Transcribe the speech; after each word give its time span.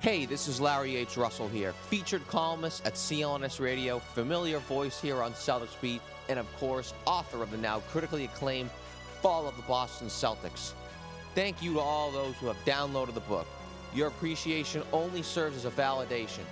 Hey, 0.00 0.24
this 0.24 0.48
is 0.48 0.58
Larry 0.58 0.96
H. 0.96 1.16
Russell 1.18 1.48
here, 1.48 1.72
featured 1.72 2.26
columnist 2.28 2.86
at 2.86 2.94
CLNS 2.94 3.60
Radio, 3.60 3.98
familiar 3.98 4.58
voice 4.58 4.98
here 4.98 5.22
on 5.22 5.32
Celtics 5.32 5.78
Beat, 5.82 6.00
and 6.30 6.38
of 6.38 6.50
course, 6.56 6.94
author 7.04 7.42
of 7.42 7.50
the 7.50 7.58
now 7.58 7.80
critically 7.90 8.24
acclaimed 8.24 8.70
Fall 9.20 9.46
of 9.46 9.56
the 9.56 9.62
Boston 9.64 10.08
Celtics. 10.08 10.72
Thank 11.34 11.60
you 11.62 11.74
to 11.74 11.80
all 11.80 12.10
those 12.10 12.36
who 12.36 12.46
have 12.46 12.56
downloaded 12.64 13.12
the 13.14 13.20
book. 13.20 13.46
Your 13.94 14.08
appreciation 14.08 14.82
only 14.92 15.22
serves 15.22 15.56
as 15.56 15.64
a 15.66 15.70
validation. 15.70 16.44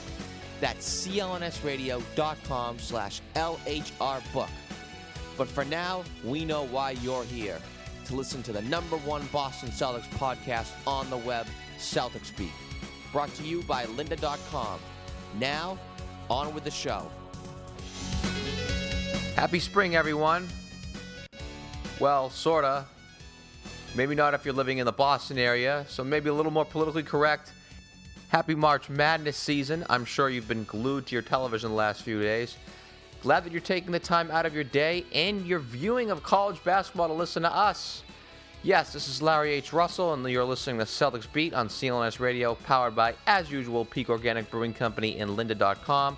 That's 0.59 1.07
clnsradio.com 1.07 2.79
slash 2.79 3.21
lhrbook. 3.35 4.49
But 5.37 5.47
for 5.47 5.63
now, 5.63 6.03
we 6.25 6.43
know 6.43 6.65
why 6.65 6.91
you're 6.91 7.23
here. 7.23 7.59
To 8.07 8.15
listen 8.15 8.43
to 8.43 8.51
the 8.51 8.61
number 8.63 8.97
one 8.97 9.25
Boston 9.31 9.69
Celtics 9.69 10.09
podcast 10.09 10.71
on 10.85 11.09
the 11.09 11.15
web, 11.17 11.47
Celtics 11.77 12.35
Beat. 12.35 12.51
Brought 13.13 13.33
to 13.35 13.43
you 13.43 13.61
by 13.63 13.85
lynda.com. 13.85 14.79
Now, 15.39 15.79
on 16.29 16.53
with 16.53 16.63
the 16.63 16.71
show. 16.71 17.09
Happy 19.39 19.59
spring, 19.59 19.95
everyone. 19.95 20.49
Well, 21.97 22.29
sorta. 22.29 22.83
Maybe 23.95 24.13
not 24.13 24.33
if 24.33 24.43
you're 24.43 24.53
living 24.53 24.79
in 24.79 24.85
the 24.85 24.91
Boston 24.91 25.37
area, 25.37 25.85
so 25.87 26.03
maybe 26.03 26.27
a 26.27 26.33
little 26.33 26.51
more 26.51 26.65
politically 26.65 27.03
correct. 27.03 27.53
Happy 28.27 28.53
March 28.53 28.89
Madness 28.89 29.37
season. 29.37 29.85
I'm 29.89 30.03
sure 30.03 30.29
you've 30.29 30.49
been 30.49 30.65
glued 30.65 31.05
to 31.05 31.15
your 31.15 31.21
television 31.21 31.69
the 31.69 31.75
last 31.77 32.03
few 32.03 32.21
days. 32.21 32.57
Glad 33.21 33.45
that 33.45 33.53
you're 33.53 33.61
taking 33.61 33.93
the 33.93 33.99
time 33.99 34.29
out 34.29 34.45
of 34.45 34.53
your 34.53 34.65
day 34.65 35.05
and 35.13 35.47
your 35.47 35.59
viewing 35.59 36.11
of 36.11 36.21
college 36.21 36.61
basketball 36.65 37.07
to 37.07 37.13
listen 37.13 37.43
to 37.43 37.55
us. 37.55 38.03
Yes, 38.61 38.91
this 38.91 39.07
is 39.07 39.21
Larry 39.21 39.53
H. 39.53 39.71
Russell, 39.71 40.13
and 40.13 40.29
you're 40.29 40.43
listening 40.43 40.79
to 40.79 40.83
Celtics 40.83 41.31
Beat 41.31 41.53
on 41.53 41.69
CLNS 41.69 42.19
Radio, 42.19 42.55
powered 42.55 42.93
by, 42.93 43.15
as 43.25 43.49
usual, 43.49 43.85
Peak 43.85 44.09
Organic 44.09 44.51
Brewing 44.51 44.73
Company 44.73 45.17
and 45.17 45.31
lynda.com. 45.31 46.17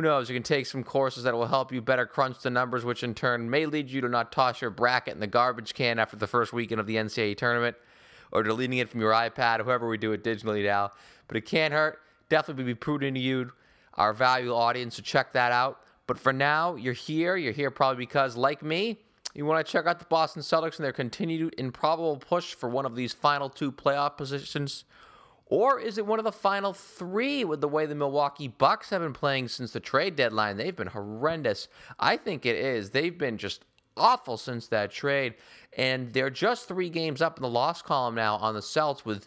Who 0.00 0.06
knows? 0.06 0.30
You 0.30 0.34
can 0.34 0.42
take 0.42 0.64
some 0.64 0.82
courses 0.82 1.24
that 1.24 1.34
will 1.34 1.44
help 1.44 1.72
you 1.72 1.82
better 1.82 2.06
crunch 2.06 2.38
the 2.38 2.48
numbers, 2.48 2.86
which 2.86 3.02
in 3.02 3.14
turn 3.14 3.50
may 3.50 3.66
lead 3.66 3.90
you 3.90 4.00
to 4.00 4.08
not 4.08 4.32
toss 4.32 4.62
your 4.62 4.70
bracket 4.70 5.12
in 5.12 5.20
the 5.20 5.26
garbage 5.26 5.74
can 5.74 5.98
after 5.98 6.16
the 6.16 6.26
first 6.26 6.54
weekend 6.54 6.80
of 6.80 6.86
the 6.86 6.96
NCAA 6.96 7.36
tournament 7.36 7.76
or 8.32 8.42
deleting 8.42 8.78
it 8.78 8.88
from 8.88 9.02
your 9.02 9.12
iPad, 9.12 9.58
however 9.58 9.86
we 9.90 9.98
do 9.98 10.12
it 10.12 10.24
digitally 10.24 10.64
now. 10.64 10.92
But 11.28 11.36
it 11.36 11.42
can't 11.42 11.74
hurt. 11.74 12.00
Definitely 12.30 12.64
be 12.64 12.74
prudent 12.74 13.14
to 13.16 13.20
you, 13.20 13.52
our 13.92 14.14
valuable 14.14 14.56
audience, 14.56 14.96
to 14.96 15.02
check 15.02 15.34
that 15.34 15.52
out. 15.52 15.82
But 16.06 16.18
for 16.18 16.32
now, 16.32 16.76
you're 16.76 16.94
here. 16.94 17.36
You're 17.36 17.52
here 17.52 17.70
probably 17.70 18.02
because, 18.02 18.38
like 18.38 18.62
me, 18.62 19.00
you 19.34 19.44
want 19.44 19.66
to 19.66 19.70
check 19.70 19.84
out 19.84 19.98
the 19.98 20.06
Boston 20.06 20.40
Celtics 20.40 20.76
and 20.76 20.84
their 20.86 20.94
continued 20.94 21.54
improbable 21.58 22.16
push 22.16 22.54
for 22.54 22.70
one 22.70 22.86
of 22.86 22.96
these 22.96 23.12
final 23.12 23.50
two 23.50 23.70
playoff 23.70 24.16
positions. 24.16 24.84
Or 25.50 25.80
is 25.80 25.98
it 25.98 26.06
one 26.06 26.20
of 26.20 26.24
the 26.24 26.32
final 26.32 26.72
three 26.72 27.44
with 27.44 27.60
the 27.60 27.68
way 27.68 27.84
the 27.84 27.94
Milwaukee 27.96 28.46
Bucks 28.46 28.90
have 28.90 29.02
been 29.02 29.12
playing 29.12 29.48
since 29.48 29.72
the 29.72 29.80
trade 29.80 30.14
deadline? 30.14 30.56
They've 30.56 30.74
been 30.74 30.86
horrendous. 30.86 31.66
I 31.98 32.16
think 32.16 32.46
it 32.46 32.54
is. 32.54 32.90
They've 32.90 33.18
been 33.18 33.36
just 33.36 33.64
awful 33.96 34.36
since 34.36 34.68
that 34.68 34.92
trade. 34.92 35.34
And 35.76 36.12
they're 36.12 36.30
just 36.30 36.68
three 36.68 36.88
games 36.88 37.20
up 37.20 37.36
in 37.36 37.42
the 37.42 37.48
loss 37.48 37.82
column 37.82 38.14
now 38.14 38.36
on 38.36 38.54
the 38.54 38.62
Celts 38.62 39.04
with 39.04 39.26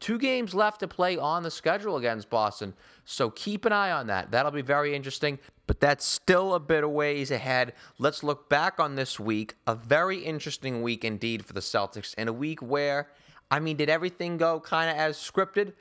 two 0.00 0.18
games 0.18 0.54
left 0.54 0.80
to 0.80 0.88
play 0.88 1.16
on 1.16 1.44
the 1.44 1.50
schedule 1.52 1.96
against 1.96 2.30
Boston. 2.30 2.74
So 3.04 3.30
keep 3.30 3.64
an 3.64 3.72
eye 3.72 3.92
on 3.92 4.08
that. 4.08 4.32
That'll 4.32 4.50
be 4.50 4.62
very 4.62 4.96
interesting. 4.96 5.38
But 5.68 5.78
that's 5.78 6.04
still 6.04 6.54
a 6.54 6.60
bit 6.60 6.82
of 6.82 6.90
ways 6.90 7.30
ahead. 7.30 7.74
Let's 7.96 8.24
look 8.24 8.48
back 8.48 8.80
on 8.80 8.96
this 8.96 9.20
week. 9.20 9.54
A 9.68 9.76
very 9.76 10.18
interesting 10.18 10.82
week 10.82 11.04
indeed 11.04 11.46
for 11.46 11.52
the 11.52 11.60
Celtics, 11.60 12.12
and 12.18 12.28
a 12.28 12.32
week 12.32 12.60
where 12.60 13.08
I 13.50 13.58
mean, 13.60 13.76
did 13.76 13.90
everything 13.90 14.36
go 14.36 14.60
kind 14.60 14.90
of 14.90 14.96
as 14.96 15.16
scripted? 15.16 15.72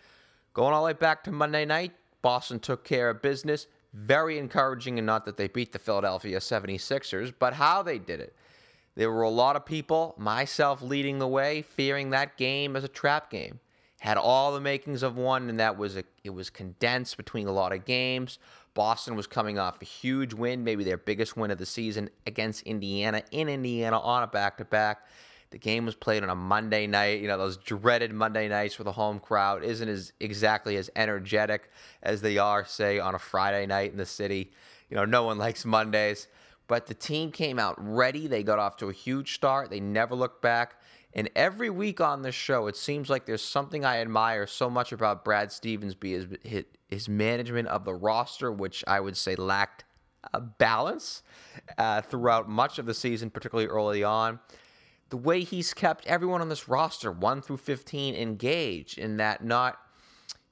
Going 0.53 0.73
all 0.73 0.81
the 0.81 0.87
way 0.87 0.93
back 0.93 1.23
to 1.25 1.31
Monday 1.31 1.65
night, 1.65 1.93
Boston 2.21 2.59
took 2.59 2.83
care 2.83 3.09
of 3.09 3.21
business. 3.21 3.67
Very 3.93 4.37
encouraging, 4.37 4.97
and 4.99 5.05
not 5.05 5.25
that 5.25 5.37
they 5.37 5.47
beat 5.47 5.71
the 5.71 5.79
Philadelphia 5.79 6.39
76ers, 6.39 7.33
but 7.37 7.53
how 7.53 7.81
they 7.81 7.97
did 7.97 8.19
it. 8.19 8.35
There 8.95 9.11
were 9.11 9.21
a 9.21 9.29
lot 9.29 9.55
of 9.55 9.65
people, 9.65 10.15
myself 10.17 10.81
leading 10.81 11.19
the 11.19 11.27
way, 11.27 11.61
fearing 11.61 12.09
that 12.09 12.37
game 12.37 12.75
as 12.75 12.83
a 12.83 12.89
trap 12.89 13.29
game. 13.29 13.59
Had 13.99 14.17
all 14.17 14.53
the 14.53 14.61
makings 14.61 15.03
of 15.03 15.17
one, 15.17 15.49
and 15.49 15.59
that 15.59 15.77
was 15.77 15.95
a, 15.95 16.03
it 16.23 16.31
was 16.31 16.49
condensed 16.49 17.17
between 17.17 17.47
a 17.47 17.51
lot 17.51 17.71
of 17.71 17.85
games. 17.85 18.39
Boston 18.73 19.15
was 19.15 19.27
coming 19.27 19.59
off 19.59 19.81
a 19.81 19.85
huge 19.85 20.33
win, 20.33 20.63
maybe 20.63 20.83
their 20.83 20.97
biggest 20.97 21.35
win 21.35 21.51
of 21.51 21.57
the 21.57 21.65
season 21.65 22.09
against 22.25 22.63
Indiana 22.63 23.23
in 23.31 23.49
Indiana 23.49 23.99
on 23.99 24.23
a 24.23 24.27
back 24.27 24.57
to 24.57 24.65
back. 24.65 25.05
The 25.51 25.57
game 25.57 25.85
was 25.85 25.95
played 25.95 26.21
on 26.21 26.29
a 26.29 26.35
Monday 26.35 26.85
night. 26.85 27.21
You 27.21 27.27
know, 27.27 27.37
those 27.37 27.57
dreaded 27.57 28.13
Monday 28.13 28.47
nights 28.47 28.77
with 28.77 28.87
a 28.87 28.91
home 28.91 29.19
crowd 29.19 29.63
isn't 29.63 29.89
as 29.89 30.13
exactly 30.19 30.77
as 30.77 30.91
energetic 30.95 31.71
as 32.03 32.21
they 32.21 32.37
are, 32.37 32.65
say, 32.65 32.99
on 32.99 33.15
a 33.15 33.19
Friday 33.19 33.65
night 33.65 33.91
in 33.91 33.97
the 33.97 34.05
city. 34.05 34.51
You 34.89 34.97
know, 34.97 35.05
no 35.05 35.23
one 35.23 35.37
likes 35.39 35.65
Mondays. 35.65 36.27
But 36.67 36.85
the 36.85 36.93
team 36.93 37.31
came 37.31 37.57
out 37.57 37.75
ready. 37.79 38.27
They 38.27 38.43
got 38.43 38.59
off 38.59 38.77
to 38.77 38.89
a 38.89 38.93
huge 38.93 39.33
start. 39.33 39.71
They 39.71 39.79
never 39.79 40.13
looked 40.13 40.43
back. 40.43 40.75
And 41.13 41.27
every 41.35 41.71
week 41.71 41.99
on 41.99 42.21
this 42.21 42.35
show, 42.35 42.67
it 42.67 42.75
seems 42.75 43.09
like 43.09 43.25
there's 43.25 43.41
something 43.41 43.83
I 43.83 43.97
admire 43.97 44.45
so 44.45 44.69
much 44.69 44.91
about 44.91 45.25
Brad 45.25 45.51
Stevens, 45.51 45.95
be 45.95 46.27
his, 46.43 47.09
management 47.09 47.67
of 47.69 47.85
the 47.85 47.95
roster, 47.95 48.51
which 48.51 48.83
I 48.85 48.99
would 48.99 49.17
say 49.17 49.35
lacked 49.35 49.85
a 50.31 50.39
balance 50.39 51.23
uh, 51.79 52.01
throughout 52.01 52.47
much 52.47 52.77
of 52.77 52.85
the 52.85 52.93
season, 52.93 53.31
particularly 53.31 53.67
early 53.67 54.03
on 54.03 54.39
the 55.09 55.17
way 55.17 55.41
he's 55.41 55.73
kept 55.73 56.05
everyone 56.05 56.41
on 56.41 56.49
this 56.49 56.67
roster, 56.67 57.11
1 57.11 57.41
through 57.41 57.57
15, 57.57 58.15
engaged 58.15 58.97
in 58.97 59.17
that 59.17 59.43
not 59.43 59.79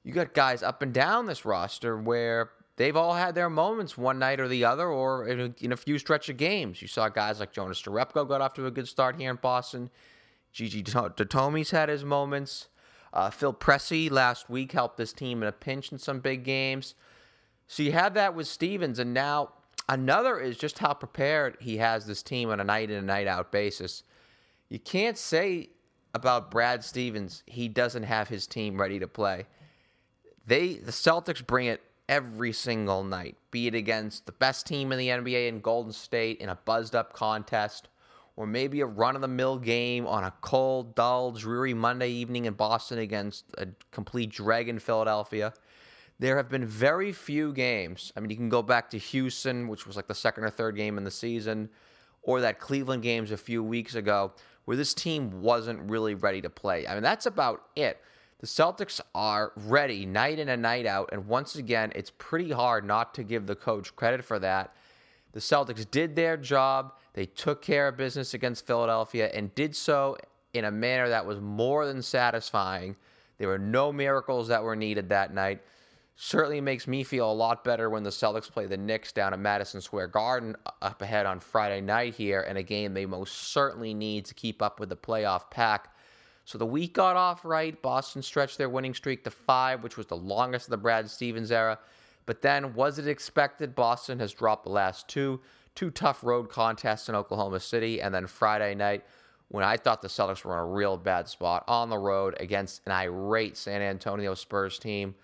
you 0.04 0.12
got 0.12 0.32
guys 0.32 0.62
up 0.62 0.80
and 0.80 0.94
down 0.94 1.26
this 1.26 1.44
roster 1.44 1.96
where 1.96 2.50
they've 2.76 2.96
all 2.96 3.14
had 3.14 3.34
their 3.34 3.50
moments 3.50 3.98
one 3.98 4.18
night 4.18 4.40
or 4.40 4.48
the 4.48 4.64
other 4.64 4.88
or 4.88 5.26
in 5.26 5.40
a, 5.40 5.54
in 5.60 5.72
a 5.72 5.76
few 5.76 5.98
stretch 5.98 6.28
of 6.28 6.36
games. 6.36 6.80
You 6.80 6.88
saw 6.88 7.08
guys 7.08 7.40
like 7.40 7.52
Jonas 7.52 7.82
Jerebko 7.82 8.26
got 8.26 8.40
off 8.40 8.54
to 8.54 8.66
a 8.66 8.70
good 8.70 8.88
start 8.88 9.20
here 9.20 9.30
in 9.30 9.36
Boston. 9.36 9.90
Gigi 10.52 10.82
Datome's 10.82 11.72
had 11.72 11.88
his 11.88 12.04
moments. 12.04 12.68
Uh, 13.12 13.30
Phil 13.30 13.52
Pressey 13.52 14.10
last 14.10 14.48
week 14.48 14.72
helped 14.72 14.96
this 14.96 15.12
team 15.12 15.42
in 15.42 15.48
a 15.48 15.52
pinch 15.52 15.92
in 15.92 15.98
some 15.98 16.20
big 16.20 16.44
games. 16.44 16.94
So 17.66 17.82
you 17.82 17.92
have 17.92 18.14
that 18.14 18.34
with 18.34 18.46
Stevens, 18.46 18.98
and 18.98 19.12
now 19.12 19.52
another 19.88 20.38
is 20.38 20.56
just 20.56 20.78
how 20.78 20.94
prepared 20.94 21.58
he 21.60 21.76
has 21.78 22.06
this 22.06 22.22
team 22.22 22.48
on 22.48 22.60
a 22.60 22.64
night 22.64 22.90
in 22.90 22.96
and 22.96 23.06
night 23.06 23.26
out 23.26 23.52
basis. 23.52 24.04
You 24.68 24.78
can't 24.78 25.16
say 25.16 25.70
about 26.14 26.50
Brad 26.50 26.84
Stevens 26.84 27.42
he 27.46 27.68
doesn't 27.68 28.02
have 28.02 28.28
his 28.28 28.46
team 28.46 28.80
ready 28.80 28.98
to 28.98 29.08
play. 29.08 29.46
They 30.46 30.74
the 30.74 30.92
Celtics 30.92 31.46
bring 31.46 31.66
it 31.66 31.82
every 32.08 32.52
single 32.52 33.04
night, 33.04 33.36
be 33.50 33.66
it 33.66 33.74
against 33.74 34.26
the 34.26 34.32
best 34.32 34.66
team 34.66 34.92
in 34.92 34.98
the 34.98 35.08
NBA 35.08 35.48
in 35.48 35.60
Golden 35.60 35.92
State 35.92 36.38
in 36.40 36.48
a 36.48 36.58
buzzed 36.64 36.94
up 36.94 37.12
contest, 37.12 37.88
or 38.36 38.46
maybe 38.46 38.80
a 38.80 38.86
run 38.86 39.14
of 39.14 39.20
the 39.20 39.28
mill 39.28 39.58
game 39.58 40.06
on 40.06 40.24
a 40.24 40.32
cold, 40.40 40.94
dull, 40.94 41.32
dreary 41.32 41.74
Monday 41.74 42.08
evening 42.08 42.46
in 42.46 42.54
Boston 42.54 42.98
against 42.98 43.44
a 43.58 43.68
complete 43.90 44.30
drag 44.30 44.68
in 44.68 44.78
Philadelphia. 44.78 45.52
There 46.18 46.36
have 46.36 46.48
been 46.48 46.64
very 46.64 47.12
few 47.12 47.52
games. 47.52 48.12
I 48.16 48.20
mean, 48.20 48.30
you 48.30 48.36
can 48.36 48.48
go 48.48 48.62
back 48.62 48.90
to 48.90 48.98
Houston, 48.98 49.68
which 49.68 49.86
was 49.86 49.96
like 49.96 50.08
the 50.08 50.14
second 50.14 50.44
or 50.44 50.50
third 50.50 50.76
game 50.76 50.98
in 50.98 51.04
the 51.04 51.10
season, 51.10 51.68
or 52.22 52.40
that 52.40 52.58
Cleveland 52.58 53.02
games 53.02 53.30
a 53.30 53.36
few 53.36 53.62
weeks 53.62 53.94
ago, 53.94 54.32
where 54.68 54.76
this 54.76 54.92
team 54.92 55.40
wasn't 55.40 55.80
really 55.88 56.14
ready 56.14 56.42
to 56.42 56.50
play. 56.50 56.86
I 56.86 56.92
mean, 56.92 57.02
that's 57.02 57.24
about 57.24 57.62
it. 57.74 58.02
The 58.40 58.46
Celtics 58.46 59.00
are 59.14 59.52
ready 59.56 60.04
night 60.04 60.38
in 60.38 60.50
and 60.50 60.60
night 60.60 60.84
out. 60.84 61.08
And 61.10 61.26
once 61.26 61.56
again, 61.56 61.90
it's 61.94 62.12
pretty 62.18 62.50
hard 62.50 62.84
not 62.84 63.14
to 63.14 63.22
give 63.22 63.46
the 63.46 63.56
coach 63.56 63.96
credit 63.96 64.22
for 64.22 64.38
that. 64.40 64.76
The 65.32 65.40
Celtics 65.40 65.90
did 65.90 66.14
their 66.14 66.36
job. 66.36 66.92
They 67.14 67.24
took 67.24 67.62
care 67.62 67.88
of 67.88 67.96
business 67.96 68.34
against 68.34 68.66
Philadelphia 68.66 69.30
and 69.32 69.54
did 69.54 69.74
so 69.74 70.18
in 70.52 70.66
a 70.66 70.70
manner 70.70 71.08
that 71.08 71.24
was 71.24 71.40
more 71.40 71.86
than 71.86 72.02
satisfying. 72.02 72.94
There 73.38 73.48
were 73.48 73.58
no 73.58 73.90
miracles 73.90 74.48
that 74.48 74.62
were 74.62 74.76
needed 74.76 75.08
that 75.08 75.32
night. 75.32 75.62
Certainly 76.20 76.60
makes 76.62 76.88
me 76.88 77.04
feel 77.04 77.30
a 77.30 77.32
lot 77.32 77.62
better 77.62 77.88
when 77.88 78.02
the 78.02 78.10
Celtics 78.10 78.50
play 78.50 78.66
the 78.66 78.76
Knicks 78.76 79.12
down 79.12 79.32
at 79.32 79.38
Madison 79.38 79.80
Square 79.80 80.08
Garden 80.08 80.56
uh, 80.66 80.70
up 80.82 81.00
ahead 81.00 81.26
on 81.26 81.38
Friday 81.38 81.80
night 81.80 82.12
here 82.12 82.40
in 82.40 82.56
a 82.56 82.62
game 82.64 82.92
they 82.92 83.06
most 83.06 83.52
certainly 83.52 83.94
need 83.94 84.24
to 84.24 84.34
keep 84.34 84.60
up 84.60 84.80
with 84.80 84.88
the 84.88 84.96
playoff 84.96 85.48
pack. 85.48 85.94
So 86.44 86.58
the 86.58 86.66
week 86.66 86.94
got 86.94 87.14
off 87.14 87.44
right. 87.44 87.80
Boston 87.82 88.20
stretched 88.20 88.58
their 88.58 88.68
winning 88.68 88.94
streak 88.94 89.22
to 89.22 89.30
five, 89.30 89.84
which 89.84 89.96
was 89.96 90.06
the 90.06 90.16
longest 90.16 90.66
of 90.66 90.70
the 90.72 90.76
Brad 90.78 91.08
Stevens 91.08 91.52
era. 91.52 91.78
But 92.26 92.42
then, 92.42 92.74
was 92.74 92.98
it 92.98 93.06
expected? 93.06 93.76
Boston 93.76 94.18
has 94.18 94.32
dropped 94.32 94.64
the 94.64 94.70
last 94.70 95.06
two, 95.06 95.40
two 95.76 95.92
tough 95.92 96.24
road 96.24 96.48
contests 96.48 97.08
in 97.08 97.14
Oklahoma 97.14 97.60
City, 97.60 98.02
and 98.02 98.12
then 98.12 98.26
Friday 98.26 98.74
night, 98.74 99.04
when 99.50 99.62
I 99.62 99.76
thought 99.76 100.02
the 100.02 100.08
Celtics 100.08 100.44
were 100.44 100.54
in 100.54 100.58
a 100.58 100.66
real 100.66 100.96
bad 100.96 101.28
spot 101.28 101.62
on 101.68 101.90
the 101.90 101.96
road 101.96 102.34
against 102.40 102.82
an 102.86 102.92
irate 102.92 103.56
San 103.56 103.82
Antonio 103.82 104.34
Spurs 104.34 104.80
team. 104.80 105.14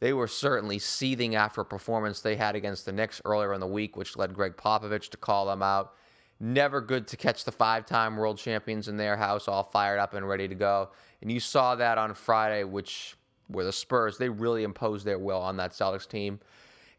They 0.00 0.12
were 0.12 0.28
certainly 0.28 0.78
seething 0.78 1.34
after 1.34 1.62
a 1.62 1.64
performance 1.64 2.20
they 2.20 2.36
had 2.36 2.54
against 2.54 2.84
the 2.84 2.92
Knicks 2.92 3.22
earlier 3.24 3.54
in 3.54 3.60
the 3.60 3.66
week, 3.66 3.96
which 3.96 4.16
led 4.16 4.34
Gregg 4.34 4.56
Popovich 4.56 5.08
to 5.10 5.16
call 5.16 5.46
them 5.46 5.62
out. 5.62 5.94
Never 6.38 6.82
good 6.82 7.08
to 7.08 7.16
catch 7.16 7.44
the 7.44 7.52
five 7.52 7.86
time 7.86 8.16
world 8.16 8.36
champions 8.36 8.88
in 8.88 8.98
their 8.98 9.16
house 9.16 9.48
all 9.48 9.62
fired 9.62 9.98
up 9.98 10.12
and 10.12 10.28
ready 10.28 10.46
to 10.48 10.54
go. 10.54 10.90
And 11.22 11.32
you 11.32 11.40
saw 11.40 11.74
that 11.76 11.96
on 11.96 12.12
Friday, 12.12 12.64
which 12.64 13.16
were 13.48 13.64
the 13.64 13.72
Spurs. 13.72 14.18
They 14.18 14.28
really 14.28 14.62
imposed 14.62 15.06
their 15.06 15.18
will 15.18 15.40
on 15.40 15.56
that 15.56 15.72
Celtics 15.72 16.06
team. 16.06 16.40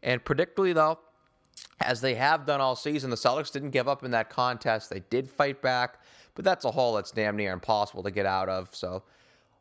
And 0.02 0.24
predictably, 0.24 0.74
though, 0.74 0.98
as 1.80 2.00
they 2.00 2.14
have 2.14 2.46
done 2.46 2.60
all 2.60 2.74
season, 2.74 3.10
the 3.10 3.16
Celtics 3.16 3.52
didn't 3.52 3.70
give 3.70 3.86
up 3.86 4.02
in 4.02 4.10
that 4.10 4.30
contest. 4.30 4.90
They 4.90 5.02
did 5.10 5.30
fight 5.30 5.62
back, 5.62 6.00
but 6.34 6.44
that's 6.44 6.64
a 6.64 6.70
hole 6.70 6.94
that's 6.94 7.12
damn 7.12 7.36
near 7.36 7.52
impossible 7.52 8.02
to 8.02 8.10
get 8.10 8.26
out 8.26 8.48
of. 8.48 8.74
So, 8.74 9.04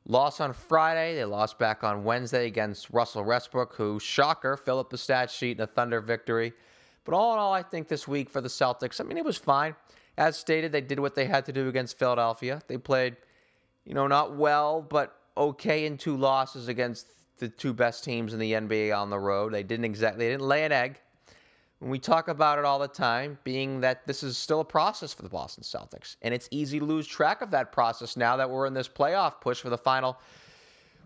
loss 0.07 0.39
on 0.39 0.53
Friday. 0.53 1.15
They 1.15 1.25
lost 1.25 1.59
back 1.59 1.83
on 1.83 2.03
Wednesday 2.03 2.47
against 2.47 2.89
Russell 2.89 3.23
Westbrook, 3.23 3.75
who, 3.75 3.99
shocker, 3.99 4.57
filled 4.57 4.79
up 4.79 4.89
the 4.89 4.97
stat 4.97 5.29
sheet 5.29 5.57
in 5.57 5.63
a 5.63 5.67
Thunder 5.67 6.01
victory. 6.01 6.53
But 7.03 7.13
all 7.13 7.33
in 7.33 7.39
all, 7.39 7.53
I 7.53 7.63
think 7.63 7.87
this 7.87 8.07
week 8.07 8.29
for 8.29 8.41
the 8.41 8.49
Celtics, 8.49 8.99
I 8.99 9.03
mean, 9.03 9.17
it 9.17 9.25
was 9.25 9.37
fine. 9.37 9.75
As 10.17 10.35
stated, 10.35 10.71
they 10.71 10.81
did 10.81 10.99
what 10.99 11.15
they 11.15 11.25
had 11.25 11.45
to 11.45 11.53
do 11.53 11.67
against 11.67 11.99
Philadelphia. 11.99 12.61
They 12.67 12.77
played, 12.77 13.17
you 13.85 13.93
know, 13.93 14.07
not 14.07 14.35
well, 14.35 14.81
but 14.81 15.15
okay 15.37 15.85
in 15.85 15.97
two 15.97 16.17
losses 16.17 16.67
against 16.67 17.07
the 17.37 17.47
two 17.47 17.73
best 17.73 18.03
teams 18.03 18.33
in 18.33 18.39
the 18.39 18.53
NBA 18.53 18.97
on 18.97 19.09
the 19.09 19.19
road. 19.19 19.53
They 19.53 19.63
didn't 19.63 19.85
exactly 19.85 20.25
they 20.25 20.31
didn't 20.31 20.47
lay 20.47 20.63
an 20.63 20.71
egg. 20.71 20.99
When 21.79 21.91
we 21.91 21.99
talk 21.99 22.27
about 22.27 22.57
it 22.57 22.65
all 22.65 22.79
the 22.79 22.87
time, 22.87 23.37
being 23.43 23.81
that 23.81 24.07
this 24.07 24.23
is 24.23 24.35
still 24.35 24.61
a 24.61 24.65
process 24.65 25.13
for 25.13 25.21
the 25.21 25.29
Boston 25.29 25.63
Celtics, 25.63 26.15
and 26.23 26.33
it's 26.33 26.47
easy 26.49 26.79
to 26.79 26.85
lose 26.85 27.05
track 27.05 27.41
of 27.43 27.51
that 27.51 27.71
process 27.71 28.17
now 28.17 28.35
that 28.37 28.49
we're 28.49 28.65
in 28.65 28.73
this 28.73 28.87
playoff 28.87 29.39
push 29.41 29.61
for 29.61 29.69
the 29.69 29.77
final 29.77 30.17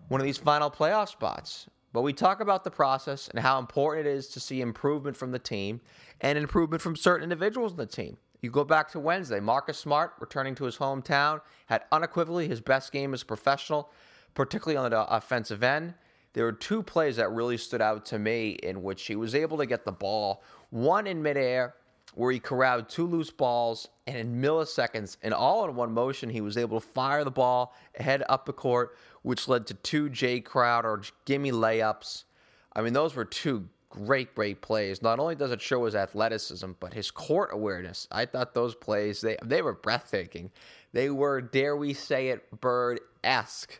one 0.07 0.21
of 0.21 0.25
these 0.25 0.37
final 0.37 0.71
playoff 0.71 1.09
spots. 1.09 1.67
But 1.93 2.03
we 2.03 2.13
talk 2.13 2.39
about 2.39 2.63
the 2.63 2.71
process 2.71 3.27
and 3.27 3.39
how 3.39 3.59
important 3.59 4.07
it 4.07 4.11
is 4.11 4.27
to 4.29 4.39
see 4.39 4.61
improvement 4.61 5.17
from 5.17 5.31
the 5.31 5.39
team 5.39 5.81
and 6.21 6.37
improvement 6.37 6.81
from 6.81 6.95
certain 6.95 7.23
individuals 7.23 7.73
in 7.73 7.77
the 7.77 7.85
team. 7.85 8.17
You 8.41 8.49
go 8.49 8.63
back 8.63 8.91
to 8.91 8.99
Wednesday, 8.99 9.39
Marcus 9.39 9.77
Smart 9.77 10.13
returning 10.19 10.55
to 10.55 10.63
his 10.63 10.77
hometown 10.77 11.41
had 11.65 11.83
unequivocally 11.91 12.47
his 12.47 12.61
best 12.61 12.91
game 12.91 13.13
as 13.13 13.21
a 13.21 13.25
professional, 13.25 13.91
particularly 14.33 14.77
on 14.77 14.89
the 14.89 15.13
offensive 15.13 15.63
end. 15.63 15.93
There 16.33 16.45
were 16.45 16.53
two 16.53 16.81
plays 16.81 17.17
that 17.17 17.31
really 17.31 17.57
stood 17.57 17.81
out 17.81 18.05
to 18.07 18.19
me 18.19 18.51
in 18.51 18.83
which 18.83 19.05
he 19.05 19.15
was 19.15 19.35
able 19.35 19.57
to 19.57 19.65
get 19.65 19.85
the 19.85 19.91
ball, 19.91 20.43
one 20.69 21.07
in 21.07 21.21
midair 21.21 21.75
where 22.13 22.31
he 22.31 22.39
corralled 22.39 22.89
two 22.89 23.07
loose 23.07 23.31
balls, 23.31 23.87
and 24.05 24.17
in 24.17 24.41
milliseconds, 24.41 25.17
and 25.23 25.33
all 25.33 25.67
in 25.67 25.75
one 25.75 25.93
motion, 25.93 26.29
he 26.29 26.41
was 26.41 26.57
able 26.57 26.79
to 26.79 26.85
fire 26.85 27.23
the 27.23 27.31
ball 27.31 27.73
ahead 27.97 28.23
up 28.27 28.45
the 28.45 28.53
court, 28.53 28.97
which 29.21 29.47
led 29.47 29.65
to 29.67 29.73
two 29.75 30.09
Jae 30.09 30.43
Crowder 30.43 31.03
gimme 31.25 31.51
layups. 31.51 32.25
I 32.73 32.81
mean, 32.81 32.93
those 32.93 33.15
were 33.15 33.25
two 33.25 33.67
great, 33.89 34.33
great 34.35 34.61
plays. 34.61 35.01
Not 35.01 35.19
only 35.19 35.35
does 35.35 35.51
it 35.51 35.61
show 35.61 35.85
his 35.85 35.95
athleticism, 35.95 36.71
but 36.79 36.93
his 36.93 37.11
court 37.11 37.49
awareness. 37.53 38.07
I 38.11 38.25
thought 38.25 38.53
those 38.53 38.75
plays 38.75 39.21
they 39.21 39.37
they 39.43 39.61
were 39.61 39.73
breathtaking. 39.73 40.51
They 40.93 41.09
were, 41.09 41.41
dare 41.41 41.75
we 41.75 41.93
say 41.93 42.29
it, 42.29 42.59
bird 42.59 42.99
esque. 43.23 43.79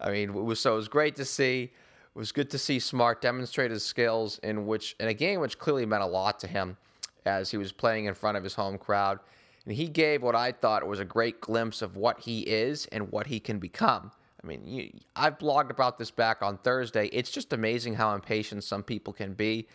I 0.00 0.10
mean, 0.10 0.30
it 0.30 0.44
was 0.44 0.60
so 0.60 0.74
it 0.74 0.76
was 0.76 0.88
great 0.88 1.16
to 1.16 1.24
see. 1.24 1.72
It 2.18 2.20
was 2.20 2.32
good 2.32 2.50
to 2.50 2.58
see 2.58 2.80
Smart 2.80 3.22
demonstrate 3.22 3.70
his 3.70 3.84
skills 3.84 4.40
in 4.42 4.66
which 4.66 4.96
in 4.98 5.06
a 5.06 5.14
game 5.14 5.38
which 5.38 5.56
clearly 5.56 5.86
meant 5.86 6.02
a 6.02 6.06
lot 6.06 6.40
to 6.40 6.48
him 6.48 6.76
as 7.24 7.52
he 7.52 7.56
was 7.56 7.70
playing 7.70 8.06
in 8.06 8.14
front 8.14 8.36
of 8.36 8.42
his 8.42 8.54
home 8.54 8.76
crowd. 8.76 9.20
And 9.64 9.76
he 9.76 9.86
gave 9.86 10.20
what 10.20 10.34
I 10.34 10.50
thought 10.50 10.84
was 10.84 10.98
a 10.98 11.04
great 11.04 11.40
glimpse 11.40 11.80
of 11.80 11.96
what 11.96 12.18
he 12.18 12.40
is 12.40 12.86
and 12.86 13.12
what 13.12 13.28
he 13.28 13.38
can 13.38 13.60
become. 13.60 14.10
I 14.42 14.46
mean, 14.48 14.66
you, 14.66 14.90
I've 15.14 15.38
blogged 15.38 15.70
about 15.70 15.96
this 15.96 16.10
back 16.10 16.42
on 16.42 16.58
Thursday. 16.58 17.06
It's 17.12 17.30
just 17.30 17.52
amazing 17.52 17.94
how 17.94 18.12
impatient 18.16 18.64
some 18.64 18.82
people 18.82 19.12
can 19.12 19.34
be. 19.34 19.68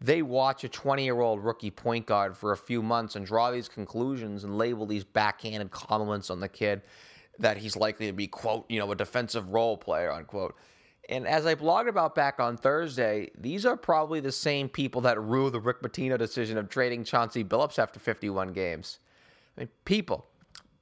They 0.00 0.22
watch 0.22 0.64
a 0.64 0.68
20 0.68 1.04
year 1.04 1.20
old 1.20 1.44
rookie 1.44 1.70
point 1.70 2.06
guard 2.06 2.36
for 2.36 2.50
a 2.50 2.56
few 2.56 2.82
months 2.82 3.14
and 3.14 3.24
draw 3.24 3.52
these 3.52 3.68
conclusions 3.68 4.42
and 4.42 4.58
label 4.58 4.86
these 4.86 5.04
backhanded 5.04 5.70
compliments 5.70 6.30
on 6.30 6.40
the 6.40 6.48
kid 6.48 6.82
that 7.38 7.58
he's 7.58 7.76
likely 7.76 8.08
to 8.08 8.12
be, 8.12 8.26
quote, 8.26 8.68
you 8.68 8.80
know, 8.80 8.90
a 8.90 8.96
defensive 8.96 9.50
role 9.50 9.76
player, 9.76 10.10
unquote. 10.10 10.56
And 11.08 11.26
as 11.26 11.46
I 11.46 11.54
blogged 11.54 11.88
about 11.88 12.14
back 12.14 12.40
on 12.40 12.56
Thursday, 12.56 13.30
these 13.38 13.64
are 13.64 13.76
probably 13.76 14.20
the 14.20 14.32
same 14.32 14.68
people 14.68 15.00
that 15.02 15.20
rue 15.20 15.50
the 15.50 15.60
Rick 15.60 15.80
Pitino 15.80 16.18
decision 16.18 16.58
of 16.58 16.68
trading 16.68 17.04
Chauncey 17.04 17.44
Billups 17.44 17.78
after 17.78 18.00
51 18.00 18.52
games. 18.52 18.98
I 19.56 19.62
mean, 19.62 19.68
people, 19.84 20.26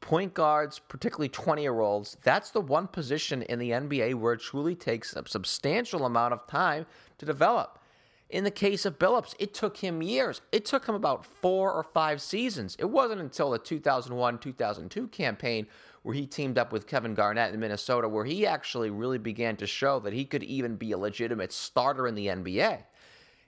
point 0.01 0.33
guards, 0.33 0.79
particularly 0.79 1.29
20 1.29 1.63
year 1.63 1.81
olds, 1.81 2.17
that's 2.23 2.51
the 2.51 2.61
one 2.61 2.87
position 2.87 3.43
in 3.43 3.59
the 3.59 3.71
NBA 3.71 4.15
where 4.15 4.33
it 4.33 4.41
truly 4.41 4.75
takes 4.75 5.15
a 5.15 5.25
substantial 5.27 6.07
amount 6.07 6.33
of 6.33 6.47
time 6.47 6.87
to 7.19 7.27
develop. 7.27 7.79
In 8.31 8.45
the 8.45 8.51
case 8.51 8.87
of 8.87 8.99
Billups, 8.99 9.35
it 9.39 9.55
took 9.55 9.77
him 9.77 10.03
years. 10.03 10.41
It 10.51 10.65
took 10.65 10.87
him 10.87 10.95
about 10.95 11.25
four 11.25 11.73
or 11.73 11.83
five 11.83 12.21
seasons. 12.21 12.77
It 12.79 12.91
wasn't 12.91 13.21
until 13.21 13.51
the 13.51 13.59
2001 13.59 14.39
2002 14.39 15.09
campaign 15.09 15.67
where 16.05 16.15
he 16.15 16.27
teamed 16.27 16.59
up 16.59 16.71
with 16.71 16.87
Kevin 16.87 17.15
Garnett 17.15 17.55
in 17.55 17.59
Minnesota, 17.59 18.07
where 18.07 18.27
he 18.27 18.47
actually 18.47 18.91
really 18.91 19.17
began 19.17 19.57
to 19.57 19.67
show 19.67 19.99
that 20.01 20.13
he 20.13 20.27
could 20.27 20.43
even 20.43 20.77
be 20.77 20.93
a 20.93 20.99
legitimate 20.99 21.51
starter 21.51 22.07
in 22.07 22.15
the 22.15 22.27
NBA. 22.27 22.85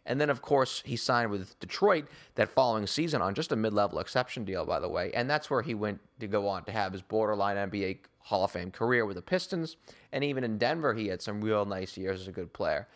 And 0.07 0.19
then, 0.19 0.31
of 0.31 0.41
course, 0.41 0.83
he 0.87 0.97
signed 0.97 1.31
with 1.31 1.59
Detroit 1.61 2.07
that 2.37 2.49
following 2.49 2.87
season 2.87 3.21
on 3.21 3.35
just 3.35 3.53
a 3.53 3.57
mid 3.57 3.75
level 3.75 3.99
exception 3.99 4.47
deal, 4.47 4.65
by 4.65 4.81
the 4.81 4.89
way. 4.89 5.13
And 5.13 5.29
that's 5.29 5.51
where 5.51 5.61
he 5.61 5.75
went 5.75 6.01
to 6.19 6.27
go 6.27 6.49
on 6.49 6.65
to 6.65 6.73
have 6.73 6.93
his 6.93 7.03
borderline 7.03 7.57
NBA 7.57 7.99
Hall 8.21 8.45
of 8.45 8.53
Fame 8.53 8.71
career 8.71 9.05
with 9.05 9.17
the 9.17 9.23
Pistons. 9.23 9.77
And 10.11 10.25
even 10.25 10.43
in 10.43 10.57
Denver, 10.57 10.95
he 10.95 11.09
had 11.09 11.21
some 11.21 11.43
real 11.43 11.67
nice 11.67 11.99
years 11.99 12.23
as 12.23 12.29
a 12.29 12.33
good 12.33 12.55
player. 12.55 12.89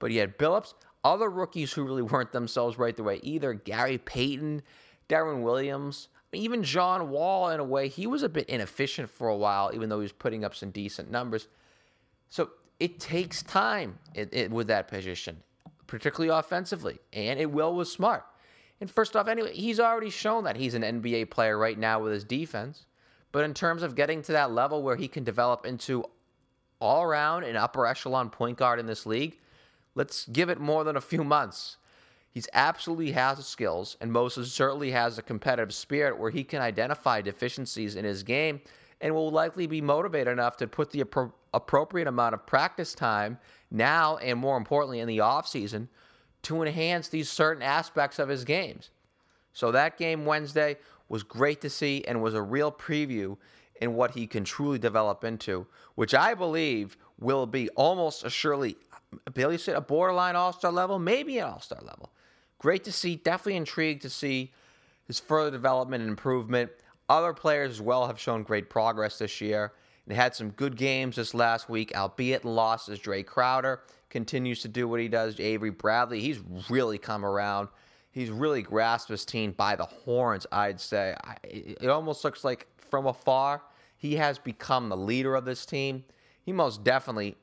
But 0.00 0.10
he 0.10 0.18
had 0.18 0.36
Billups, 0.36 0.74
other 1.02 1.30
rookies 1.30 1.72
who 1.72 1.84
really 1.84 2.02
weren't 2.12 2.32
themselves 2.32 2.76
right 2.76 2.94
the 2.94 3.04
way 3.04 3.20
either. 3.22 3.54
Gary 3.54 3.96
Payton, 3.96 4.60
Deron 5.08 5.40
Williams, 5.40 6.08
even 6.32 6.62
John 6.62 7.10
Wall, 7.10 7.50
in 7.50 7.60
a 7.60 7.64
way, 7.64 7.88
he 7.88 8.06
was 8.06 8.22
a 8.22 8.28
bit 8.28 8.48
inefficient 8.48 9.08
for 9.08 9.28
a 9.28 9.36
while, 9.36 9.70
even 9.74 9.88
though 9.88 9.98
he 9.98 10.02
was 10.02 10.12
putting 10.12 10.44
up 10.44 10.54
some 10.54 10.70
decent 10.70 11.10
numbers. 11.10 11.48
So 12.28 12.50
it 12.78 13.00
takes 13.00 13.42
time 13.42 13.98
it, 14.14 14.28
it, 14.32 14.50
with 14.50 14.66
that 14.66 14.88
position, 14.88 15.42
particularly 15.86 16.36
offensively, 16.36 16.98
and 17.12 17.40
it 17.40 17.50
will 17.50 17.74
with 17.74 17.88
Smart. 17.88 18.24
And 18.80 18.90
first 18.90 19.16
off, 19.16 19.26
anyway, 19.26 19.54
he's 19.54 19.80
already 19.80 20.10
shown 20.10 20.44
that 20.44 20.56
he's 20.56 20.74
an 20.74 20.82
NBA 20.82 21.30
player 21.30 21.58
right 21.58 21.78
now 21.78 22.00
with 22.00 22.12
his 22.12 22.24
defense. 22.24 22.86
But 23.32 23.44
in 23.44 23.52
terms 23.52 23.82
of 23.82 23.94
getting 23.94 24.22
to 24.22 24.32
that 24.32 24.52
level 24.52 24.82
where 24.82 24.96
he 24.96 25.08
can 25.08 25.24
develop 25.24 25.66
into 25.66 26.04
all 26.80 27.02
around 27.02 27.44
an 27.44 27.56
upper 27.56 27.86
echelon 27.86 28.30
point 28.30 28.56
guard 28.56 28.78
in 28.78 28.86
this 28.86 29.06
league. 29.06 29.38
Let's 29.94 30.26
give 30.26 30.48
it 30.48 30.60
more 30.60 30.84
than 30.84 30.96
a 30.96 31.00
few 31.00 31.24
months. 31.24 31.76
He's 32.38 32.48
absolutely 32.52 33.10
has 33.10 33.38
the 33.38 33.42
skills 33.42 33.96
and 34.00 34.12
Moses 34.12 34.52
certainly 34.52 34.92
has 34.92 35.18
a 35.18 35.22
competitive 35.22 35.74
spirit 35.74 36.16
where 36.16 36.30
he 36.30 36.44
can 36.44 36.62
identify 36.62 37.20
deficiencies 37.20 37.96
in 37.96 38.04
his 38.04 38.22
game 38.22 38.60
and 39.00 39.12
will 39.12 39.32
likely 39.32 39.66
be 39.66 39.80
motivated 39.80 40.28
enough 40.28 40.56
to 40.58 40.68
put 40.68 40.92
the 40.92 41.02
appro- 41.02 41.32
appropriate 41.52 42.06
amount 42.06 42.34
of 42.34 42.46
practice 42.46 42.94
time 42.94 43.40
now 43.72 44.18
and 44.18 44.38
more 44.38 44.56
importantly 44.56 45.00
in 45.00 45.08
the 45.08 45.18
offseason 45.18 45.88
to 46.42 46.62
enhance 46.62 47.08
these 47.08 47.28
certain 47.28 47.60
aspects 47.60 48.20
of 48.20 48.28
his 48.28 48.44
games. 48.44 48.90
So 49.52 49.72
that 49.72 49.98
game 49.98 50.24
Wednesday 50.24 50.76
was 51.08 51.24
great 51.24 51.60
to 51.62 51.68
see 51.68 52.04
and 52.06 52.22
was 52.22 52.34
a 52.34 52.42
real 52.42 52.70
preview 52.70 53.36
in 53.80 53.94
what 53.94 54.12
he 54.12 54.28
can 54.28 54.44
truly 54.44 54.78
develop 54.78 55.24
into, 55.24 55.66
which 55.96 56.14
I 56.14 56.34
believe 56.34 56.96
will 57.18 57.46
be 57.46 57.68
almost 57.70 58.30
surely 58.30 58.76
Bailey 59.34 59.58
said 59.58 59.74
a 59.74 59.80
borderline 59.80 60.36
all-star 60.36 60.70
level, 60.70 61.00
maybe 61.00 61.38
an 61.38 61.48
all-star 61.48 61.80
level. 61.82 62.12
Great 62.58 62.84
to 62.84 62.92
see, 62.92 63.16
definitely 63.16 63.56
intrigued 63.56 64.02
to 64.02 64.10
see 64.10 64.52
his 65.06 65.20
further 65.20 65.50
development 65.50 66.02
and 66.02 66.10
improvement. 66.10 66.70
Other 67.08 67.32
players 67.32 67.72
as 67.72 67.80
well 67.80 68.06
have 68.06 68.18
shown 68.18 68.42
great 68.42 68.68
progress 68.68 69.18
this 69.18 69.40
year 69.40 69.72
and 70.06 70.16
had 70.16 70.34
some 70.34 70.50
good 70.50 70.76
games 70.76 71.16
this 71.16 71.34
last 71.34 71.68
week, 71.68 71.96
albeit 71.96 72.44
losses. 72.44 72.98
Jae 73.00 73.24
Crowder 73.24 73.80
continues 74.10 74.60
to 74.62 74.68
do 74.68 74.88
what 74.88 75.00
he 75.00 75.08
does. 75.08 75.38
Avery 75.38 75.70
Bradley, 75.70 76.20
he's 76.20 76.40
really 76.68 76.98
come 76.98 77.24
around 77.24 77.68
he's 78.18 78.30
really 78.30 78.62
grasped 78.62 79.10
his 79.10 79.24
team 79.24 79.52
by 79.52 79.76
the 79.76 79.84
horns, 79.84 80.46
I'd 80.50 80.80
say. 80.80 81.14
It 81.44 81.88
almost 81.88 82.24
looks 82.24 82.44
like 82.44 82.66
from 82.76 83.06
afar, 83.06 83.62
he 83.96 84.16
has 84.16 84.38
become 84.38 84.88
the 84.88 84.96
leader 84.96 85.34
of 85.34 85.44
this 85.44 85.64
team. 85.64 86.04
He 86.42 86.52
most 86.52 86.82
definitely, 86.84 87.36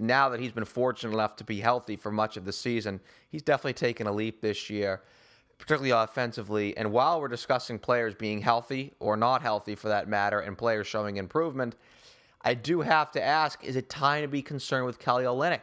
now 0.00 0.28
that 0.30 0.40
he's 0.40 0.52
been 0.52 0.64
fortunate 0.64 1.12
enough 1.12 1.36
to 1.36 1.44
be 1.44 1.60
healthy 1.60 1.96
for 1.96 2.10
much 2.10 2.36
of 2.36 2.44
the 2.44 2.52
season, 2.52 3.00
he's 3.28 3.42
definitely 3.42 3.74
taken 3.74 4.06
a 4.06 4.12
leap 4.12 4.40
this 4.40 4.70
year, 4.70 5.02
particularly 5.58 5.90
offensively. 5.90 6.76
And 6.76 6.92
while 6.92 7.20
we're 7.20 7.28
discussing 7.28 7.78
players 7.78 8.14
being 8.14 8.40
healthy 8.40 8.94
or 8.98 9.16
not 9.16 9.42
healthy 9.42 9.74
for 9.74 9.88
that 9.88 10.08
matter, 10.08 10.40
and 10.40 10.56
players 10.56 10.86
showing 10.86 11.16
improvement, 11.16 11.76
I 12.42 12.54
do 12.54 12.80
have 12.80 13.10
to 13.12 13.22
ask 13.22 13.62
is 13.64 13.76
it 13.76 13.88
time 13.88 14.22
to 14.22 14.28
be 14.28 14.42
concerned 14.42 14.86
with 14.86 14.98
Kelly 14.98 15.24
Olynyk? 15.24 15.60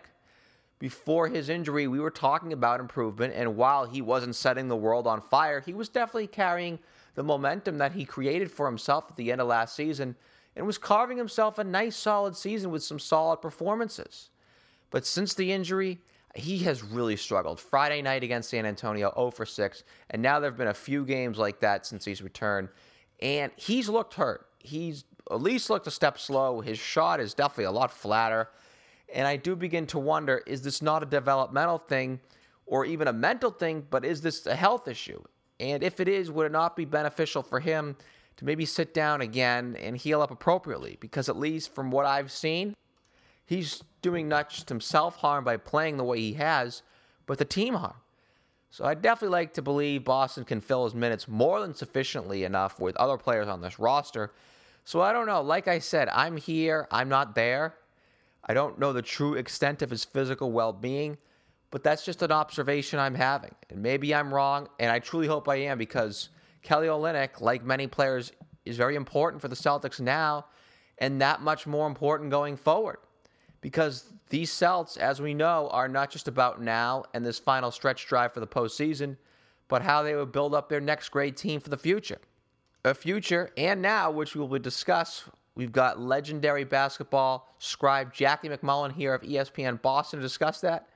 before 0.79 1.27
his 1.27 1.49
injury, 1.49 1.87
we 1.87 1.99
were 1.99 2.11
talking 2.11 2.53
about 2.53 2.79
improvement. 2.79 3.33
And 3.35 3.55
while 3.55 3.85
he 3.85 4.01
wasn't 4.01 4.35
setting 4.35 4.67
the 4.67 4.75
world 4.75 5.07
on 5.07 5.21
fire, 5.21 5.61
he 5.61 5.73
was 5.73 5.89
definitely 5.89 6.27
carrying 6.27 6.79
the 7.15 7.23
momentum 7.23 7.79
that 7.79 7.93
he 7.93 8.05
created 8.05 8.51
for 8.51 8.67
himself 8.67 9.05
at 9.09 9.15
the 9.15 9.31
end 9.31 9.41
of 9.41 9.47
last 9.47 9.75
season 9.75 10.15
and 10.57 10.65
was 10.65 10.79
carving 10.79 11.17
himself 11.17 11.59
a 11.59 11.63
nice, 11.63 11.95
solid 11.95 12.35
season 12.35 12.71
with 12.71 12.83
some 12.83 12.99
solid 12.99 13.37
performances. 13.37 14.31
But 14.89 15.05
since 15.05 15.35
the 15.35 15.51
injury, 15.51 15.99
he 16.35 16.57
has 16.59 16.83
really 16.83 17.15
struggled. 17.15 17.59
Friday 17.59 18.01
night 18.01 18.23
against 18.23 18.49
San 18.49 18.65
Antonio, 18.65 19.13
0 19.15 19.31
for 19.31 19.45
6. 19.45 19.83
And 20.09 20.21
now 20.21 20.39
there 20.39 20.49
have 20.49 20.57
been 20.57 20.67
a 20.67 20.73
few 20.73 21.05
games 21.05 21.37
like 21.37 21.59
that 21.59 21.85
since 21.85 22.03
he's 22.03 22.23
returned. 22.23 22.69
And 23.21 23.51
he's 23.55 23.87
looked 23.87 24.15
hurt. 24.15 24.47
He's 24.59 25.05
at 25.29 25.41
least 25.41 25.69
looked 25.69 25.85
a 25.87 25.91
step 25.91 26.17
slow. 26.17 26.59
His 26.59 26.79
shot 26.79 27.19
is 27.19 27.35
definitely 27.35 27.65
a 27.65 27.71
lot 27.71 27.91
flatter. 27.91 28.49
And 29.13 29.27
I 29.27 29.35
do 29.37 29.55
begin 29.55 29.85
to 29.87 29.99
wonder 29.99 30.41
is 30.47 30.63
this 30.63 30.81
not 30.81 31.03
a 31.03 31.05
developmental 31.05 31.77
thing 31.77 32.19
or 32.65 32.83
even 32.83 33.07
a 33.07 33.13
mental 33.13 33.51
thing, 33.51 33.85
but 33.89 34.03
is 34.03 34.21
this 34.21 34.45
a 34.47 34.55
health 34.55 34.87
issue? 34.87 35.21
And 35.59 35.83
if 35.83 35.99
it 35.99 36.07
is, 36.07 36.31
would 36.31 36.47
it 36.47 36.51
not 36.51 36.75
be 36.75 36.85
beneficial 36.85 37.43
for 37.43 37.59
him 37.59 37.95
to 38.37 38.45
maybe 38.45 38.65
sit 38.65 38.93
down 38.93 39.21
again 39.21 39.75
and 39.79 39.97
heal 39.97 40.21
up 40.21 40.31
appropriately? 40.31 40.97
Because 40.99 41.29
at 41.29 41.37
least 41.37 41.75
from 41.75 41.91
what 41.91 42.05
I've 42.05 42.31
seen, 42.31 42.75
he's 43.45 43.83
doing 44.01 44.27
not 44.27 44.49
just 44.49 44.69
himself 44.69 45.17
harm 45.17 45.43
by 45.43 45.57
playing 45.57 45.97
the 45.97 46.03
way 46.03 46.19
he 46.19 46.33
has, 46.33 46.81
but 47.25 47.37
the 47.37 47.45
team 47.45 47.73
harm. 47.73 47.95
So 48.69 48.85
I 48.85 48.93
definitely 48.93 49.33
like 49.33 49.53
to 49.53 49.61
believe 49.61 50.03
Boston 50.03 50.43
can 50.43 50.61
fill 50.61 50.83
his 50.83 50.93
minutes 50.93 51.27
more 51.27 51.59
than 51.61 51.73
sufficiently 51.73 52.43
enough 52.43 52.79
with 52.79 52.95
other 52.97 53.17
players 53.17 53.47
on 53.47 53.61
this 53.61 53.79
roster. 53.79 54.33
So 54.83 55.01
I 55.01 55.11
don't 55.11 55.25
know. 55.25 55.41
Like 55.41 55.67
I 55.67 55.79
said, 55.79 56.09
I'm 56.09 56.37
here, 56.37 56.87
I'm 56.91 57.09
not 57.09 57.35
there. 57.35 57.75
I 58.45 58.53
don't 58.53 58.79
know 58.79 58.93
the 58.93 59.01
true 59.01 59.33
extent 59.33 59.81
of 59.81 59.89
his 59.89 60.05
physical 60.05 60.51
well 60.51 60.73
being, 60.73 61.17
but 61.71 61.83
that's 61.83 62.05
just 62.05 62.21
an 62.21 62.31
observation 62.31 62.99
I'm 62.99 63.15
having. 63.15 63.53
And 63.69 63.81
maybe 63.81 64.13
I'm 64.13 64.33
wrong, 64.33 64.69
and 64.79 64.91
I 64.91 64.99
truly 64.99 65.27
hope 65.27 65.49
I 65.49 65.55
am 65.55 65.77
because 65.77 66.29
Kelly 66.61 66.87
Olynyk, 66.87 67.41
like 67.41 67.63
many 67.63 67.87
players, 67.87 68.31
is 68.65 68.77
very 68.77 68.95
important 68.95 69.41
for 69.41 69.47
the 69.47 69.55
Celtics 69.55 69.99
now 69.99 70.45
and 70.97 71.21
that 71.21 71.41
much 71.41 71.67
more 71.67 71.87
important 71.87 72.31
going 72.31 72.57
forward. 72.57 72.97
Because 73.61 74.11
these 74.29 74.51
Celts, 74.51 74.97
as 74.97 75.21
we 75.21 75.33
know, 75.33 75.69
are 75.71 75.87
not 75.87 76.11
just 76.11 76.27
about 76.27 76.61
now 76.61 77.03
and 77.13 77.25
this 77.25 77.39
final 77.39 77.71
stretch 77.71 78.07
drive 78.07 78.33
for 78.33 78.39
the 78.39 78.47
postseason, 78.47 79.17
but 79.67 79.81
how 79.81 80.03
they 80.03 80.15
will 80.15 80.25
build 80.25 80.53
up 80.53 80.69
their 80.69 80.81
next 80.81 81.09
great 81.09 81.37
team 81.37 81.59
for 81.59 81.69
the 81.69 81.77
future. 81.77 82.19
A 82.85 82.93
future 82.93 83.51
and 83.57 83.81
now, 83.81 84.11
which 84.11 84.35
we 84.35 84.45
will 84.45 84.59
discuss 84.59 85.29
We've 85.57 85.71
got 85.71 85.99
legendary 85.99 86.65
basketball 86.65 87.51
scribe 87.57 88.13
Jackie 88.13 88.47
MacMullan 88.47 88.93
here 88.93 89.15
of 89.15 89.23
ESPN 89.23 89.81
Boston 89.81 90.19
to 90.19 90.23
discuss 90.23 90.61
that. 90.61 90.87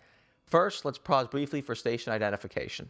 First, 0.45 0.85
let's 0.85 0.99
pause 0.99 1.27
briefly 1.27 1.61
for 1.61 1.73
station 1.73 2.13
identification. 2.13 2.87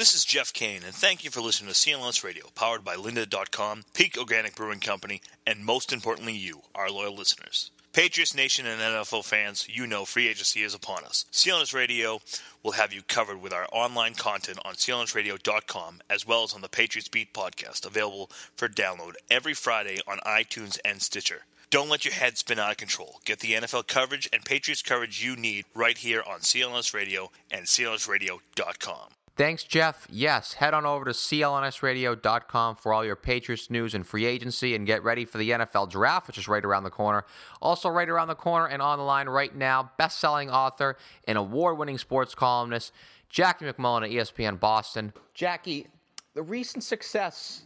This 0.00 0.14
is 0.14 0.24
Jeff 0.24 0.54
Kane, 0.54 0.80
and 0.82 0.94
thank 0.94 1.24
you 1.24 1.30
for 1.30 1.42
listening 1.42 1.70
to 1.70 1.78
CLNS 1.78 2.24
Radio, 2.24 2.46
powered 2.54 2.82
by 2.82 2.94
Lynda.com, 2.96 3.82
Peak 3.92 4.16
Organic 4.16 4.56
Brewing 4.56 4.80
Company, 4.80 5.20
and 5.46 5.62
most 5.62 5.92
importantly, 5.92 6.32
you, 6.32 6.62
our 6.74 6.90
loyal 6.90 7.14
listeners. 7.14 7.70
Patriots 7.92 8.34
Nation 8.34 8.64
and 8.64 8.80
NFL 8.80 9.26
fans, 9.26 9.68
you 9.68 9.86
know 9.86 10.06
free 10.06 10.28
agency 10.28 10.62
is 10.62 10.72
upon 10.72 11.04
us. 11.04 11.26
CLNS 11.32 11.74
Radio 11.74 12.22
will 12.62 12.72
have 12.72 12.94
you 12.94 13.02
covered 13.02 13.42
with 13.42 13.52
our 13.52 13.66
online 13.72 14.14
content 14.14 14.58
on 14.64 14.72
clnsradio.com 14.72 16.00
as 16.08 16.26
well 16.26 16.44
as 16.44 16.54
on 16.54 16.62
the 16.62 16.70
Patriots 16.70 17.10
Beat 17.10 17.34
podcast, 17.34 17.84
available 17.84 18.30
for 18.56 18.70
download 18.70 19.16
every 19.30 19.52
Friday 19.52 19.98
on 20.08 20.16
iTunes 20.20 20.78
and 20.82 21.02
Stitcher. 21.02 21.42
Don't 21.68 21.90
let 21.90 22.06
your 22.06 22.14
head 22.14 22.38
spin 22.38 22.58
out 22.58 22.70
of 22.70 22.78
control. 22.78 23.20
Get 23.26 23.40
the 23.40 23.52
NFL 23.52 23.86
coverage 23.86 24.30
and 24.32 24.46
Patriots 24.46 24.80
coverage 24.80 25.22
you 25.22 25.36
need 25.36 25.66
right 25.74 25.98
here 25.98 26.22
on 26.26 26.40
CLNS 26.40 26.94
Radio 26.94 27.30
and 27.50 27.66
clnsradio.com. 27.66 29.10
Thanks, 29.40 29.64
Jeff. 29.64 30.06
Yes, 30.10 30.52
head 30.52 30.74
on 30.74 30.84
over 30.84 31.06
to 31.06 31.12
clnsradio.com 31.12 32.76
for 32.76 32.92
all 32.92 33.02
your 33.02 33.16
Patriots 33.16 33.70
news 33.70 33.94
and 33.94 34.06
free 34.06 34.26
agency 34.26 34.74
and 34.74 34.86
get 34.86 35.02
ready 35.02 35.24
for 35.24 35.38
the 35.38 35.48
NFL 35.48 35.88
draft, 35.88 36.26
which 36.26 36.36
is 36.36 36.46
right 36.46 36.62
around 36.62 36.84
the 36.84 36.90
corner. 36.90 37.24
Also, 37.62 37.88
right 37.88 38.10
around 38.10 38.28
the 38.28 38.34
corner 38.34 38.66
and 38.66 38.82
on 38.82 38.98
the 38.98 39.04
line 39.04 39.30
right 39.30 39.56
now, 39.56 39.92
best 39.96 40.18
selling 40.18 40.50
author 40.50 40.94
and 41.26 41.38
award 41.38 41.78
winning 41.78 41.96
sports 41.96 42.34
columnist, 42.34 42.92
Jackie 43.30 43.64
MacMullan 43.64 44.04
at 44.04 44.10
ESPN 44.10 44.60
Boston. 44.60 45.10
Jackie, 45.32 45.86
the 46.34 46.42
recent 46.42 46.84
success 46.84 47.62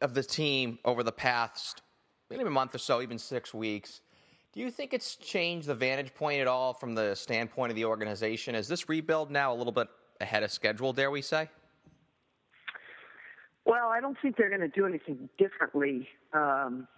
of 0.00 0.14
the 0.14 0.22
team 0.22 0.78
over 0.84 1.02
the 1.02 1.10
past 1.10 1.82
maybe 2.30 2.44
a 2.44 2.48
month 2.48 2.76
or 2.76 2.78
so, 2.78 3.02
even 3.02 3.18
six 3.18 3.52
weeks, 3.52 4.02
do 4.52 4.60
you 4.60 4.70
think 4.70 4.94
it's 4.94 5.16
changed 5.16 5.66
the 5.66 5.74
vantage 5.74 6.14
point 6.14 6.40
at 6.40 6.46
all 6.46 6.72
from 6.72 6.94
the 6.94 7.16
standpoint 7.16 7.70
of 7.70 7.74
the 7.74 7.86
organization? 7.86 8.54
Is 8.54 8.68
this 8.68 8.88
rebuild 8.88 9.32
now 9.32 9.52
a 9.52 9.56
little 9.56 9.72
bit 9.72 9.88
ahead 10.20 10.42
of 10.42 10.50
schedule, 10.50 10.92
dare 10.92 11.10
we 11.10 11.22
say? 11.22 11.48
Well, 13.64 13.88
I 13.88 14.00
don't 14.00 14.16
think 14.22 14.36
they're 14.36 14.48
going 14.48 14.62
to 14.62 14.68
do 14.68 14.86
anything 14.86 15.28
differently 15.38 16.08
um, 16.32 16.88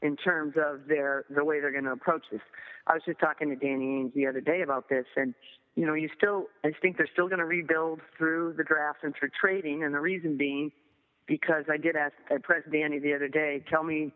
in 0.00 0.16
terms 0.16 0.54
of 0.56 0.86
their 0.88 1.26
the 1.28 1.44
way 1.44 1.60
they're 1.60 1.70
going 1.70 1.84
to 1.84 1.92
approach 1.92 2.24
this. 2.32 2.40
I 2.86 2.94
was 2.94 3.02
just 3.04 3.20
talking 3.20 3.50
to 3.50 3.56
Danny 3.56 3.84
Ainge 3.84 4.14
the 4.14 4.26
other 4.26 4.40
day 4.40 4.62
about 4.62 4.88
this, 4.88 5.04
and 5.16 5.34
you 5.74 5.86
know, 5.86 5.94
you 5.94 6.08
still 6.16 6.46
I 6.64 6.70
think 6.80 6.96
they're 6.96 7.10
still 7.12 7.28
going 7.28 7.40
to 7.40 7.44
rebuild 7.44 8.00
through 8.16 8.54
the 8.56 8.64
draft 8.64 9.00
and 9.02 9.14
through 9.14 9.30
trading, 9.38 9.84
and 9.84 9.94
the 9.94 10.00
reason 10.00 10.38
being 10.38 10.72
because 11.26 11.64
I 11.70 11.76
did 11.76 11.94
ask 11.94 12.14
I 12.30 12.36
pressed 12.42 12.70
Danny 12.72 12.98
the 12.98 13.14
other 13.14 13.28
day, 13.28 13.62
tell 13.70 13.82
me 13.82 14.10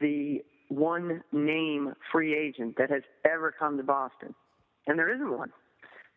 the 0.00 0.42
one 0.68 1.22
name 1.30 1.92
free 2.10 2.34
agent 2.34 2.76
that 2.78 2.90
has 2.90 3.02
ever 3.24 3.52
come 3.52 3.76
to 3.76 3.82
Boston, 3.82 4.34
and 4.86 4.98
there 4.98 5.12
isn't 5.14 5.36
one. 5.36 5.52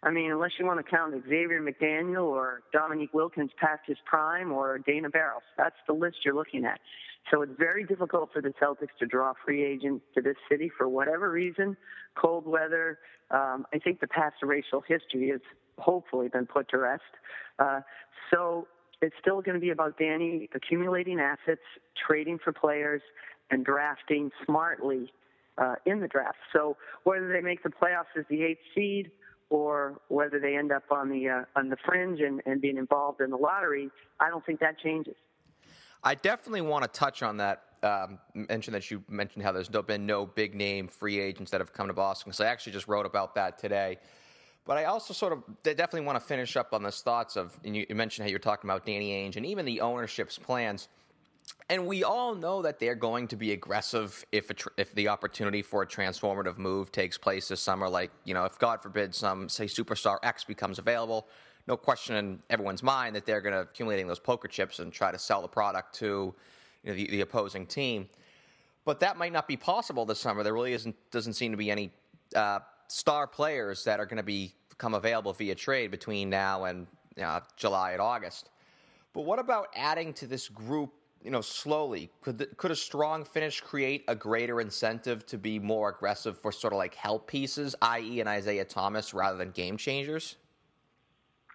I 0.03 0.11
mean, 0.11 0.31
unless 0.31 0.51
you 0.59 0.65
want 0.65 0.85
to 0.85 0.89
count 0.89 1.13
Xavier 1.23 1.61
McDaniel 1.61 2.25
or 2.25 2.61
Dominique 2.73 3.13
Wilkins 3.13 3.51
past 3.57 3.81
his 3.87 3.97
prime 4.05 4.51
or 4.51 4.77
Dana 4.77 5.09
Barros. 5.09 5.41
That's 5.57 5.77
the 5.87 5.93
list 5.93 6.17
you're 6.25 6.35
looking 6.35 6.65
at. 6.65 6.79
So 7.31 7.41
it's 7.41 7.53
very 7.57 7.85
difficult 7.85 8.31
for 8.33 8.41
the 8.41 8.53
Celtics 8.61 8.97
to 8.99 9.05
draw 9.05 9.31
free 9.45 9.63
agents 9.63 10.03
to 10.15 10.21
this 10.21 10.35
city 10.51 10.69
for 10.77 10.89
whatever 10.89 11.31
reason. 11.31 11.77
Cold 12.15 12.45
weather. 12.45 12.99
Um, 13.31 13.65
I 13.73 13.79
think 13.79 14.01
the 14.01 14.07
past 14.07 14.35
racial 14.43 14.81
history 14.81 15.29
has 15.29 15.39
hopefully 15.77 16.27
been 16.27 16.47
put 16.47 16.69
to 16.69 16.77
rest. 16.79 17.03
Uh, 17.59 17.79
so 18.29 18.67
it's 19.01 19.15
still 19.21 19.41
going 19.41 19.55
to 19.55 19.61
be 19.61 19.69
about 19.69 19.97
Danny 19.97 20.49
accumulating 20.53 21.21
assets, 21.21 21.61
trading 22.05 22.39
for 22.43 22.51
players, 22.51 23.01
and 23.51 23.63
drafting 23.63 24.31
smartly 24.45 25.13
uh, 25.57 25.75
in 25.85 26.01
the 26.01 26.07
draft. 26.09 26.37
So 26.51 26.75
whether 27.03 27.31
they 27.31 27.41
make 27.41 27.63
the 27.63 27.69
playoffs 27.69 28.17
as 28.17 28.25
the 28.29 28.43
eighth 28.43 28.61
seed 28.75 29.11
or 29.53 30.01
whether 30.07 30.39
they 30.39 30.57
end 30.57 30.71
up 30.71 30.81
on 30.89 31.09
the 31.09 31.29
uh, 31.29 31.43
on 31.55 31.69
the 31.69 31.77
fringe 31.85 32.19
and, 32.21 32.41
and 32.47 32.59
being 32.59 32.75
involved 32.75 33.21
in 33.21 33.29
the 33.29 33.37
lottery, 33.37 33.91
I 34.19 34.29
don't 34.29 34.43
think 34.43 34.59
that 34.61 34.79
changes. 34.79 35.13
I 36.03 36.15
definitely 36.15 36.61
want 36.61 36.83
to 36.83 36.99
touch 36.99 37.21
on 37.21 37.37
that 37.37 37.61
um, 37.83 38.17
mention 38.33 38.73
that 38.73 38.89
you 38.89 39.03
mentioned 39.07 39.45
how 39.45 39.51
there's 39.51 39.69
no, 39.69 39.83
been 39.83 40.07
no 40.07 40.25
big 40.25 40.55
name 40.55 40.87
free 40.87 41.19
agents 41.19 41.51
that 41.51 41.61
have 41.61 41.71
come 41.71 41.85
to 41.87 41.93
Boston. 41.93 42.33
So 42.33 42.43
I 42.43 42.47
actually 42.47 42.73
just 42.73 42.87
wrote 42.87 43.05
about 43.05 43.35
that 43.35 43.59
today. 43.59 43.99
But 44.65 44.77
I 44.77 44.85
also 44.85 45.13
sort 45.13 45.33
of 45.33 45.43
definitely 45.61 46.01
want 46.01 46.19
to 46.19 46.25
finish 46.25 46.57
up 46.57 46.73
on 46.73 46.81
this 46.81 47.01
thoughts 47.01 47.35
of, 47.35 47.55
and 47.63 47.75
you 47.75 47.85
mentioned 47.91 48.25
how 48.25 48.31
you're 48.31 48.39
talking 48.39 48.67
about 48.67 48.87
Danny 48.87 49.11
Ainge 49.11 49.35
and 49.35 49.45
even 49.45 49.65
the 49.65 49.81
ownership's 49.81 50.39
plans. 50.39 50.87
And 51.69 51.87
we 51.87 52.03
all 52.03 52.35
know 52.35 52.61
that 52.61 52.79
they're 52.79 52.95
going 52.95 53.27
to 53.29 53.35
be 53.35 53.51
aggressive 53.51 54.25
if 54.31 54.53
tr- 54.55 54.69
if 54.77 54.93
the 54.93 55.07
opportunity 55.07 55.61
for 55.61 55.81
a 55.81 55.87
transformative 55.87 56.57
move 56.57 56.91
takes 56.91 57.17
place 57.17 57.47
this 57.47 57.61
summer. 57.61 57.89
Like 57.89 58.11
you 58.25 58.33
know, 58.33 58.45
if 58.45 58.59
God 58.59 58.81
forbid 58.81 59.15
some 59.15 59.49
say 59.49 59.65
superstar 59.65 60.17
X 60.23 60.43
becomes 60.43 60.77
available, 60.77 61.27
no 61.67 61.77
question 61.77 62.15
in 62.15 62.39
everyone's 62.49 62.83
mind 62.83 63.15
that 63.15 63.25
they're 63.25 63.41
going 63.41 63.53
to 63.53 63.61
accumulating 63.61 64.07
those 64.07 64.19
poker 64.19 64.47
chips 64.47 64.79
and 64.79 64.91
try 64.91 65.11
to 65.11 65.17
sell 65.17 65.41
the 65.41 65.47
product 65.47 65.95
to 65.95 66.35
you 66.83 66.91
know, 66.91 66.93
the, 66.93 67.07
the 67.07 67.21
opposing 67.21 67.65
team. 67.65 68.07
But 68.85 68.99
that 68.99 69.17
might 69.17 69.31
not 69.31 69.47
be 69.47 69.55
possible 69.55 70.05
this 70.05 70.19
summer. 70.19 70.43
There 70.43 70.53
really 70.53 70.73
isn't 70.73 70.95
doesn't 71.11 71.33
seem 71.33 71.51
to 71.51 71.57
be 71.57 71.71
any 71.71 71.91
uh, 72.35 72.59
star 72.87 73.27
players 73.27 73.83
that 73.85 73.99
are 73.99 74.05
going 74.05 74.17
to 74.17 74.23
be 74.23 74.53
become 74.69 74.93
available 74.93 75.33
via 75.33 75.55
trade 75.55 75.91
between 75.91 76.29
now 76.29 76.65
and 76.65 76.87
uh, 77.21 77.39
July 77.55 77.91
and 77.91 78.01
August. 78.01 78.49
But 79.13 79.21
what 79.21 79.39
about 79.39 79.67
adding 79.75 80.13
to 80.15 80.27
this 80.27 80.49
group? 80.49 80.91
You 81.23 81.31
know, 81.31 81.41
slowly 81.41 82.11
could 82.21 82.37
the, 82.37 82.47
could 82.47 82.71
a 82.71 82.75
strong 82.75 83.23
finish 83.23 83.61
create 83.61 84.03
a 84.09 84.15
greater 84.15 84.59
incentive 84.59 85.25
to 85.27 85.37
be 85.37 85.57
more 85.57 85.89
aggressive 85.89 86.37
for 86.37 86.51
sort 86.51 86.73
of 86.73 86.77
like 86.77 86.95
help 86.95 87.27
pieces, 87.27 87.75
i.e., 87.81 88.19
an 88.19 88.27
Isaiah 88.27 88.65
Thomas 88.65 89.13
rather 89.13 89.37
than 89.37 89.51
game 89.51 89.77
changers? 89.77 90.35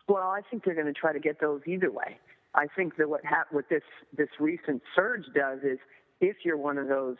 Well, 0.09 0.29
I 0.29 0.41
think 0.51 0.65
they're 0.65 0.75
going 0.75 0.87
to 0.87 0.99
try 0.99 1.13
to 1.13 1.21
get 1.21 1.39
those 1.39 1.61
either 1.67 1.91
way. 1.91 2.19
I 2.55 2.67
think 2.75 2.97
that 2.97 3.11
what 3.11 3.25
ha- 3.27 3.45
what 3.51 3.69
this 3.69 3.83
this 4.17 4.31
recent 4.41 4.83
surge 4.97 5.27
does 5.35 5.59
is 5.63 5.79
if 6.21 6.37
you're 6.45 6.57
one 6.57 6.79
of 6.79 6.89
those, 6.89 7.19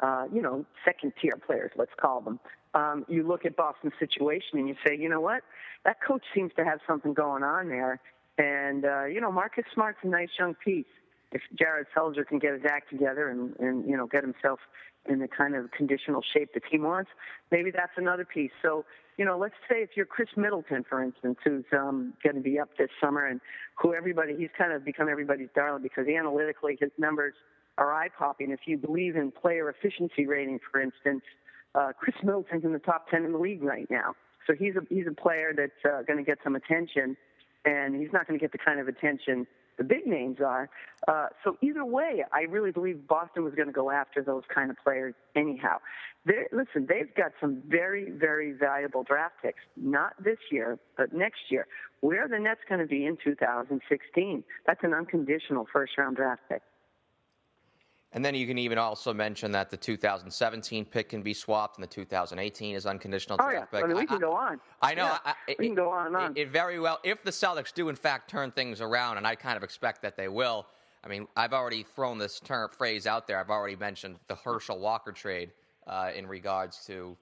uh, 0.00 0.24
you 0.32 0.42
know, 0.42 0.66
second 0.84 1.12
tier 1.22 1.38
players, 1.46 1.70
let's 1.76 1.92
call 2.00 2.20
them, 2.20 2.40
um, 2.74 3.06
you 3.08 3.26
look 3.26 3.46
at 3.46 3.56
Boston's 3.56 3.94
situation 4.00 4.58
and 4.58 4.68
you 4.68 4.74
say, 4.84 4.96
you 4.96 5.08
know 5.08 5.20
what, 5.20 5.42
that 5.84 5.98
coach 6.06 6.24
seems 6.34 6.50
to 6.56 6.64
have 6.64 6.80
something 6.84 7.14
going 7.14 7.44
on 7.44 7.68
there, 7.68 8.00
and 8.38 8.84
uh, 8.84 9.04
you 9.04 9.20
know, 9.20 9.30
Marcus 9.30 9.64
Smart's 9.72 9.98
a 10.02 10.08
nice 10.08 10.30
young 10.36 10.54
piece. 10.54 10.84
If 11.32 11.42
Jared 11.58 11.86
Sullinger 11.94 12.26
can 12.26 12.38
get 12.38 12.54
his 12.54 12.62
act 12.68 12.90
together 12.90 13.28
and 13.28 13.54
and 13.58 13.88
you 13.88 13.96
know 13.96 14.06
get 14.06 14.22
himself 14.22 14.60
in 15.08 15.20
the 15.20 15.28
kind 15.28 15.54
of 15.54 15.70
conditional 15.70 16.22
shape 16.34 16.50
the 16.54 16.60
team 16.60 16.82
wants, 16.82 17.10
maybe 17.50 17.70
that's 17.70 17.92
another 17.96 18.24
piece. 18.24 18.52
So 18.62 18.84
you 19.16 19.24
know, 19.24 19.38
let's 19.38 19.54
say 19.68 19.76
if 19.76 19.90
you're 19.96 20.06
Khris 20.06 20.28
Middleton, 20.36 20.84
for 20.88 21.02
instance, 21.02 21.38
who's 21.42 21.64
um, 21.72 22.12
going 22.22 22.36
to 22.36 22.42
be 22.42 22.58
up 22.58 22.68
this 22.78 22.90
summer 23.00 23.26
and 23.26 23.40
who 23.80 23.94
everybody, 23.94 24.36
he's 24.36 24.50
kind 24.56 24.72
of 24.72 24.84
become 24.84 25.08
everybody's 25.08 25.48
darling 25.54 25.82
because 25.82 26.06
analytically 26.06 26.76
his 26.78 26.90
numbers 26.98 27.34
are 27.78 27.92
eye 27.92 28.08
popping. 28.16 28.50
If 28.50 28.60
you 28.66 28.76
believe 28.76 29.16
in 29.16 29.32
player 29.32 29.70
efficiency 29.70 30.26
rating, 30.26 30.58
for 30.70 30.80
instance, 30.80 31.22
uh, 31.74 31.92
Khris 31.98 32.16
Middleton's 32.22 32.64
in 32.64 32.72
the 32.72 32.78
top 32.78 33.08
10 33.10 33.24
in 33.24 33.32
the 33.32 33.38
league 33.38 33.62
right 33.62 33.86
now. 33.90 34.14
So 34.46 34.54
he's 34.54 34.76
a, 34.76 34.80
he's 34.88 35.06
a 35.06 35.14
player 35.14 35.52
that's 35.56 35.72
uh, 35.84 36.02
going 36.02 36.18
to 36.18 36.24
get 36.24 36.38
some 36.44 36.54
attention, 36.54 37.16
and 37.64 37.96
he's 37.96 38.12
not 38.12 38.26
going 38.26 38.38
to 38.38 38.42
get 38.42 38.52
the 38.52 38.58
kind 38.58 38.80
of 38.80 38.88
attention 38.88 39.46
the 39.78 39.84
big 39.84 40.06
names 40.06 40.38
are. 40.44 40.68
Uh, 41.06 41.26
so 41.44 41.56
either 41.62 41.84
way, 41.84 42.24
I 42.32 42.42
really 42.42 42.72
believe 42.72 43.06
Boston 43.06 43.44
was 43.44 43.54
going 43.54 43.68
to 43.68 43.72
go 43.72 43.90
after 43.90 44.22
those 44.22 44.42
kind 44.52 44.70
of 44.70 44.76
players 44.82 45.14
anyhow. 45.34 45.78
They're, 46.24 46.48
listen, 46.52 46.86
they've 46.88 47.14
got 47.14 47.32
some 47.40 47.62
very, 47.66 48.10
very 48.10 48.52
valuable 48.52 49.04
draft 49.04 49.34
picks. 49.42 49.60
Not 49.76 50.12
this 50.22 50.38
year, 50.50 50.78
but 50.96 51.12
next 51.12 51.40
year. 51.50 51.66
Where 52.00 52.24
are 52.24 52.28
the 52.28 52.38
Nets 52.38 52.60
going 52.68 52.80
to 52.80 52.86
be 52.86 53.06
in 53.06 53.16
2016? 53.22 54.44
That's 54.66 54.80
an 54.82 54.94
unconditional 54.94 55.66
first-round 55.72 56.16
draft 56.16 56.42
pick. 56.48 56.62
And 58.16 58.24
then 58.24 58.34
you 58.34 58.46
can 58.46 58.56
even 58.56 58.78
also 58.78 59.12
mention 59.12 59.52
that 59.52 59.68
the 59.68 59.76
2017 59.76 60.86
pick 60.86 61.10
can 61.10 61.20
be 61.20 61.34
swapped, 61.34 61.76
and 61.76 61.82
the 61.82 61.86
2018 61.86 62.74
is 62.74 62.86
unconditional 62.86 63.36
oh, 63.38 63.50
yeah. 63.50 63.66
pick. 63.66 63.84
I 63.84 63.86
mean, 63.86 63.94
we 63.94 64.06
can 64.06 64.18
go 64.18 64.32
on. 64.32 64.58
I 64.80 64.94
know. 64.94 65.04
Yeah, 65.04 65.18
I, 65.22 65.34
it, 65.46 65.58
we 65.58 65.66
can 65.66 65.74
go 65.74 65.90
on 65.90 66.06
and 66.06 66.16
on. 66.16 66.30
It, 66.30 66.38
it, 66.38 66.48
very 66.48 66.80
well, 66.80 66.98
if 67.04 67.22
the 67.22 67.30
Celtics 67.30 67.74
do 67.74 67.90
in 67.90 67.94
fact 67.94 68.30
turn 68.30 68.52
things 68.52 68.80
around, 68.80 69.18
and 69.18 69.26
I 69.26 69.34
kind 69.34 69.58
of 69.58 69.62
expect 69.62 70.00
that 70.00 70.16
they 70.16 70.28
will. 70.28 70.66
I 71.04 71.08
mean, 71.08 71.28
I've 71.36 71.52
already 71.52 71.82
thrown 71.82 72.16
this 72.16 72.40
term 72.40 72.70
phrase 72.70 73.06
out 73.06 73.26
there. 73.26 73.38
I've 73.38 73.50
already 73.50 73.76
mentioned 73.76 74.16
the 74.28 74.34
Herschel 74.34 74.78
Walker 74.78 75.12
trade 75.12 75.52
uh, 75.86 76.10
in 76.16 76.26
regards 76.26 76.86
to 76.86 77.18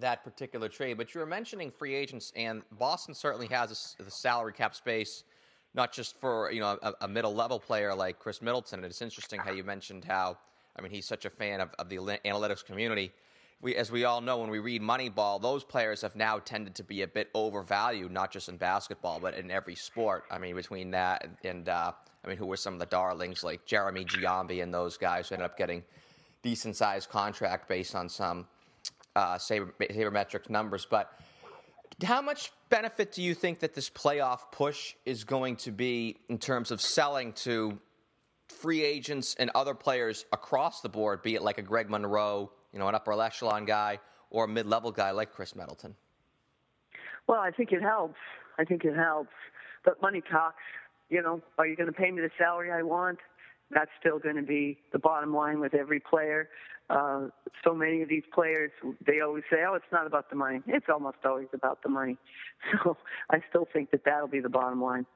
that 0.00 0.24
particular 0.24 0.68
trade. 0.68 0.98
But 0.98 1.14
you 1.14 1.20
were 1.20 1.26
mentioning 1.26 1.70
free 1.70 1.94
agents, 1.94 2.32
and 2.34 2.62
Boston 2.72 3.14
certainly 3.14 3.46
has 3.46 3.96
a, 4.00 4.02
the 4.02 4.10
salary 4.10 4.54
cap 4.54 4.74
space 4.74 5.22
not 5.76 5.92
just 5.92 6.18
for 6.18 6.50
you 6.50 6.60
know 6.60 6.78
a, 6.82 6.94
a, 7.02 7.08
middle 7.08 7.34
level 7.34 7.60
player 7.60 7.94
like 7.94 8.18
Khris 8.18 8.42
Middleton. 8.42 8.80
And 8.80 8.86
it's 8.86 9.02
interesting 9.02 9.40
how 9.40 9.52
you 9.52 9.62
mentioned 9.62 10.04
how 10.04 10.38
I 10.78 10.82
mean, 10.82 10.92
he's 10.92 11.06
such 11.06 11.24
a 11.24 11.30
fan 11.30 11.60
of, 11.60 11.70
of 11.78 11.88
the 11.88 11.96
analytics 11.96 12.64
community. 12.64 13.12
We, 13.62 13.74
as 13.76 13.90
we 13.90 14.04
all 14.04 14.20
know, 14.20 14.38
when 14.38 14.50
we 14.50 14.58
read 14.58 14.82
Moneyball, 14.82 15.40
those 15.40 15.64
players 15.64 16.02
have 16.02 16.14
now 16.14 16.38
tended 16.38 16.74
to 16.74 16.84
be 16.84 17.00
a 17.00 17.08
bit 17.08 17.30
overvalued, 17.34 18.12
not 18.12 18.30
just 18.30 18.50
in 18.50 18.58
basketball, 18.58 19.18
but 19.18 19.34
in 19.34 19.50
every 19.50 19.74
sport. 19.74 20.24
I 20.30 20.38
mean, 20.38 20.54
between 20.54 20.90
that 20.90 21.26
and, 21.42 21.68
uh, 21.68 21.92
I 22.22 22.28
mean, 22.28 22.36
who 22.36 22.44
were 22.44 22.58
some 22.58 22.74
of 22.74 22.80
the 22.80 22.86
darlings 22.86 23.42
like 23.42 23.64
Jeremy 23.64 24.04
Giambi 24.04 24.62
and 24.62 24.74
those 24.74 24.98
guys 24.98 25.28
who 25.28 25.36
ended 25.36 25.46
up 25.46 25.56
getting 25.56 25.82
decent 26.42 26.76
sized 26.76 27.08
contract 27.08 27.66
based 27.66 27.94
on 27.94 28.10
some 28.10 28.46
uh, 29.14 29.38
saber, 29.38 29.72
numbers. 30.50 30.86
But 30.88 31.18
how 32.04 32.20
much 32.20 32.52
benefit 32.68 33.12
do 33.12 33.22
you 33.22 33.34
think 33.34 33.60
that 33.60 33.74
this 33.74 33.90
playoff 33.90 34.40
push 34.52 34.94
is 35.04 35.24
going 35.24 35.56
to 35.56 35.70
be 35.70 36.16
in 36.28 36.38
terms 36.38 36.70
of 36.70 36.80
selling 36.80 37.32
to 37.32 37.78
free 38.48 38.82
agents 38.82 39.34
and 39.38 39.50
other 39.54 39.74
players 39.74 40.24
across 40.32 40.80
the 40.80 40.88
board, 40.88 41.22
be 41.22 41.34
it 41.34 41.42
like 41.42 41.58
a 41.58 41.62
Greg 41.62 41.90
Monroe, 41.90 42.50
you 42.72 42.78
know, 42.78 42.88
an 42.88 42.94
upper 42.94 43.20
echelon 43.20 43.64
guy, 43.64 43.98
or 44.30 44.44
a 44.44 44.48
mid 44.48 44.66
level 44.66 44.90
guy 44.90 45.10
like 45.10 45.32
Khris 45.32 45.54
Middleton? 45.54 45.94
Well, 47.26 47.40
I 47.40 47.50
think 47.50 47.72
it 47.72 47.82
helps. 47.82 48.18
I 48.58 48.64
think 48.64 48.84
it 48.84 48.94
helps. 48.94 49.32
But 49.84 50.00
money 50.00 50.22
talks. 50.30 50.62
You 51.08 51.22
know, 51.22 51.40
are 51.58 51.66
you 51.66 51.76
going 51.76 51.88
to 51.88 51.92
pay 51.92 52.10
me 52.10 52.20
the 52.20 52.30
salary 52.38 52.72
I 52.72 52.82
want? 52.82 53.18
That's 53.70 53.90
still 54.00 54.18
going 54.18 54.36
to 54.36 54.42
be 54.42 54.78
the 54.92 54.98
bottom 54.98 55.34
line 55.34 55.60
with 55.60 55.74
every 55.74 56.00
player. 56.00 56.48
Uh, 56.88 57.28
so 57.64 57.74
many 57.74 58.02
of 58.02 58.08
these 58.08 58.22
players, 58.32 58.70
they 59.04 59.20
always 59.20 59.42
say, 59.50 59.64
"Oh, 59.68 59.74
it's 59.74 59.90
not 59.90 60.06
about 60.06 60.30
the 60.30 60.36
money." 60.36 60.62
It's 60.66 60.86
almost 60.88 61.18
always 61.24 61.48
about 61.52 61.82
the 61.82 61.88
money. 61.88 62.16
So 62.84 62.96
I 63.30 63.42
still 63.50 63.68
think 63.72 63.90
that 63.90 64.04
that'll 64.04 64.28
be 64.28 64.40
the 64.40 64.48
bottom 64.48 64.82
line. 64.82 65.06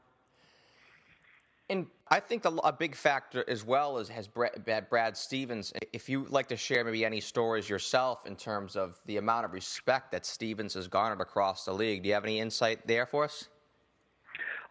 And 1.70 1.86
I 2.08 2.20
think 2.20 2.44
a, 2.44 2.48
a, 2.48 2.72
big 2.72 2.96
factor 2.96 3.44
as 3.48 3.64
well 3.64 3.98
is 3.98 4.08
has 4.08 4.26
Brad, 4.26 4.88
Brad 4.90 5.16
Stevens. 5.16 5.72
If 5.92 6.08
you 6.08 6.26
like 6.28 6.48
to 6.48 6.56
share 6.56 6.84
maybe 6.84 7.04
any 7.04 7.20
stories 7.20 7.68
yourself 7.68 8.26
in 8.26 8.34
terms 8.34 8.74
of 8.76 9.00
the 9.06 9.18
amount 9.18 9.44
of 9.44 9.52
respect 9.52 10.10
that 10.12 10.26
Stevens 10.26 10.74
has 10.74 10.88
garnered 10.88 11.20
across 11.20 11.64
the 11.64 11.72
league, 11.72 12.02
do 12.02 12.08
you 12.08 12.14
have 12.14 12.24
any 12.24 12.40
insight 12.40 12.86
there 12.86 13.06
for 13.06 13.24
us? 13.24 13.48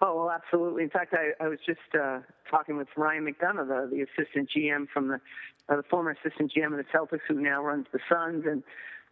Oh, 0.01 0.15
well, 0.15 0.31
absolutely. 0.31 0.83
In 0.83 0.89
fact, 0.89 1.13
I, 1.13 1.43
I 1.43 1.47
was 1.47 1.59
just 1.65 1.79
uh, 1.99 2.19
talking 2.49 2.77
with 2.77 2.87
Ryan 2.95 3.25
McDonough, 3.25 3.67
the, 3.67 3.89
the 3.95 4.01
assistant 4.01 4.49
GM 4.55 4.87
from 4.93 5.09
the, 5.09 5.21
uh, 5.69 5.77
the 5.77 5.83
former 5.83 6.11
assistant 6.11 6.51
GM 6.55 6.77
of 6.77 6.77
the 6.77 6.85
Celtics, 6.93 7.21
who 7.27 7.35
now 7.35 7.63
runs 7.63 7.85
the 7.91 7.99
Suns, 8.09 8.45
and 8.45 8.63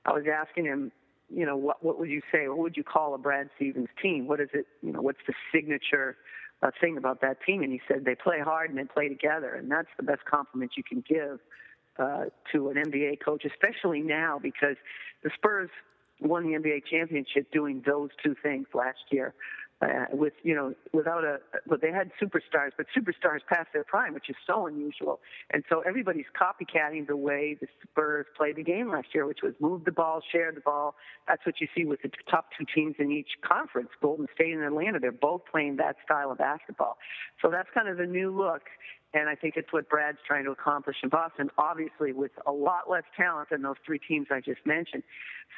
I 0.06 0.12
was 0.12 0.24
asking 0.32 0.66
him, 0.66 0.92
you 1.30 1.46
know, 1.46 1.58
what 1.58 1.84
what 1.84 2.00
would 2.00 2.10
you 2.10 2.22
say? 2.32 2.48
What 2.48 2.60
would 2.60 2.78
you 2.78 2.84
call 2.84 3.14
a 3.14 3.18
Brad 3.18 3.50
Stevens 3.56 3.90
team? 4.02 4.28
What 4.28 4.40
is 4.40 4.50
it? 4.54 4.66
You 4.82 4.94
know, 4.94 5.02
what's 5.02 5.20
the 5.28 5.34
signature? 5.54 6.18
uh, 6.62 6.72
thing 6.82 6.98
about 6.98 7.22
that 7.22 7.38
team, 7.46 7.62
and 7.62 7.72
he 7.72 7.82
said 7.88 8.06
they 8.06 8.16
play 8.16 8.40
hard 8.40 8.70
and 8.70 8.80
they 8.80 8.84
play 8.84 9.08
together, 9.08 9.54
and 9.54 9.70
that's 9.70 9.90
the 9.98 10.04
best 10.04 10.26
compliment 10.26 10.72
you 10.76 10.84
can 10.84 11.04
give 11.08 11.40
uh, 12.00 12.26
to 12.52 12.70
an 12.70 12.76
NBA 12.76 13.24
coach, 13.24 13.44
especially 13.46 14.02
now 14.02 14.40
because 14.42 14.76
the 15.24 15.30
Spurs 15.36 15.70
won 16.20 16.44
the 16.52 16.58
NBA 16.58 16.86
championship 16.90 17.52
doing 17.52 17.84
those 17.86 18.10
two 18.24 18.36
things 18.42 18.68
last 18.74 19.00
year 19.12 19.34
uh, 19.82 20.06
with 20.12 20.34
you 20.44 20.56
know 20.56 20.74
without 20.92 21.24
a 21.24 21.38
but 21.68 21.82
they 21.82 21.92
had 21.92 22.10
superstars 22.22 22.72
but 22.78 22.88
superstars 22.98 23.40
past 23.48 23.68
their 23.74 23.84
prime 23.84 24.14
which 24.14 24.30
is 24.30 24.36
so 24.46 24.68
unusual. 24.68 25.20
And 25.52 25.64
so 25.70 25.82
everybody's 25.82 26.26
copycatting 26.40 27.08
the 27.08 27.18
way 27.18 27.58
the 27.60 27.68
Spurs 27.84 28.26
played 28.36 28.56
the 28.56 28.64
game 28.64 28.90
last 28.90 29.08
year 29.14 29.26
which 29.26 29.40
was 29.44 29.54
move 29.60 29.86
the 29.86 29.92
ball 29.92 30.22
share 30.32 30.52
the 30.52 30.62
ball. 30.62 30.96
That's 31.28 31.46
what 31.46 31.62
you 31.62 31.68
see 31.76 31.86
with 31.86 32.02
the 32.02 32.10
top 32.30 32.48
two 32.58 32.66
teams 32.74 32.96
in 33.00 33.12
each 33.12 33.30
conference 33.48 33.90
Golden 34.02 34.28
State 34.34 34.54
and 34.54 34.64
Atlanta. 34.64 35.00
They're 35.00 35.12
both 35.12 35.42
playing 35.52 35.76
that 35.78 35.98
style 36.04 36.32
of 36.32 36.40
basketball. 36.40 36.98
So 37.42 37.50
that's 37.52 37.70
kind 37.74 37.88
of 37.88 37.98
the 37.98 38.06
new 38.06 38.36
look 38.36 38.64
and 39.14 39.30
I 39.30 39.36
think 39.36 39.56
it's 39.56 39.72
what 39.72 39.90
Brad's 39.90 40.18
trying 40.28 40.44
to 40.46 40.52
accomplish 40.52 40.98
in 41.02 41.10
Boston, 41.10 41.50
obviously 41.58 42.12
with 42.12 42.32
a 42.46 42.52
lot 42.52 42.90
less 42.90 43.04
talent 43.16 43.50
than 43.50 43.62
those 43.62 43.78
three 43.86 44.00
teams 44.00 44.28
I 44.32 44.42
just 44.42 44.66
mentioned. 44.66 45.04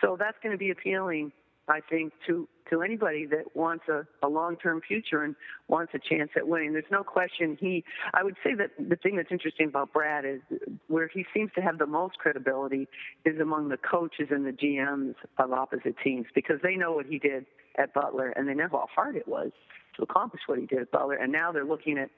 So 0.02 0.16
that's 0.20 0.38
going 0.44 0.52
to 0.52 0.58
be 0.58 0.70
appealing 0.70 1.32
I 1.70 1.82
think, 1.82 2.14
to 2.28 2.48
to 2.70 2.84
anybody 2.84 3.26
that 3.26 3.56
wants 3.56 3.86
a, 3.88 4.06
a 4.22 4.30
long-term 4.30 4.82
future 4.88 5.24
and 5.24 5.36
wants 5.68 5.92
a 5.96 6.00
chance 6.00 6.30
at 6.36 6.48
winning. 6.48 6.74
There's 6.74 6.86
no 6.92 7.04
question 7.04 7.58
he. 7.60 7.84
I 8.14 8.24
would 8.24 8.36
say 8.44 8.54
that 8.56 8.72
the 8.78 8.96
thing 8.96 9.16
that's 9.16 9.32
interesting 9.32 9.68
about 9.68 9.92
Brad 9.94 10.26
is 10.26 10.42
where 10.88 11.08
he 11.08 11.26
seems 11.34 11.52
to 11.56 11.62
have 11.62 11.78
the 11.78 11.88
most 11.88 12.18
credibility 12.18 12.88
is 13.26 13.40
among 13.40 13.70
the 13.70 13.78
coaches 13.78 14.28
and 14.30 14.46
the 14.46 14.52
GMs 14.52 15.16
of 15.38 15.52
opposite 15.52 15.96
teams 16.04 16.28
because 16.36 16.58
they 16.62 16.76
know 16.76 16.92
what 16.92 17.06
he 17.06 17.18
did 17.18 17.46
at 17.78 17.94
Butler 17.94 18.30
and 18.30 18.48
they 18.48 18.54
know 18.54 18.68
how 18.72 18.88
hard 18.94 19.16
it 19.16 19.28
was 19.28 19.52
to 19.96 20.04
accomplish 20.04 20.42
what 20.46 20.60
he 20.60 20.66
did 20.66 20.80
at 20.80 20.92
Butler, 20.92 21.16
and 21.16 21.32
now 21.32 21.52
they're 21.52 21.66
looking 21.66 21.98
at 21.98 22.10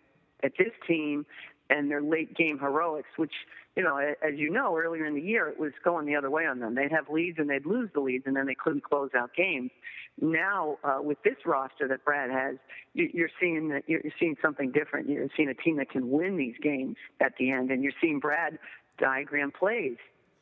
at 0.44 0.54
this 0.58 0.72
team 0.88 1.26
and 1.72 1.90
their 1.90 2.02
late 2.02 2.36
game 2.36 2.60
heroics, 2.60 3.10
which, 3.16 3.32
you 3.76 3.82
know, 3.82 3.98
as 3.98 4.36
you 4.36 4.52
know, 4.52 4.78
earlier 4.78 5.06
in 5.06 5.16
the 5.16 5.22
year, 5.22 5.48
it 5.48 5.60
was 5.60 5.72
going 5.84 6.06
the 6.06 6.16
other 6.16 6.30
way 6.30 6.46
on 6.46 6.60
them. 6.60 6.76
They'd 6.76 6.92
have 6.92 7.10
leads 7.10 7.40
and 7.40 7.50
they'd 7.50 7.66
lose 7.66 7.90
the 7.94 8.02
leads, 8.02 8.28
and 8.28 8.36
then 8.36 8.46
they 8.46 8.56
couldn't 8.56 8.84
close 8.84 9.12
out 9.18 9.34
games. 9.34 9.72
Now, 10.20 10.78
uh, 10.84 11.00
with 11.02 11.18
this 11.24 11.38
roster 11.46 11.88
that 11.88 12.04
Brad 12.04 12.30
has, 12.30 12.58
you're 12.94 13.30
seeing 13.40 13.70
that 13.70 13.84
you're 13.88 14.02
seeing 14.20 14.36
something 14.42 14.72
different. 14.72 15.10
You're 15.10 15.30
seeing 15.36 15.50
a 15.50 15.54
team 15.54 15.78
that 15.78 15.90
can 15.90 16.12
win 16.12 16.36
these 16.36 16.56
games 16.62 16.98
at 17.22 17.34
the 17.40 17.50
end, 17.50 17.72
and 17.72 17.82
you're 17.82 17.94
seeing 18.02 18.20
Brad 18.20 18.60
diagram 19.00 19.52
plays 19.52 19.98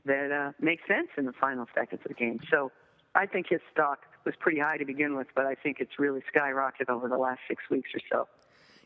that 0.05 0.31
uh, 0.31 0.51
make 0.59 0.79
sense 0.87 1.09
in 1.17 1.25
the 1.25 1.33
final 1.33 1.67
seconds 1.75 2.01
of 2.03 2.09
the 2.09 2.15
game. 2.15 2.39
So, 2.49 2.71
I 3.15 3.25
think 3.27 3.47
his 3.49 3.61
stock 3.71 3.99
was 4.25 4.33
pretty 4.39 4.59
high 4.59 4.77
to 4.77 4.85
begin 4.85 5.15
with, 5.15 5.27
but 5.35 5.45
I 5.45 5.55
think 5.55 5.77
it's 5.79 5.97
really 5.99 6.21
skyrocketed 6.35 6.89
over 6.89 7.07
the 7.07 7.17
last 7.17 7.39
six 7.47 7.63
weeks 7.69 7.89
or 7.93 8.01
so. 8.11 8.27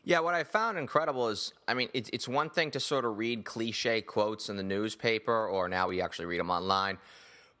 Yeah, 0.06 0.20
what 0.20 0.34
I 0.34 0.44
found 0.44 0.76
incredible 0.76 1.30
is, 1.30 1.54
I 1.66 1.72
mean, 1.72 1.88
it's, 1.94 2.10
it's 2.12 2.28
one 2.28 2.50
thing 2.50 2.70
to 2.72 2.80
sort 2.80 3.06
of 3.06 3.16
read 3.16 3.46
cliche 3.46 4.02
quotes 4.02 4.50
in 4.50 4.56
the 4.58 4.62
newspaper, 4.62 5.48
or 5.48 5.66
now 5.66 5.88
we 5.88 6.02
actually 6.02 6.26
read 6.26 6.40
them 6.40 6.50
online. 6.50 6.98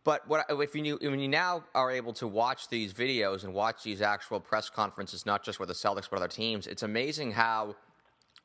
But 0.04 0.28
what 0.28 0.44
if 0.50 0.74
you 0.74 0.98
when 1.00 1.18
you 1.18 1.28
now 1.28 1.64
are 1.74 1.90
able 1.90 2.12
to 2.14 2.28
watch 2.28 2.68
these 2.68 2.92
videos 2.92 3.44
and 3.44 3.54
watch 3.54 3.82
these 3.82 4.02
actual 4.02 4.38
press 4.38 4.68
conferences, 4.68 5.24
not 5.24 5.42
just 5.42 5.58
with 5.58 5.68
the 5.68 5.74
Celtics 5.74 6.10
but 6.10 6.18
other 6.18 6.28
teams, 6.28 6.66
it's 6.66 6.82
amazing 6.82 7.32
how 7.32 7.74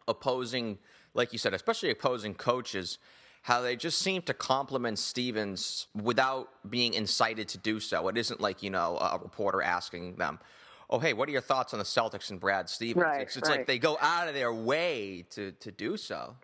opposing, 0.08 0.78
like 1.14 1.34
you 1.34 1.40
said, 1.40 1.54
especially 1.54 1.92
opposing 1.92 2.34
coaches, 2.34 2.98
how 3.42 3.60
they 3.62 3.76
just 3.76 4.00
seem 4.00 4.22
to 4.22 4.34
compliment 4.34 4.98
Stevens 4.98 5.88
without 6.02 6.48
being 6.70 6.94
incited 6.94 7.50
to 7.50 7.58
do 7.58 7.82
so. 7.82 8.08
It 8.08 8.18
isn't 8.18 8.40
like 8.40 8.64
you 8.64 8.70
know 8.70 8.98
a 8.98 9.20
reporter 9.22 9.62
asking 9.62 10.16
them, 10.16 10.40
oh, 10.90 11.00
hey, 11.00 11.14
what 11.14 11.30
are 11.30 11.32
your 11.32 11.42
thoughts 11.42 11.74
on 11.74 11.80
the 11.80 11.86
Celtics 11.86 12.30
and 12.32 12.40
Brad 12.40 12.70
Stevens? 12.70 13.04
Right, 13.04 13.22
it's, 13.22 13.38
it's 13.38 13.50
right. 13.50 13.60
like 13.60 13.68
they 13.68 13.80
go 13.80 13.98
out 14.02 14.28
of 14.28 14.34
their 14.34 14.54
way 14.54 15.26
to, 15.32 15.52
to 15.54 15.72
do 15.72 15.98
so. 15.98 16.36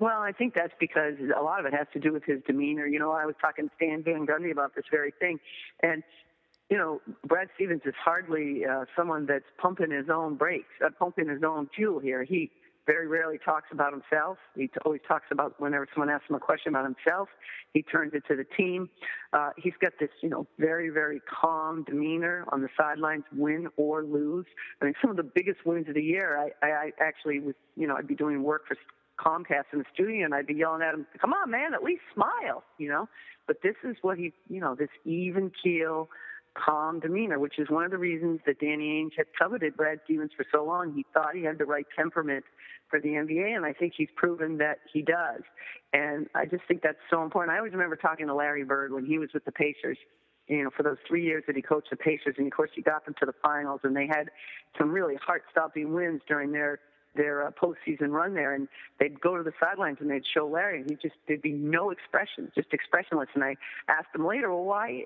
Well, 0.00 0.20
I 0.20 0.32
think 0.32 0.54
that's 0.54 0.72
because 0.80 1.14
a 1.38 1.42
lot 1.42 1.60
of 1.60 1.66
it 1.66 1.74
has 1.74 1.86
to 1.92 2.00
do 2.00 2.12
with 2.12 2.24
his 2.24 2.40
demeanor. 2.46 2.86
You 2.86 2.98
know, 2.98 3.12
I 3.12 3.26
was 3.26 3.36
talking 3.40 3.68
to 3.68 3.74
Stan 3.76 4.02
Van 4.02 4.26
Gundy 4.26 4.50
about 4.50 4.74
this 4.74 4.84
very 4.90 5.12
thing, 5.20 5.38
and 5.82 6.02
you 6.70 6.78
know, 6.78 7.00
Brad 7.26 7.48
Stevens 7.54 7.82
is 7.84 7.94
hardly 8.02 8.64
uh, 8.64 8.86
someone 8.96 9.26
that's 9.26 9.44
pumping 9.58 9.92
his 9.92 10.06
own 10.12 10.34
brakes, 10.34 10.66
uh, 10.84 10.88
pumping 10.98 11.28
his 11.28 11.42
own 11.44 11.68
fuel 11.76 12.00
here. 12.00 12.24
He 12.24 12.50
very 12.86 13.06
rarely 13.06 13.38
talks 13.38 13.68
about 13.72 13.92
himself. 13.92 14.38
He 14.56 14.70
always 14.84 15.00
talks 15.06 15.26
about 15.30 15.58
whenever 15.60 15.86
someone 15.94 16.10
asks 16.10 16.28
him 16.28 16.36
a 16.36 16.40
question 16.40 16.70
about 16.74 16.84
himself, 16.84 17.28
he 17.72 17.82
turns 17.82 18.12
it 18.14 18.24
to 18.28 18.36
the 18.36 18.44
team. 18.56 18.90
Uh, 19.32 19.50
he's 19.56 19.72
got 19.80 19.92
this, 19.98 20.10
you 20.22 20.28
know, 20.28 20.46
very, 20.58 20.90
very 20.90 21.20
calm 21.28 21.84
demeanor 21.84 22.44
on 22.52 22.62
the 22.62 22.68
sidelines, 22.76 23.24
win 23.34 23.68
or 23.76 24.04
lose. 24.04 24.46
I 24.80 24.86
mean, 24.86 24.94
some 25.00 25.10
of 25.10 25.16
the 25.16 25.22
biggest 25.22 25.64
wins 25.64 25.88
of 25.88 25.94
the 25.94 26.02
year, 26.02 26.38
I, 26.38 26.66
I, 26.66 26.70
I 26.70 26.90
actually 27.00 27.40
was, 27.40 27.54
you 27.76 27.86
know, 27.86 27.96
I'd 27.96 28.06
be 28.06 28.14
doing 28.14 28.42
work 28.42 28.62
for 28.68 28.76
Comcast 29.18 29.72
in 29.72 29.78
the 29.78 29.84
studio 29.92 30.24
and 30.24 30.34
I'd 30.34 30.46
be 30.46 30.54
yelling 30.54 30.82
at 30.82 30.94
him, 30.94 31.06
come 31.20 31.32
on, 31.32 31.50
man, 31.50 31.74
at 31.74 31.82
least 31.82 32.02
smile, 32.12 32.64
you 32.78 32.88
know? 32.88 33.08
But 33.46 33.58
this 33.62 33.76
is 33.84 33.96
what 34.02 34.18
he, 34.18 34.32
you 34.48 34.60
know, 34.60 34.74
this 34.74 34.88
even 35.04 35.52
keel, 35.62 36.08
calm 36.54 37.00
demeanor, 37.00 37.38
which 37.38 37.58
is 37.58 37.68
one 37.68 37.84
of 37.84 37.90
the 37.90 37.98
reasons 37.98 38.40
that 38.46 38.60
Danny 38.60 39.02
Ainge 39.02 39.16
had 39.16 39.26
coveted 39.38 39.76
Brad 39.76 40.00
Stevens 40.04 40.30
for 40.36 40.46
so 40.52 40.64
long. 40.64 40.92
He 40.94 41.04
thought 41.12 41.34
he 41.34 41.42
had 41.42 41.58
the 41.58 41.64
right 41.64 41.86
temperament 41.96 42.44
for 42.88 43.00
the 43.00 43.08
NBA, 43.08 43.56
and 43.56 43.64
I 43.64 43.72
think 43.72 43.94
he's 43.96 44.08
proven 44.16 44.58
that 44.58 44.78
he 44.92 45.02
does. 45.02 45.42
And 45.92 46.26
I 46.34 46.46
just 46.46 46.62
think 46.68 46.82
that's 46.82 46.98
so 47.10 47.22
important. 47.22 47.54
I 47.54 47.58
always 47.58 47.72
remember 47.72 47.96
talking 47.96 48.26
to 48.26 48.34
Larry 48.34 48.64
Bird 48.64 48.92
when 48.92 49.04
he 49.04 49.18
was 49.18 49.30
with 49.34 49.44
the 49.44 49.52
Pacers. 49.52 49.98
You 50.46 50.62
know, 50.62 50.70
for 50.76 50.82
those 50.82 50.98
three 51.08 51.24
years 51.24 51.44
that 51.46 51.56
he 51.56 51.62
coached 51.62 51.88
the 51.90 51.96
Pacers, 51.96 52.34
and 52.36 52.46
of 52.46 52.52
course 52.52 52.70
he 52.74 52.82
got 52.82 53.04
them 53.06 53.14
to 53.18 53.26
the 53.26 53.32
finals, 53.42 53.80
and 53.82 53.96
they 53.96 54.06
had 54.06 54.30
some 54.78 54.90
really 54.90 55.16
heart-stopping 55.16 55.92
wins 55.92 56.20
during 56.28 56.52
their 56.52 56.80
their 57.16 57.46
uh, 57.46 57.50
postseason 57.52 58.10
run 58.10 58.34
there, 58.34 58.54
and 58.54 58.68
they'd 58.98 59.20
go 59.20 59.36
to 59.36 59.42
the 59.42 59.52
sidelines 59.60 59.98
and 60.00 60.10
they'd 60.10 60.24
show 60.34 60.48
Larry, 60.48 60.80
and 60.80 60.90
he 60.90 60.96
just 60.96 61.14
there'd 61.26 61.40
be 61.40 61.52
no 61.52 61.90
expression, 61.90 62.50
just 62.54 62.72
expressionless. 62.72 63.28
And 63.34 63.44
I 63.44 63.56
asked 63.88 64.08
him 64.14 64.26
later, 64.26 64.50
well, 64.50 64.64
why 64.64 65.04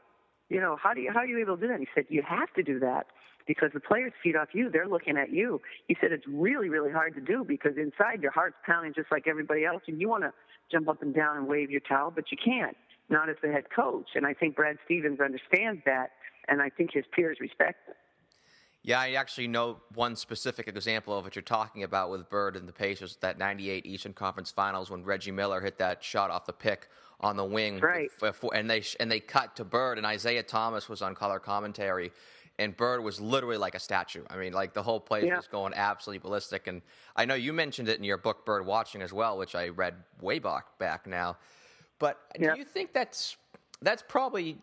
you 0.49 0.61
know, 0.61 0.77
how 0.83 0.95
do 0.95 1.01
you 1.01 1.11
how 1.13 1.21
are 1.21 1.27
you 1.27 1.39
able 1.41 1.57
to 1.57 1.61
do 1.63 1.69
that? 1.69 1.75
And 1.75 1.83
he 1.83 1.89
said, 1.95 2.07
you 2.09 2.23
have 2.23 2.53
to 2.55 2.63
do 2.63 2.79
that 2.81 3.07
because 3.47 3.71
the 3.73 3.81
players 3.81 4.13
feed 4.23 4.37
off 4.37 4.49
you. 4.53 4.71
They're 4.71 4.89
looking 4.89 5.17
at 5.17 5.31
you. 5.31 5.61
He 5.87 5.97
said 6.01 6.13
it's 6.13 6.27
really 6.27 6.69
really 6.69 6.93
hard 6.93 7.15
to 7.15 7.21
do 7.21 7.45
because 7.45 7.73
inside 7.77 8.23
your 8.23 8.33
heart's 8.33 8.57
pounding 8.65 8.95
just 8.95 9.11
like 9.11 9.27
everybody 9.27 9.65
else, 9.65 9.83
and 9.87 10.01
you 10.01 10.09
want 10.09 10.25
to 10.25 10.33
jump 10.71 10.89
up 10.89 11.03
and 11.03 11.15
down 11.15 11.37
and 11.37 11.47
wave 11.49 11.71
your 11.71 11.81
towel, 11.81 12.11
but 12.11 12.31
you 12.31 12.39
can't. 12.43 12.77
Not 13.11 13.31
as 13.31 13.37
the 13.43 13.49
head 13.51 13.65
coach. 13.75 14.11
And 14.15 14.27
I 14.27 14.35
think 14.35 14.55
Brad 14.55 14.77
Stevens 14.85 15.19
understands 15.19 15.81
that, 15.87 16.11
and 16.47 16.61
I 16.61 16.69
think 16.69 16.91
his 16.93 17.05
peers 17.11 17.39
respect 17.41 17.89
it. 17.89 17.97
Yeah, 18.83 19.01
I 19.01 19.13
actually 19.13 19.49
know 19.49 19.79
one 19.95 20.15
specific 20.15 20.69
example 20.69 21.17
of 21.17 21.25
what 21.25 21.35
you're 21.35 21.43
talking 21.43 21.83
about 21.83 22.11
with 22.11 22.29
Bird 22.29 22.55
and 22.55 22.69
the 22.69 22.73
Pacers, 22.73 23.17
that 23.21 23.39
98 23.39 23.87
Eastern 23.87 24.13
Conference 24.13 24.51
Finals 24.51 24.91
when 24.91 25.05
Reggie 25.05 25.31
Miller 25.31 25.61
hit 25.61 25.79
that 25.79 26.05
shot 26.05 26.31
off 26.31 26.47
the 26.47 26.53
pick 26.53 26.89
on 27.21 27.37
the 27.37 27.45
wing. 27.45 27.81
Right. 27.81 28.11
and 28.55 28.71
they 28.71 28.83
and 29.01 29.11
they 29.11 29.21
cut 29.21 29.57
to 29.57 29.65
Bird 29.65 29.99
and 29.99 30.07
Isiah 30.07 30.43
Thomas 30.43 30.89
was 30.89 31.03
on 31.03 31.15
color 31.15 31.39
commentary 31.39 32.13
and 32.59 32.77
Bird 32.77 33.03
was 33.03 33.21
literally 33.21 33.57
like 33.57 33.75
a 33.75 33.81
statue. 33.81 34.25
I 34.29 34.37
mean, 34.37 34.53
like 34.53 34.75
the 34.75 34.83
whole 34.83 35.01
place 35.01 35.25
yeah. 35.25 35.37
was 35.37 35.47
going 35.47 35.73
absolutely 35.75 36.19
ballistic. 36.19 36.67
And 36.67 36.83
I 37.15 37.25
know 37.25 37.35
you 37.35 37.53
mentioned 37.53 37.89
it 37.89 37.99
in 37.99 38.05
your 38.05 38.19
book, 38.19 38.45
Bird 38.45 38.67
Watching, 38.67 39.01
as 39.01 39.13
well, 39.13 39.39
which 39.39 39.55
I 39.55 39.69
read 39.69 39.95
way 40.21 40.39
back 40.39 40.79
back 40.79 41.07
now. 41.07 41.37
But 41.99 42.19
yeah. 42.39 42.53
do 42.53 42.59
you 42.59 42.65
think 42.65 42.93
that's 42.93 43.37
that's 43.81 44.03
probably 44.07 44.59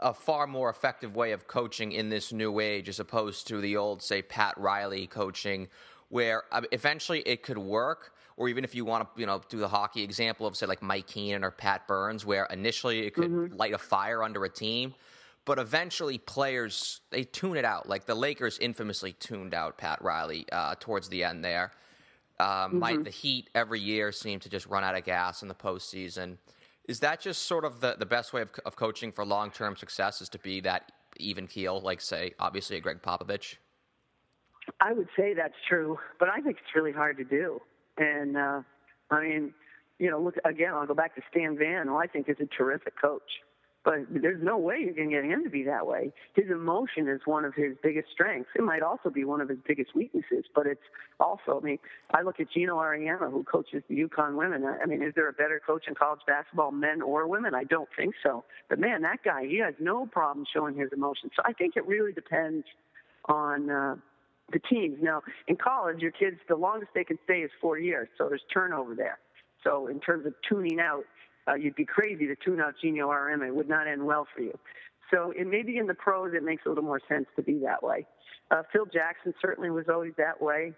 a 0.00 0.12
far 0.12 0.46
more 0.46 0.70
effective 0.70 1.14
way 1.14 1.32
of 1.32 1.46
coaching 1.46 1.92
in 1.92 2.08
this 2.08 2.32
new 2.32 2.58
age, 2.58 2.88
as 2.88 2.98
opposed 2.98 3.46
to 3.46 3.60
the 3.60 3.76
old, 3.76 4.02
say, 4.02 4.22
Pat 4.22 4.54
Riley 4.58 5.06
coaching, 5.06 5.68
where 6.08 6.42
uh, 6.50 6.62
eventually 6.72 7.20
it 7.20 7.42
could 7.42 7.58
work, 7.58 8.12
or 8.36 8.48
even 8.48 8.64
if 8.64 8.74
you 8.74 8.84
want 8.84 9.04
to, 9.04 9.20
you 9.20 9.26
know, 9.26 9.40
do 9.48 9.58
the 9.58 9.68
hockey 9.68 10.02
example 10.02 10.46
of 10.46 10.56
say 10.56 10.66
like 10.66 10.82
Mike 10.82 11.06
Keenan 11.06 11.42
or 11.44 11.50
Pat 11.50 11.86
Burns, 11.88 12.24
where 12.24 12.46
initially 12.46 13.06
it 13.06 13.14
could 13.14 13.30
mm-hmm. 13.30 13.56
light 13.56 13.72
a 13.72 13.78
fire 13.78 14.22
under 14.22 14.44
a 14.44 14.48
team, 14.48 14.94
but 15.44 15.58
eventually 15.58 16.18
players 16.18 17.00
they 17.10 17.24
tune 17.24 17.56
it 17.56 17.64
out. 17.64 17.88
Like 17.88 18.04
the 18.04 18.14
Lakers 18.14 18.58
infamously 18.58 19.12
tuned 19.12 19.54
out 19.54 19.78
Pat 19.78 20.02
Riley 20.02 20.44
uh, 20.52 20.74
towards 20.78 21.08
the 21.08 21.24
end 21.24 21.44
there. 21.44 21.72
Um, 22.38 22.80
mm-hmm. 22.80 23.02
the 23.04 23.10
Heat 23.10 23.48
every 23.54 23.80
year 23.80 24.12
seem 24.12 24.40
to 24.40 24.50
just 24.50 24.66
run 24.66 24.84
out 24.84 24.94
of 24.94 25.04
gas 25.04 25.42
in 25.42 25.48
the 25.48 25.54
postseason. 25.54 26.36
Is 26.86 27.00
that 27.00 27.20
just 27.20 27.42
sort 27.42 27.64
of 27.64 27.80
the, 27.80 27.96
the 27.98 28.06
best 28.06 28.32
way 28.32 28.42
of, 28.42 28.50
of 28.64 28.76
coaching 28.76 29.10
for 29.10 29.24
long 29.24 29.50
term 29.50 29.76
success? 29.76 30.20
Is 30.20 30.28
to 30.30 30.38
be 30.38 30.60
that 30.60 30.92
even 31.18 31.46
keel, 31.46 31.80
like 31.80 32.02
say 32.02 32.34
obviously 32.38 32.76
a 32.76 32.80
Gregg 32.80 33.00
Popovich? 33.02 33.56
I 34.80 34.92
would 34.92 35.08
say 35.16 35.32
that's 35.32 35.54
true, 35.68 35.98
but 36.18 36.28
I 36.28 36.40
think 36.40 36.58
it's 36.58 36.74
really 36.74 36.92
hard 36.92 37.16
to 37.16 37.24
do. 37.24 37.60
And 37.98 38.36
uh, 38.36 38.62
I 39.10 39.20
mean, 39.22 39.54
you 39.98 40.10
know, 40.10 40.20
look 40.20 40.36
again. 40.44 40.72
I'll 40.74 40.86
go 40.86 40.94
back 40.94 41.14
to 41.16 41.22
Stan 41.30 41.56
Van, 41.56 41.86
who 41.86 41.96
I 41.96 42.06
think 42.06 42.28
is 42.28 42.36
a 42.40 42.46
terrific 42.46 42.94
coach. 43.00 43.22
But 43.86 44.00
there's 44.10 44.42
no 44.42 44.58
way 44.58 44.78
you 44.80 44.92
can 44.92 45.10
get 45.10 45.22
him 45.22 45.44
to 45.44 45.48
be 45.48 45.62
that 45.62 45.86
way. 45.86 46.12
His 46.34 46.46
emotion 46.50 47.06
is 47.08 47.20
one 47.24 47.44
of 47.44 47.54
his 47.54 47.76
biggest 47.84 48.08
strengths. 48.12 48.50
It 48.56 48.62
might 48.62 48.82
also 48.82 49.10
be 49.10 49.24
one 49.24 49.40
of 49.40 49.48
his 49.48 49.58
biggest 49.64 49.94
weaknesses, 49.94 50.44
but 50.56 50.66
it's 50.66 50.82
also, 51.20 51.60
I 51.62 51.64
mean, 51.64 51.78
I 52.12 52.22
look 52.22 52.40
at 52.40 52.50
Geno 52.50 52.78
Auriemma, 52.78 53.30
who 53.30 53.44
coaches 53.44 53.84
the 53.88 53.94
UConn 53.94 54.36
women. 54.36 54.64
I 54.64 54.84
mean, 54.86 55.04
is 55.04 55.14
there 55.14 55.28
a 55.28 55.32
better 55.32 55.62
coach 55.64 55.84
in 55.86 55.94
college 55.94 56.18
basketball, 56.26 56.72
men 56.72 57.00
or 57.00 57.28
women? 57.28 57.54
I 57.54 57.62
don't 57.62 57.88
think 57.96 58.14
so. 58.24 58.42
But 58.68 58.80
man, 58.80 59.02
that 59.02 59.22
guy, 59.24 59.46
he 59.46 59.58
has 59.60 59.74
no 59.78 60.04
problem 60.04 60.46
showing 60.52 60.74
his 60.74 60.88
emotions. 60.92 61.30
So 61.36 61.42
I 61.46 61.52
think 61.52 61.76
it 61.76 61.86
really 61.86 62.12
depends 62.12 62.66
on 63.26 63.70
uh, 63.70 63.94
the 64.52 64.60
teams. 64.60 64.98
Now, 65.02 65.22
in 65.48 65.56
college, 65.56 66.00
your 66.00 66.12
kids, 66.12 66.36
the 66.48 66.56
longest 66.56 66.92
they 66.94 67.04
can 67.04 67.18
stay 67.24 67.40
is 67.40 67.50
four 67.60 67.78
years, 67.78 68.08
so 68.16 68.28
there's 68.28 68.44
turnover 68.52 68.94
there. 68.94 69.18
So 69.64 69.88
in 69.88 70.00
terms 70.00 70.26
of 70.26 70.34
tuning 70.48 70.78
out, 70.80 71.04
uh, 71.48 71.54
you'd 71.54 71.74
be 71.74 71.84
crazy 71.84 72.26
to 72.26 72.36
tune 72.36 72.60
out 72.60 72.74
Geno 72.80 73.08
Auriemma. 73.08 73.48
It 73.48 73.54
would 73.54 73.68
not 73.68 73.86
end 73.86 74.04
well 74.04 74.26
for 74.34 74.42
you. 74.42 74.56
So 75.12 75.32
it 75.36 75.46
maybe 75.46 75.78
in 75.78 75.86
the 75.86 75.94
pros 75.94 76.32
it 76.34 76.42
makes 76.42 76.66
a 76.66 76.68
little 76.68 76.84
more 76.84 77.00
sense 77.08 77.26
to 77.36 77.42
be 77.42 77.58
that 77.64 77.82
way. 77.82 78.06
Uh, 78.50 78.62
Phil 78.72 78.86
Jackson 78.86 79.34
certainly 79.40 79.70
was 79.70 79.86
always 79.88 80.12
that 80.18 80.40
way. 80.40 80.72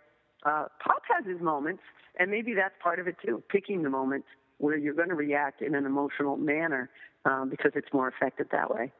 Uh, 0.45 0.67
Pop 0.83 1.03
has 1.15 1.27
his 1.27 1.41
moments, 1.41 1.83
and 2.19 2.31
maybe 2.31 2.55
that's 2.55 2.75
part 2.83 2.99
of 2.99 3.09
it 3.09 3.17
too, 3.25 3.43
picking 3.49 3.83
the 3.83 3.91
moment 3.91 4.25
where 4.59 4.77
you're 4.77 4.95
going 4.95 5.09
to 5.09 5.15
react 5.15 5.63
in 5.63 5.75
an 5.75 5.87
emotional 5.87 6.37
manner 6.37 6.91
um, 7.25 7.49
because 7.49 7.73
it's 7.75 7.93
more 7.93 8.09
effective 8.09 8.47
that 8.53 8.71
way. 8.71 8.93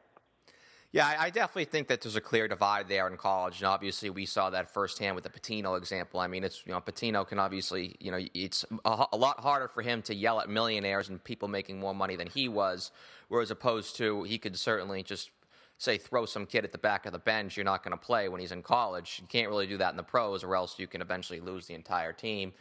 Yeah, 0.91 1.15
I 1.19 1.29
definitely 1.29 1.65
think 1.65 1.87
that 1.89 2.01
there's 2.01 2.15
a 2.15 2.21
clear 2.21 2.47
divide 2.47 2.87
there 2.87 3.07
in 3.07 3.15
college, 3.15 3.59
and 3.59 3.67
obviously 3.67 4.09
we 4.09 4.25
saw 4.25 4.49
that 4.49 4.73
firsthand 4.73 5.13
with 5.13 5.23
the 5.23 5.29
Pitino 5.29 5.77
example. 5.77 6.19
I 6.19 6.25
mean, 6.25 6.43
it's 6.43 6.65
you 6.65 6.71
know 6.71 6.81
Pitino 6.81 7.27
can 7.27 7.37
obviously 7.37 7.95
you 7.99 8.09
know 8.09 8.19
it's 8.33 8.65
a, 8.83 9.05
a, 9.13 9.17
lot 9.17 9.39
harder 9.39 9.67
for 9.67 9.83
him 9.83 10.01
to 10.03 10.15
yell 10.15 10.39
at 10.39 10.49
millionaires 10.49 11.09
and 11.09 11.23
people 11.23 11.47
making 11.47 11.79
more 11.79 11.93
money 11.93 12.15
than 12.15 12.25
he 12.25 12.47
was, 12.47 12.89
whereas 13.27 13.51
opposed 13.51 13.97
to 13.97 14.23
he 14.23 14.39
could 14.39 14.57
certainly 14.57 15.03
just 15.03 15.29
say 15.77 15.99
throw 15.99 16.25
some 16.25 16.47
kid 16.47 16.65
at 16.65 16.71
the 16.71 16.79
back 16.79 17.05
of 17.05 17.13
the 17.13 17.19
bench. 17.19 17.55
You're 17.55 17.65
not 17.65 17.83
going 17.83 17.91
to 17.91 18.03
play 18.03 18.27
when 18.27 18.41
he's 18.41 18.51
in 18.51 18.63
college. 18.63 19.19
You 19.21 19.27
can't 19.27 19.49
really 19.49 19.67
do 19.67 19.77
that 19.77 19.91
in 19.91 19.97
the 19.97 20.01
pros, 20.01 20.43
or 20.43 20.55
else 20.55 20.79
you 20.79 20.87
can 20.87 21.01
eventually 21.01 21.39
lose 21.39 21.67
the 21.67 21.75
entire 21.75 22.13
team. 22.13 22.51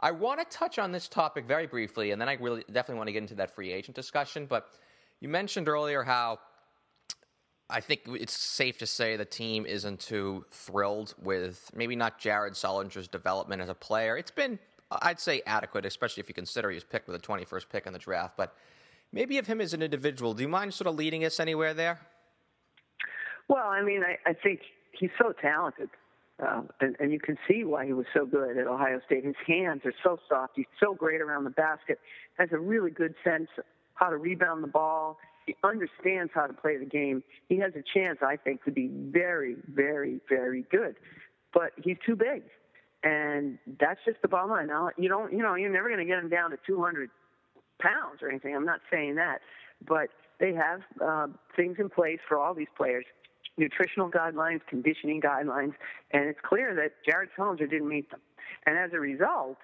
I 0.00 0.10
want 0.10 0.40
to 0.40 0.56
touch 0.56 0.80
on 0.80 0.90
this 0.90 1.06
topic 1.06 1.46
very 1.46 1.68
briefly, 1.68 2.10
and 2.10 2.20
then 2.20 2.28
I 2.28 2.34
really 2.34 2.64
definitely 2.66 2.96
want 2.96 3.06
to 3.06 3.12
get 3.12 3.22
into 3.22 3.36
that 3.36 3.54
free 3.54 3.70
agent 3.70 3.94
discussion. 3.94 4.46
But 4.46 4.68
you 5.20 5.28
mentioned 5.28 5.68
earlier 5.68 6.02
how 6.02 6.40
I 7.70 7.80
think 7.80 8.02
it's 8.06 8.32
safe 8.32 8.78
to 8.78 8.86
say 8.86 9.16
the 9.16 9.26
team 9.26 9.66
isn't 9.66 10.00
too 10.00 10.46
thrilled 10.50 11.14
with 11.22 11.70
maybe 11.74 11.96
not 11.96 12.18
Jared 12.18 12.54
Sullinger's 12.54 13.08
development 13.08 13.60
as 13.60 13.68
a 13.68 13.74
player. 13.74 14.16
It's 14.16 14.30
been, 14.30 14.58
I'd 14.90 15.20
say, 15.20 15.42
adequate, 15.46 15.84
especially 15.84 16.22
if 16.22 16.28
you 16.28 16.34
consider 16.34 16.70
he 16.70 16.74
was 16.74 16.84
picked 16.84 17.08
with 17.08 17.20
the 17.20 17.26
21st 17.26 17.68
pick 17.70 17.86
in 17.86 17.92
the 17.92 17.98
draft. 17.98 18.38
But 18.38 18.54
maybe 19.12 19.36
of 19.36 19.46
him 19.46 19.60
as 19.60 19.74
an 19.74 19.82
individual, 19.82 20.32
do 20.32 20.42
you 20.42 20.48
mind 20.48 20.72
sort 20.72 20.88
of 20.88 20.94
leading 20.94 21.26
us 21.26 21.38
anywhere 21.38 21.74
there? 21.74 22.00
Well, 23.48 23.66
I 23.66 23.82
mean, 23.82 24.02
I, 24.02 24.30
I 24.30 24.32
think 24.32 24.60
he's 24.92 25.10
so 25.20 25.32
talented. 25.32 25.90
Uh, 26.40 26.62
and, 26.80 26.96
and 27.00 27.12
you 27.12 27.18
can 27.18 27.36
see 27.48 27.64
why 27.64 27.84
he 27.84 27.92
was 27.92 28.06
so 28.14 28.24
good 28.24 28.56
at 28.56 28.66
Ohio 28.66 29.00
State. 29.04 29.24
His 29.24 29.34
hands 29.46 29.82
are 29.84 29.94
so 30.04 30.18
soft. 30.28 30.52
He's 30.56 30.66
so 30.80 30.94
great 30.94 31.20
around 31.20 31.44
the 31.44 31.50
basket. 31.50 31.98
Has 32.38 32.48
a 32.52 32.58
really 32.58 32.92
good 32.92 33.14
sense 33.24 33.48
how 33.94 34.08
to 34.08 34.16
rebound 34.16 34.62
the 34.62 34.68
ball. 34.68 35.18
He 35.48 35.56
understands 35.64 36.30
how 36.34 36.46
to 36.46 36.52
play 36.52 36.76
the 36.76 36.84
game. 36.84 37.22
He 37.48 37.56
has 37.58 37.72
a 37.74 37.82
chance, 37.94 38.18
I 38.22 38.36
think, 38.36 38.64
to 38.64 38.70
be 38.70 38.88
very, 38.92 39.56
very, 39.66 40.20
very 40.28 40.66
good. 40.70 40.94
But 41.54 41.72
he's 41.82 41.96
too 42.04 42.16
big, 42.16 42.42
and 43.02 43.58
that's 43.80 43.98
just 44.04 44.20
the 44.20 44.28
bottom 44.28 44.50
line. 44.50 44.66
Now 44.66 44.90
you 44.98 45.08
don't, 45.08 45.32
you 45.32 45.42
know, 45.42 45.54
you're 45.54 45.72
never 45.72 45.88
going 45.88 46.00
to 46.00 46.04
get 46.04 46.18
him 46.18 46.28
down 46.28 46.50
to 46.50 46.58
200 46.66 47.08
pounds 47.80 48.20
or 48.20 48.28
anything. 48.28 48.54
I'm 48.54 48.66
not 48.66 48.80
saying 48.90 49.14
that, 49.14 49.40
but 49.86 50.10
they 50.38 50.52
have 50.52 50.80
uh, 51.02 51.28
things 51.56 51.76
in 51.78 51.88
place 51.88 52.18
for 52.28 52.38
all 52.38 52.52
these 52.54 52.68
players 52.76 53.06
nutritional 53.56 54.08
guidelines, 54.08 54.60
conditioning 54.68 55.20
guidelines, 55.20 55.72
and 56.12 56.28
it's 56.28 56.38
clear 56.48 56.76
that 56.76 56.92
Jared 57.04 57.28
Sullinger 57.36 57.68
didn't 57.68 57.88
meet 57.88 58.08
them. 58.10 58.20
And 58.66 58.78
as 58.78 58.92
a 58.92 59.00
result, 59.00 59.58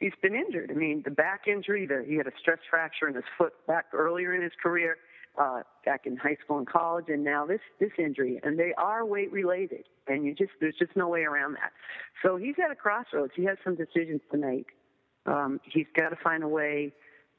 he's 0.00 0.12
been 0.22 0.34
injured. 0.34 0.70
I 0.70 0.74
mean, 0.74 1.02
the 1.04 1.10
back 1.10 1.42
injury, 1.46 1.86
the, 1.86 2.04
he 2.06 2.16
had 2.16 2.26
a 2.26 2.32
stress 2.40 2.58
fracture 2.68 3.06
in 3.08 3.14
his 3.14 3.24
foot 3.38 3.52
back 3.66 3.86
earlier 3.92 4.34
in 4.34 4.42
his 4.42 4.52
career, 4.60 4.96
uh, 5.38 5.62
back 5.84 6.06
in 6.06 6.16
high 6.16 6.36
school 6.42 6.58
and 6.58 6.66
college, 6.66 7.04
and 7.08 7.22
now 7.22 7.46
this 7.46 7.60
this 7.78 7.92
injury, 7.98 8.40
and 8.42 8.58
they 8.58 8.72
are 8.76 9.04
weight 9.04 9.30
related, 9.30 9.84
and 10.08 10.24
you 10.24 10.34
just 10.34 10.50
there's 10.60 10.74
just 10.78 10.96
no 10.96 11.08
way 11.08 11.22
around 11.22 11.52
that. 11.52 11.72
So 12.22 12.36
he's 12.36 12.56
at 12.62 12.70
a 12.70 12.74
crossroads. 12.74 13.32
He 13.36 13.44
has 13.44 13.56
some 13.62 13.76
decisions 13.76 14.22
to 14.32 14.38
make. 14.38 14.70
Um, 15.26 15.60
he's 15.62 15.86
got 15.96 16.08
to 16.08 16.16
find 16.16 16.42
a 16.42 16.48
way 16.48 16.92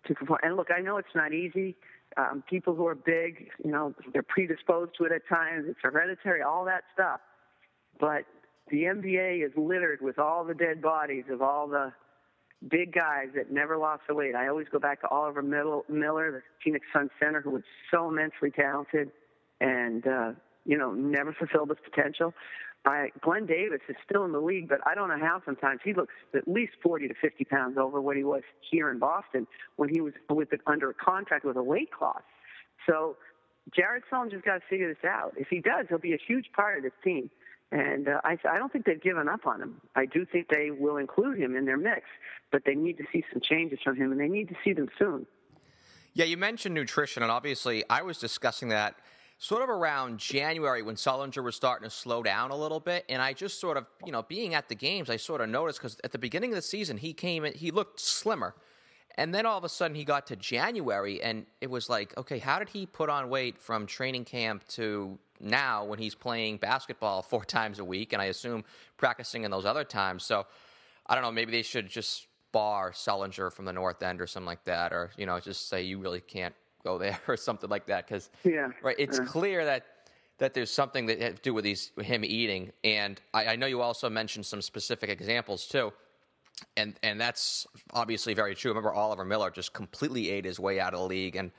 to 0.07 0.13
perform. 0.13 0.39
And 0.43 0.55
look, 0.55 0.69
I 0.75 0.81
know 0.81 0.97
it's 0.97 1.15
not 1.15 1.33
easy. 1.33 1.75
Um, 2.17 2.43
people 2.49 2.75
who 2.75 2.85
are 2.87 2.95
big, 2.95 3.49
you 3.63 3.71
know, 3.71 3.93
they're 4.11 4.23
predisposed 4.23 4.91
to 4.97 5.05
it 5.05 5.11
at 5.11 5.27
times. 5.27 5.65
It's 5.67 5.79
hereditary, 5.81 6.41
all 6.41 6.65
that 6.65 6.83
stuff. 6.93 7.21
But 7.99 8.25
the 8.69 8.83
NBA 8.83 9.45
is 9.45 9.51
littered 9.55 9.99
with 10.01 10.19
all 10.19 10.43
the 10.43 10.53
dead 10.53 10.81
bodies 10.81 11.25
of 11.29 11.41
all 11.41 11.67
the 11.67 11.93
big 12.67 12.93
guys 12.93 13.27
that 13.35 13.51
never 13.51 13.77
lost 13.77 14.03
the 14.07 14.13
weight. 14.13 14.35
I 14.35 14.47
always 14.47 14.67
go 14.71 14.79
back 14.79 15.01
to 15.01 15.07
Oliver 15.07 15.41
Miller, 15.41 15.81
the 15.89 16.41
Phoenix 16.63 16.85
Sun 16.93 17.09
center, 17.19 17.41
who 17.41 17.51
was 17.51 17.63
so 17.89 18.09
immensely 18.09 18.51
talented 18.51 19.11
and, 19.59 20.05
uh, 20.05 20.31
you 20.65 20.77
know, 20.77 20.91
never 20.91 21.33
fulfilled 21.33 21.69
his 21.69 21.77
potential. 21.83 22.33
I, 22.85 23.09
Glen 23.21 23.45
Davis 23.45 23.81
is 23.89 23.95
still 24.03 24.25
in 24.25 24.31
the 24.31 24.39
league, 24.39 24.67
but 24.67 24.79
I 24.87 24.95
don't 24.95 25.09
know 25.09 25.19
how 25.19 25.41
sometimes 25.45 25.81
he 25.83 25.93
looks 25.93 26.13
at 26.33 26.47
least 26.47 26.73
40 26.81 27.09
to 27.09 27.13
50 27.21 27.45
pounds 27.45 27.77
over 27.77 28.01
what 28.01 28.17
he 28.17 28.23
was 28.23 28.41
here 28.69 28.89
in 28.89 28.97
Boston 28.97 29.45
when 29.75 29.89
he 29.89 30.01
was 30.01 30.13
with 30.29 30.51
it, 30.51 30.61
under 30.65 30.89
a 30.89 30.93
contract 30.93 31.45
with 31.45 31.57
a 31.57 31.63
weight 31.63 31.91
class. 31.91 32.21
So 32.87 33.17
Jared 33.75 34.03
Sullinger's 34.11 34.41
got 34.43 34.55
to 34.55 34.61
figure 34.67 34.87
this 34.87 35.05
out. 35.07 35.33
If 35.37 35.47
he 35.49 35.59
does, 35.59 35.85
he'll 35.89 35.99
be 35.99 36.13
a 36.13 36.19
huge 36.27 36.47
part 36.55 36.77
of 36.77 36.83
this 36.83 36.93
team. 37.03 37.29
And 37.71 38.09
uh, 38.09 38.19
I, 38.23 38.37
I 38.49 38.57
don't 38.57 38.71
think 38.71 38.85
they've 38.85 39.01
given 39.01 39.29
up 39.29 39.47
on 39.47 39.61
him. 39.61 39.81
I 39.95 40.05
do 40.05 40.25
think 40.25 40.49
they 40.49 40.71
will 40.71 40.97
include 40.97 41.37
him 41.39 41.55
in 41.55 41.65
their 41.65 41.77
mix, 41.77 42.01
but 42.51 42.63
they 42.65 42.75
need 42.75 42.97
to 42.97 43.05
see 43.13 43.23
some 43.31 43.41
changes 43.41 43.79
from 43.83 43.95
him, 43.95 44.11
and 44.11 44.19
they 44.19 44.27
need 44.27 44.49
to 44.49 44.55
see 44.63 44.73
them 44.73 44.89
soon. 44.99 45.25
Yeah, 46.13 46.25
you 46.25 46.35
mentioned 46.35 46.75
nutrition, 46.75 47.23
and 47.23 47.31
obviously 47.31 47.85
I 47.89 48.01
was 48.01 48.17
discussing 48.17 48.69
that 48.69 48.95
sort 49.37 49.63
of 49.63 49.69
around 49.69 50.19
January 50.19 50.83
when 50.83 50.95
Sullinger 50.95 51.43
was 51.43 51.55
starting 51.55 51.89
to 51.89 51.95
slow 51.95 52.21
down 52.21 52.51
a 52.51 52.55
little 52.55 52.81
bit, 52.81 53.05
and 53.07 53.21
I 53.21 53.31
just 53.31 53.61
sort 53.61 53.77
of, 53.77 53.85
you 54.05 54.11
know, 54.11 54.21
being 54.21 54.53
at 54.53 54.67
the 54.67 54.75
games, 54.75 55.09
I 55.09 55.15
sort 55.15 55.39
of 55.39 55.47
noticed 55.47 55.79
because 55.79 55.97
at 56.03 56.11
the 56.11 56.19
beginning 56.19 56.51
of 56.51 56.57
the 56.57 56.61
season 56.61 56.97
he 56.97 57.13
came 57.13 57.45
in, 57.45 57.53
he 57.53 57.71
looked 57.71 58.01
slimmer, 58.01 58.53
and 59.15 59.33
then 59.33 59.45
all 59.45 59.57
of 59.57 59.63
a 59.63 59.69
sudden 59.69 59.95
he 59.95 60.03
got 60.03 60.27
to 60.27 60.35
January, 60.35 61.21
and 61.21 61.45
it 61.61 61.69
was 61.69 61.89
like, 61.89 62.15
okay, 62.17 62.37
how 62.37 62.59
did 62.59 62.69
he 62.69 62.85
put 62.85 63.09
on 63.09 63.29
weight 63.29 63.57
from 63.57 63.87
training 63.87 64.25
camp 64.25 64.67
to 64.67 65.17
now 65.43 65.85
when 65.85 65.99
he's 65.99 66.15
playing 66.15 66.57
basketball 66.57 67.21
four 67.31 67.43
times 67.45 67.79
a 67.79 67.85
week, 67.85 68.13
and 68.13 68.21
I 68.21 68.25
assume 68.25 68.63
practicing 68.97 69.43
in 69.43 69.51
those 69.51 69.65
other 69.65 69.83
times. 69.83 70.23
So 70.23 70.45
I 71.07 71.15
don't 71.15 71.23
know, 71.23 71.31
maybe 71.31 71.51
they 71.51 71.61
should 71.61 71.89
just 71.89 72.27
bar 72.51 72.91
Sullinger 72.91 73.51
from 73.51 73.65
the 73.65 73.73
North 73.73 74.01
End 74.03 74.21
or 74.21 74.27
something 74.27 74.47
like 74.47 74.63
that, 74.65 74.93
or 74.93 75.11
you 75.17 75.25
know, 75.25 75.39
just 75.39 75.69
say 75.69 75.83
you 75.83 75.99
really 75.99 76.21
can't 76.21 76.55
go 76.83 76.97
there 76.97 77.19
or 77.27 77.37
something 77.37 77.69
like 77.69 77.87
that 77.87 78.07
because 78.07 78.29
yeah, 78.43 78.69
right, 78.81 78.95
it's 78.99 79.19
yeah. 79.19 79.25
clear 79.25 79.65
that 79.65 79.85
that 80.37 80.55
there's 80.55 80.71
something 80.71 81.05
that 81.05 81.19
to 81.19 81.33
do 81.41 81.53
with 81.53 81.63
these 81.63 81.91
him 82.01 82.25
eating, 82.25 82.71
and 82.83 83.21
I, 83.33 83.47
I 83.47 83.55
know 83.55 83.67
you 83.67 83.81
also 83.81 84.09
mentioned 84.09 84.45
some 84.45 84.61
specific 84.61 85.09
examples 85.09 85.67
too. 85.67 85.93
And 86.77 86.95
and 87.01 87.19
that's 87.19 87.65
obviously 87.91 88.35
very 88.35 88.53
true. 88.53 88.69
Remember, 88.69 88.93
Oliver 88.93 89.25
Miller 89.25 89.49
just 89.49 89.73
completely 89.73 90.29
ate 90.29 90.45
his 90.45 90.59
way 90.59 90.79
out 90.79 90.93
of 90.93 90.99
the 90.99 91.05
league, 91.07 91.35
and 91.35 91.51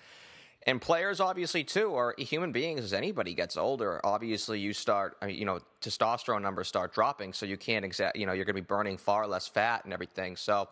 and 0.66 0.80
players 0.80 1.20
obviously 1.20 1.64
too 1.64 1.94
are 1.94 2.14
human 2.18 2.52
beings 2.52 2.80
as 2.80 2.92
anybody 2.92 3.34
gets 3.34 3.56
older 3.56 4.00
obviously 4.04 4.58
you 4.58 4.72
start 4.72 5.16
I 5.22 5.26
mean, 5.26 5.36
you 5.36 5.44
know 5.44 5.60
testosterone 5.80 6.42
numbers 6.42 6.68
start 6.68 6.92
dropping 6.92 7.32
so 7.32 7.46
you 7.46 7.56
can't 7.56 7.84
exact 7.84 8.16
you 8.16 8.26
know 8.26 8.32
you're 8.32 8.44
going 8.44 8.56
to 8.56 8.62
be 8.62 8.66
burning 8.66 8.96
far 8.96 9.26
less 9.26 9.48
fat 9.48 9.84
and 9.84 9.92
everything 9.92 10.36
so 10.36 10.68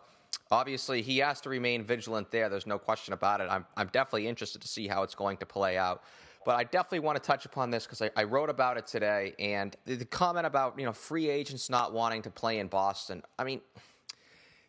obviously 0.49 1.01
he 1.01 1.17
has 1.19 1.41
to 1.41 1.49
remain 1.49 1.83
vigilant 1.83 2.31
there 2.31 2.49
there's 2.49 2.67
no 2.67 2.79
question 2.79 3.13
about 3.13 3.41
it 3.41 3.47
i'm, 3.49 3.65
I'm 3.75 3.87
definitely 3.87 4.27
interested 4.27 4.61
to 4.61 4.67
see 4.67 4.87
how 4.87 5.03
it's 5.03 5.15
going 5.15 5.37
to 5.37 5.45
play 5.45 5.77
out 5.77 6.03
but 6.43 6.55
I 6.55 6.63
definitely 6.63 7.01
want 7.01 7.21
to 7.21 7.25
touch 7.25 7.45
upon 7.45 7.69
this 7.69 7.85
because 7.85 8.01
I, 8.01 8.09
I, 8.15 8.23
wrote 8.23 8.49
about 8.49 8.77
it 8.77 8.87
today, 8.87 9.35
and 9.37 9.75
the, 9.85 9.95
the 9.95 10.05
comment 10.05 10.47
about 10.47 10.77
you 10.79 10.85
know 10.85 10.91
free 10.91 11.29
agents 11.29 11.69
not 11.69 11.93
wanting 11.93 12.23
to 12.23 12.31
play 12.31 12.57
in 12.57 12.67
Boston. 12.67 13.21
I 13.37 13.43
mean, 13.43 13.61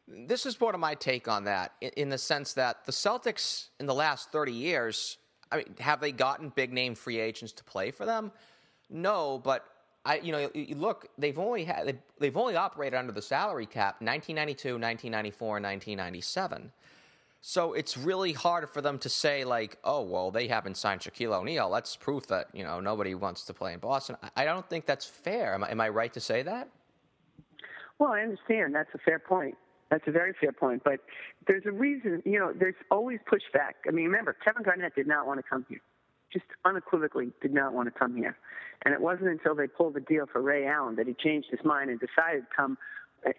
this 0.09 0.47
is 0.47 0.55
sort 0.57 0.75
of 0.75 0.81
my 0.81 0.95
take 0.95 1.29
on 1.29 1.45
that 1.45 1.73
in, 1.81 1.91
in, 1.97 2.09
the 2.09 2.19
sense 2.19 2.55
that 2.55 2.85
the 2.85 2.93
Celtics 2.93 3.69
in 3.79 3.87
the 3.87 3.95
last 3.95 4.31
30 4.31 4.53
years, 4.53 5.19
I 5.51 5.59
mean, 5.59 5.75
have 5.79 6.01
they 6.01 6.12
gotten 6.12 6.51
big 6.51 6.73
name 6.73 6.95
free 6.95 7.19
agents 7.19 7.53
to 7.55 7.65
play 7.65 7.91
for 7.91 8.05
them? 8.05 8.33
No, 8.91 9.41
but 9.43 9.65
I, 10.05 10.19
you 10.19 10.33
know, 10.33 10.51
you 10.55 10.75
look, 10.75 11.09
they've 11.17 11.38
only 11.38 11.65
had, 11.65 11.87
they've, 11.87 11.99
they've 12.19 12.37
only 12.37 12.57
operated 12.57 12.99
under 12.99 13.12
the 13.12 13.23
salary 13.23 13.67
cap 13.67 14.01
1992, 14.01 14.75
1994, 14.75 15.57
and 15.57 15.65
1997. 15.65 16.73
So 17.45 17.73
it's 17.73 17.97
really 17.97 18.33
hard 18.33 18.69
for 18.71 18.81
them 18.81 18.99
to 19.01 19.09
say 19.09 19.45
like, 19.45 19.77
oh 19.83 20.03
well, 20.03 20.31
they 20.31 20.47
haven't 20.47 20.77
signed 20.77 21.01
Shaquille 21.01 21.33
O'Neal. 21.33 21.71
That's 21.71 21.97
proof 21.97 22.29
that 22.29 22.47
you 22.53 22.62
know 22.62 22.79
nobody 22.79 23.17
wants 23.17 23.45
to 23.47 23.53
play 23.53 23.73
in 23.73 23.81
Boston. 23.81 24.17
I, 24.23 24.43
I 24.43 24.45
don't 24.45 24.69
think 24.69 24.87
that's 24.87 25.05
fair. 25.05 25.55
Am 25.55 25.65
I, 25.65 25.71
am 25.73 25.81
I 25.81 25.88
right 25.88 26.12
to 26.12 26.21
say 26.21 26.43
that? 26.43 26.69
Well, 27.99 28.12
I 28.12 28.21
understand. 28.21 28.75
That's 28.75 28.95
a 28.95 28.99
fair 28.99 29.19
point. 29.19 29.57
That's 29.92 30.09
a 30.09 30.11
very 30.11 30.33
fair 30.40 30.52
point. 30.52 30.83
But 30.83 31.00
there's 31.46 31.66
a 31.66 31.70
reason, 31.70 32.22
you 32.24 32.38
know, 32.38 32.55
there's 32.59 32.74
always 32.90 33.18
pushback. 33.31 33.74
I 33.87 33.90
mean, 33.90 34.07
remember, 34.07 34.35
Kevin 34.42 34.62
Garnett 34.62 34.94
did 34.94 35.07
not 35.07 35.26
want 35.26 35.38
to 35.38 35.42
come 35.42 35.66
here. 35.68 35.83
Just 36.33 36.46
unequivocally 36.64 37.31
did 37.42 37.52
not 37.52 37.74
want 37.74 37.92
to 37.92 37.98
come 37.98 38.16
here. 38.16 38.38
And 38.87 38.94
it 38.94 39.00
wasn't 39.02 39.28
until 39.28 39.55
they 39.55 39.66
pulled 39.66 39.92
the 39.92 40.00
deal 40.00 40.24
for 40.33 40.40
Ray 40.40 40.66
Allen 40.66 40.96
that 40.96 41.07
he 41.07 41.12
changed 41.12 41.48
his 41.50 41.61
mind 41.62 41.90
and 41.90 42.00
decided 42.00 42.40
to 42.40 42.57
come, 42.57 42.78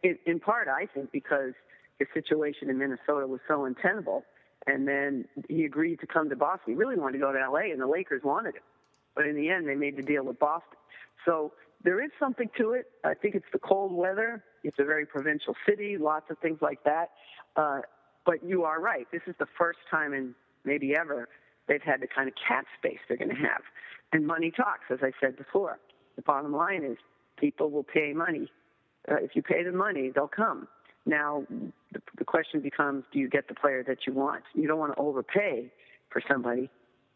in, 0.03 0.19
in 0.27 0.39
part, 0.39 0.67
I 0.67 0.85
think, 0.85 1.11
because 1.11 1.53
his 1.97 2.07
situation 2.13 2.69
in 2.69 2.77
Minnesota 2.77 3.25
was 3.25 3.39
so 3.47 3.65
untenable. 3.65 4.23
And 4.67 4.87
then 4.87 5.25
he 5.49 5.65
agreed 5.65 6.01
to 6.01 6.07
come 6.07 6.29
to 6.29 6.35
Boston. 6.35 6.73
He 6.73 6.75
really 6.75 6.97
wanted 6.97 7.13
to 7.13 7.19
go 7.19 7.33
to 7.33 7.49
LA, 7.49 7.71
and 7.71 7.81
the 7.81 7.87
Lakers 7.87 8.21
wanted 8.23 8.53
him. 8.53 8.61
But 9.15 9.25
in 9.25 9.35
the 9.35 9.49
end, 9.49 9.67
they 9.67 9.75
made 9.75 9.97
the 9.97 10.03
deal 10.03 10.23
with 10.23 10.37
Boston. 10.37 10.77
So 11.25 11.53
there 11.84 12.04
is 12.04 12.12
something 12.19 12.50
to 12.58 12.72
it. 12.72 12.86
I 13.04 13.13
think 13.13 13.36
it's 13.36 13.46
the 13.52 13.60
cold 13.60 13.91
weather. 13.91 14.43
It's 14.63 14.80
a 14.80 14.86
very 14.86 15.06
provincial 15.06 15.56
city, 15.67 15.98
lots 15.98 16.30
of 16.30 16.38
things 16.39 16.60
like 16.62 16.84
that. 16.86 17.10
Uh, 17.56 17.82
but 18.26 18.43
you 18.43 18.63
are 18.63 18.80
right. 18.80 19.06
This 19.12 19.22
is 19.28 19.36
the 19.39 19.48
first 19.58 19.80
time 19.91 20.13
in 20.13 20.34
maybe 20.63 20.96
ever 20.96 21.28
they've 21.67 21.82
had 21.82 22.02
the 22.02 22.08
kind 22.08 22.28
of 22.28 22.36
cap 22.48 22.65
space 22.78 23.00
they're 23.08 23.17
going 23.17 23.30
to 23.30 23.36
have. 23.36 23.62
And 24.12 24.26
money 24.26 24.52
talks, 24.52 24.86
as 24.91 25.00
I 25.02 25.12
said 25.19 25.38
before. 25.38 25.80
The 26.15 26.22
bottom 26.22 26.54
line 26.54 26.84
is 26.84 26.98
people 27.38 27.69
will 27.69 27.84
pay 27.84 28.13
money. 28.13 28.52
Uh, 29.10 29.15
if 29.15 29.36
you 29.36 29.41
pay 29.41 29.63
them 29.63 29.76
money, 29.76 30.12
they'll 30.13 30.28
come. 30.28 30.67
Now, 31.06 31.43
the, 31.91 32.02
the 32.17 32.24
question 32.24 32.62
becomes 32.62 33.04
do 33.12 33.19
you 33.19 33.28
get 33.28 33.48
the 33.48 33.56
player 33.56 33.84
that 33.88 34.00
you 34.08 34.13
want? 34.13 34.43
You 34.54 34.67
don't 34.67 34.80
want 34.80 34.96
to 34.96 35.02
overpay 35.02 35.72
for 36.10 36.22
somebody 36.30 36.69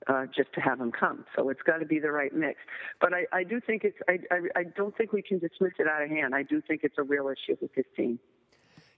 uh, 0.07 0.25
just 0.35 0.53
to 0.53 0.61
have 0.61 0.79
them 0.79 0.91
come. 0.91 1.25
So 1.35 1.49
it's 1.49 1.61
got 1.63 1.77
to 1.79 1.85
be 1.85 1.99
the 1.99 2.11
right 2.11 2.33
mix. 2.33 2.59
But 3.01 3.13
I, 3.13 3.25
I 3.33 3.43
do 3.43 3.59
think 3.59 3.83
it's, 3.83 3.97
I, 4.07 4.19
I, 4.31 4.59
I 4.59 4.63
don't 4.63 4.95
think 4.95 5.11
we 5.11 5.21
can 5.21 5.39
dismiss 5.39 5.73
it 5.79 5.87
out 5.87 6.03
of 6.03 6.09
hand. 6.09 6.35
I 6.35 6.43
do 6.43 6.61
think 6.61 6.81
it's 6.83 6.97
a 6.97 7.03
real 7.03 7.27
issue 7.27 7.57
with 7.59 7.73
this 7.75 7.85
team. 7.95 8.19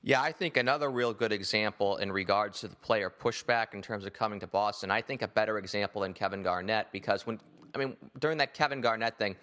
Yeah, 0.01 0.21
I 0.21 0.31
think 0.31 0.55
another 0.55 0.89
real 0.89 1.13
good 1.13 1.33
example 1.33 1.97
in 1.97 2.11
regards 2.11 2.61
to 2.61 2.69
the 2.69 2.75
player 2.75 3.09
pushback 3.09 3.73
in 3.73 3.81
terms 3.81 4.05
of 4.05 4.13
coming 4.13 4.39
to 4.39 4.47
Boston, 4.47 4.91
I 4.91 5.01
think 5.01 5.21
a 5.21 5.27
better 5.27 5.57
example 5.57 6.03
than 6.03 6.13
Kevin 6.13 6.41
Garnett 6.41 6.87
because 6.93 7.27
when, 7.27 7.39
I 7.75 7.79
mean, 7.79 7.97
during 8.19 8.37
that 8.37 8.53
Kevin 8.53 8.79
Garnett 8.79 9.17
thing, 9.17 9.35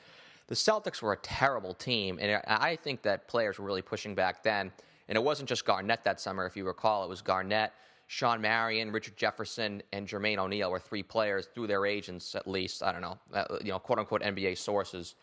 the 0.46 0.54
Celtics 0.54 1.02
were 1.02 1.12
a 1.12 1.18
terrible 1.18 1.74
team. 1.74 2.18
And 2.20 2.40
I 2.46 2.76
think 2.76 3.02
that 3.02 3.28
players 3.28 3.58
were 3.58 3.66
really 3.66 3.82
pushing 3.82 4.14
back 4.14 4.42
then. 4.42 4.72
And 5.08 5.16
it 5.16 5.22
wasn't 5.22 5.48
just 5.48 5.64
Garnett 5.64 6.04
that 6.04 6.20
summer, 6.20 6.46
if 6.46 6.56
you 6.56 6.64
recall. 6.64 7.04
It 7.04 7.08
was 7.08 7.20
Garnett, 7.20 7.72
Shawn 8.08 8.40
Marion, 8.40 8.92
Richard 8.92 9.16
Jefferson, 9.16 9.82
and 9.92 10.06
Jermaine 10.06 10.38
O'Neal 10.38 10.70
were 10.70 10.78
three 10.78 11.02
players 11.02 11.48
through 11.54 11.66
their 11.66 11.84
agents, 11.86 12.34
at 12.34 12.46
least. 12.46 12.82
I 12.82 12.92
don't 12.92 13.00
know, 13.00 13.18
uh, 13.34 13.44
you 13.62 13.72
know, 13.72 13.78
quote 13.78 13.98
unquote 13.98 14.22
NBA 14.22 14.58
sources 14.58 15.16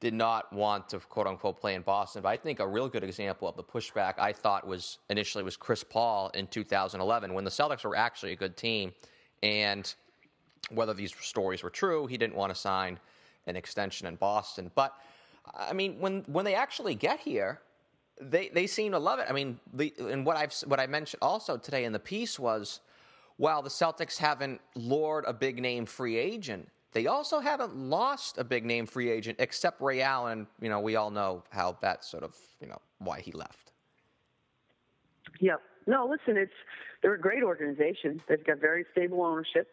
did 0.00 0.14
not 0.14 0.52
want 0.52 0.88
to 0.90 0.98
quote 1.00 1.26
unquote 1.26 1.58
play 1.58 1.74
in 1.74 1.82
Boston. 1.82 2.22
But 2.22 2.28
I 2.28 2.36
think 2.36 2.60
a 2.60 2.66
real 2.66 2.88
good 2.88 3.02
example 3.02 3.48
of 3.48 3.56
the 3.56 3.64
pushback 3.64 4.14
I 4.18 4.32
thought 4.32 4.66
was 4.66 4.98
initially 5.10 5.42
was 5.42 5.56
Chris 5.56 5.82
Paul 5.82 6.30
in 6.34 6.46
2011 6.46 7.32
when 7.34 7.44
the 7.44 7.50
Celtics 7.50 7.84
were 7.84 7.96
actually 7.96 8.32
a 8.32 8.36
good 8.36 8.56
team, 8.56 8.92
and 9.42 9.92
whether 10.70 10.94
these 10.94 11.14
stories 11.20 11.62
were 11.62 11.70
true, 11.70 12.06
he 12.06 12.16
didn't 12.16 12.36
want 12.36 12.54
to 12.54 12.60
sign 12.60 12.98
an 13.46 13.56
extension 13.56 14.06
in 14.06 14.16
Boston. 14.16 14.70
But 14.74 14.94
I 15.56 15.72
mean, 15.72 15.98
when 15.98 16.24
when 16.26 16.44
they 16.44 16.54
actually 16.54 16.94
get 16.94 17.18
here, 17.20 17.60
they 18.20 18.48
they 18.48 18.66
seem 18.66 18.92
to 18.92 18.98
love 18.98 19.18
it. 19.18 19.26
I 19.28 19.32
mean, 19.32 19.58
the, 19.72 19.92
and 19.98 20.24
what 20.24 20.36
I've 20.36 20.52
what 20.66 20.80
I 20.80 20.86
mentioned 20.86 21.22
also 21.22 21.56
today 21.56 21.84
in 21.84 21.92
the 21.92 21.98
piece 21.98 22.38
was, 22.38 22.80
while 23.36 23.62
the 23.62 23.70
Celtics 23.70 24.18
haven't 24.18 24.60
lured 24.74 25.24
a 25.26 25.32
big 25.32 25.60
name 25.60 25.86
free 25.86 26.16
agent, 26.16 26.68
they 26.92 27.06
also 27.06 27.40
haven't 27.40 27.76
lost 27.76 28.38
a 28.38 28.44
big 28.44 28.64
name 28.64 28.86
free 28.86 29.10
agent 29.10 29.36
except 29.40 29.80
Ray 29.80 30.02
Allen. 30.02 30.46
You 30.60 30.68
know, 30.68 30.80
we 30.80 30.96
all 30.96 31.10
know 31.10 31.44
how 31.50 31.76
that 31.80 32.04
sort 32.04 32.24
of 32.24 32.36
you 32.60 32.68
know 32.68 32.80
why 32.98 33.20
he 33.20 33.32
left. 33.32 33.72
Yeah. 35.40 35.56
No, 35.86 36.06
listen, 36.06 36.36
it's 36.36 36.52
they're 37.02 37.14
a 37.14 37.20
great 37.20 37.42
organization. 37.42 38.20
They've 38.28 38.44
got 38.44 38.58
very 38.58 38.84
stable 38.92 39.22
ownership. 39.22 39.68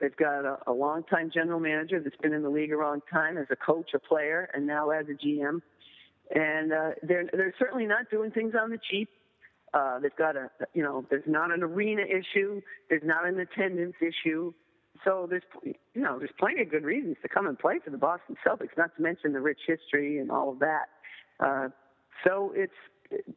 They've 0.00 0.16
got 0.16 0.44
a, 0.44 0.58
a 0.66 0.72
long-time 0.72 1.30
general 1.32 1.60
manager 1.60 2.00
that's 2.00 2.16
been 2.16 2.32
in 2.32 2.42
the 2.42 2.48
league 2.48 2.72
a 2.72 2.78
long 2.78 3.00
time 3.12 3.38
as 3.38 3.46
a 3.50 3.56
coach, 3.56 3.90
a 3.94 3.98
player, 3.98 4.50
and 4.52 4.66
now 4.66 4.90
as 4.90 5.06
a 5.08 5.12
GM. 5.12 5.60
And 6.34 6.72
uh, 6.72 6.90
they're 7.02 7.28
they're 7.32 7.54
certainly 7.58 7.86
not 7.86 8.10
doing 8.10 8.30
things 8.30 8.54
on 8.60 8.70
the 8.70 8.78
cheap. 8.90 9.08
Uh, 9.74 9.98
they've 9.98 10.16
got 10.16 10.36
a 10.36 10.50
you 10.72 10.82
know 10.82 11.04
there's 11.10 11.26
not 11.26 11.50
an 11.52 11.62
arena 11.62 12.02
issue. 12.02 12.62
There's 12.88 13.02
not 13.04 13.26
an 13.26 13.38
attendance 13.40 13.94
issue. 14.00 14.52
So 15.04 15.26
there's 15.28 15.42
you 15.64 15.74
know 16.02 16.18
there's 16.18 16.32
plenty 16.38 16.62
of 16.62 16.70
good 16.70 16.84
reasons 16.84 17.16
to 17.22 17.28
come 17.28 17.46
and 17.46 17.58
play 17.58 17.78
for 17.84 17.90
the 17.90 17.98
Boston 17.98 18.36
Celtics. 18.46 18.76
Not 18.76 18.96
to 18.96 19.02
mention 19.02 19.32
the 19.32 19.40
rich 19.40 19.60
history 19.66 20.18
and 20.18 20.30
all 20.30 20.50
of 20.50 20.60
that. 20.60 20.86
Uh, 21.40 21.68
so 22.24 22.52
it's 22.54 22.72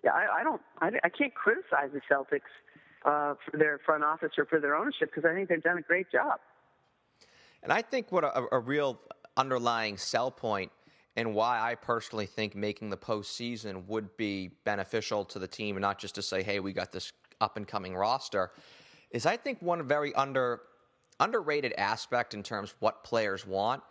I, 0.06 0.40
I 0.40 0.44
don't 0.44 0.62
I, 0.80 0.92
I 1.04 1.10
can't 1.10 1.34
criticize 1.34 1.90
the 1.92 2.02
Celtics 2.10 2.50
uh, 3.06 3.36
for 3.50 3.58
their 3.58 3.80
front 3.86 4.04
office 4.04 4.32
or 4.38 4.46
for 4.46 4.60
their 4.60 4.76
ownership 4.76 5.10
because 5.14 5.30
I 5.30 5.34
think 5.34 5.50
they've 5.50 5.64
done 5.64 5.78
a 5.78 5.82
great 5.82 6.12
job. 6.12 6.40
And 7.64 7.74
I 7.74 7.82
think 7.82 8.12
what 8.12 8.24
a, 8.24 8.44
a 8.52 8.60
real 8.60 9.00
underlying 9.36 9.98
sell 9.98 10.32
point 10.32 10.72
and 11.18 11.34
why 11.34 11.60
I 11.60 11.74
personally 11.74 12.28
think 12.28 12.56
making 12.56 12.92
the 12.92 12.98
postseason 12.98 13.88
would 13.88 14.16
be 14.16 14.52
beneficial 14.64 15.26
to 15.26 15.40
the 15.40 15.48
team 15.48 15.76
and 15.76 15.82
not 15.82 15.98
just 15.98 16.16
to 16.16 16.22
say, 16.22 16.44
hey, 16.44 16.60
we 16.60 16.72
got 16.72 16.92
this 16.92 17.12
up 17.42 17.58
and 17.58 17.68
coming 17.68 17.96
roster, 17.96 18.52
is 19.10 19.26
I 19.26 19.36
think 19.36 19.62
one 19.62 19.86
very 19.86 20.14
under 20.14 20.62
underrated 21.20 21.74
aspect 21.80 22.36
in 22.36 22.44
terms 22.44 22.70
of 22.70 22.76
what 22.80 23.04
players 23.04 23.46
want 23.48 23.82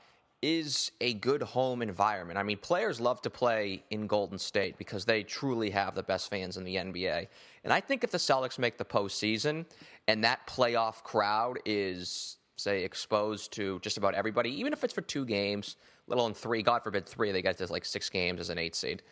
is 0.41 0.93
a 1.01 1.15
good 1.15 1.43
home 1.43 1.83
environment. 1.83 2.39
I 2.39 2.45
mean, 2.45 2.59
players 2.59 3.01
love 3.01 3.21
to 3.23 3.31
play 3.31 3.83
in 3.91 4.07
Golden 4.07 4.39
State 4.39 4.79
because 4.79 5.05
they 5.05 5.25
truly 5.25 5.71
have 5.71 5.97
the 5.97 6.05
best 6.05 6.31
fans 6.31 6.57
in 6.57 6.63
the 6.63 6.77
NBA. 6.77 7.27
And 7.65 7.73
I 7.73 7.81
think 7.81 8.05
if 8.05 8.13
the 8.13 8.19
Celtics 8.19 8.57
make 8.57 8.79
the 8.79 8.85
postseason 8.85 9.65
and 10.07 10.23
that 10.23 10.47
playoff 10.47 11.03
crowd 11.03 11.59
is, 11.65 12.37
say, 12.57 12.85
exposed 12.85 13.53
to 13.55 13.81
just 13.81 13.97
about 13.97 14.15
everybody, 14.15 14.51
even 14.51 14.73
if 14.73 14.85
it's 14.85 14.95
for 14.95 15.01
two 15.01 15.25
games, 15.25 15.75
let 16.09 16.19
alone 16.19 16.35
three, 16.35 16.63
God 16.63 16.83
forbid 16.83 17.07
three, 17.07 17.33
they 17.33 17.43
get 17.43 17.59
to 17.59 17.67
like 17.73 17.85
six 17.85 18.09
games 18.09 18.41
as 18.41 18.51
an 18.51 18.59
eight 18.59 18.75
seed. 18.75 19.03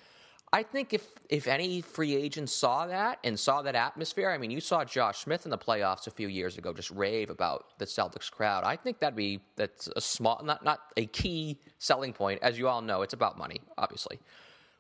I 0.53 0.63
think 0.63 0.95
if 0.95 1.09
if 1.29 1.49
any 1.49 1.81
free 1.81 2.15
agents 2.15 2.53
saw 2.53 2.87
that 2.87 3.19
and 3.25 3.39
saw 3.39 3.63
that 3.63 3.75
atmosphere, 3.75 4.31
I 4.31 4.39
mean, 4.39 4.53
you 4.53 4.61
saw 4.61 4.85
Josh 4.85 5.19
Smith 5.19 5.47
in 5.47 5.51
the 5.51 5.59
playoffs 5.59 6.07
a 6.07 6.13
few 6.13 6.29
years 6.29 6.59
ago 6.59 6.73
just 6.73 6.93
rave 6.93 7.29
about 7.29 7.77
the 7.79 7.85
Celtics 7.85 8.31
crowd. 8.31 8.63
I 8.63 8.77
think 8.77 9.01
that'd 9.01 9.17
be 9.17 9.41
that's 9.57 9.89
a 9.97 10.01
small, 10.01 10.41
not 10.45 10.65
not 10.65 10.81
a 10.97 11.07
key 11.07 11.59
selling 11.79 12.13
point, 12.13 12.41
as 12.43 12.57
you 12.57 12.69
all 12.69 12.83
know. 12.83 13.03
It's 13.03 13.15
about 13.15 13.37
money, 13.37 13.63
obviously, 13.77 14.21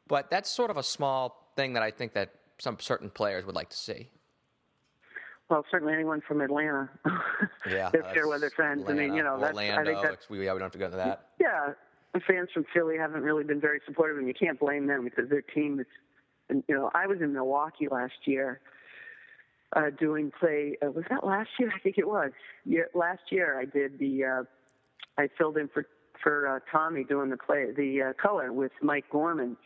but 0.06 0.30
that's 0.30 0.48
sort 0.48 0.70
of 0.70 0.76
a 0.76 0.82
small 0.82 1.50
thing 1.56 1.72
that 1.72 1.82
I 1.82 1.90
think 1.90 2.12
that 2.12 2.30
some 2.58 2.78
certain 2.78 3.10
players 3.10 3.44
would 3.44 3.56
like 3.56 3.70
to 3.70 3.76
see. 3.76 4.10
Well, 5.50 5.64
certainly 5.70 5.92
anyone 5.92 6.20
from 6.20 6.40
Atlanta. 6.40 6.88
yeah, 7.68 7.90
they're 7.92 8.04
fair 8.14 8.28
weather 8.28 8.50
friends. 8.50 8.82
Atlanta, 8.82 9.02
I 9.02 9.06
mean, 9.06 9.14
you 9.16 9.22
know, 9.22 9.38
that's, 9.40 9.56
Orlando. 9.56 9.80
I 9.80 9.84
think 9.84 10.02
that's, 10.02 10.30
we, 10.30 10.44
yeah, 10.44 10.52
we 10.52 10.60
don't 10.60 10.66
have 10.66 10.72
to 10.72 10.78
go 10.78 10.86
into 10.86 10.96
that. 10.98 11.30
Yeah, 11.40 11.72
fans 12.20 12.48
from 12.52 12.64
Philly 12.72 12.96
haven't 12.96 13.22
really 13.22 13.44
been 13.44 13.60
very 13.60 13.80
supportive, 13.86 14.18
and 14.18 14.28
you 14.28 14.34
can't 14.34 14.58
blame 14.58 14.86
them 14.86 15.04
because 15.04 15.28
their 15.28 15.42
team 15.42 15.80
is. 15.80 15.86
And, 16.48 16.62
you 16.68 16.74
know, 16.74 16.90
I 16.94 17.06
was 17.06 17.18
in 17.20 17.32
Milwaukee 17.32 17.88
last 17.90 18.12
year, 18.26 18.60
uh, 19.74 19.90
doing 19.98 20.30
play. 20.38 20.76
Uh, 20.84 20.90
was 20.90 21.04
that 21.08 21.24
last 21.24 21.48
year? 21.58 21.72
I 21.74 21.78
think 21.80 21.96
it 21.98 22.06
was. 22.06 22.32
Last 22.94 23.22
year, 23.30 23.58
I 23.58 23.64
did 23.64 23.98
the. 23.98 24.24
Uh, 24.24 24.42
I 25.18 25.28
filled 25.38 25.56
in 25.56 25.68
for 25.68 25.86
for 26.22 26.48
uh, 26.48 26.60
Tommy 26.70 27.04
doing 27.04 27.30
the 27.30 27.36
play, 27.36 27.66
the 27.76 28.02
uh, 28.02 28.12
color 28.22 28.52
with 28.52 28.72
Mike 28.82 29.06
Gorman. 29.10 29.56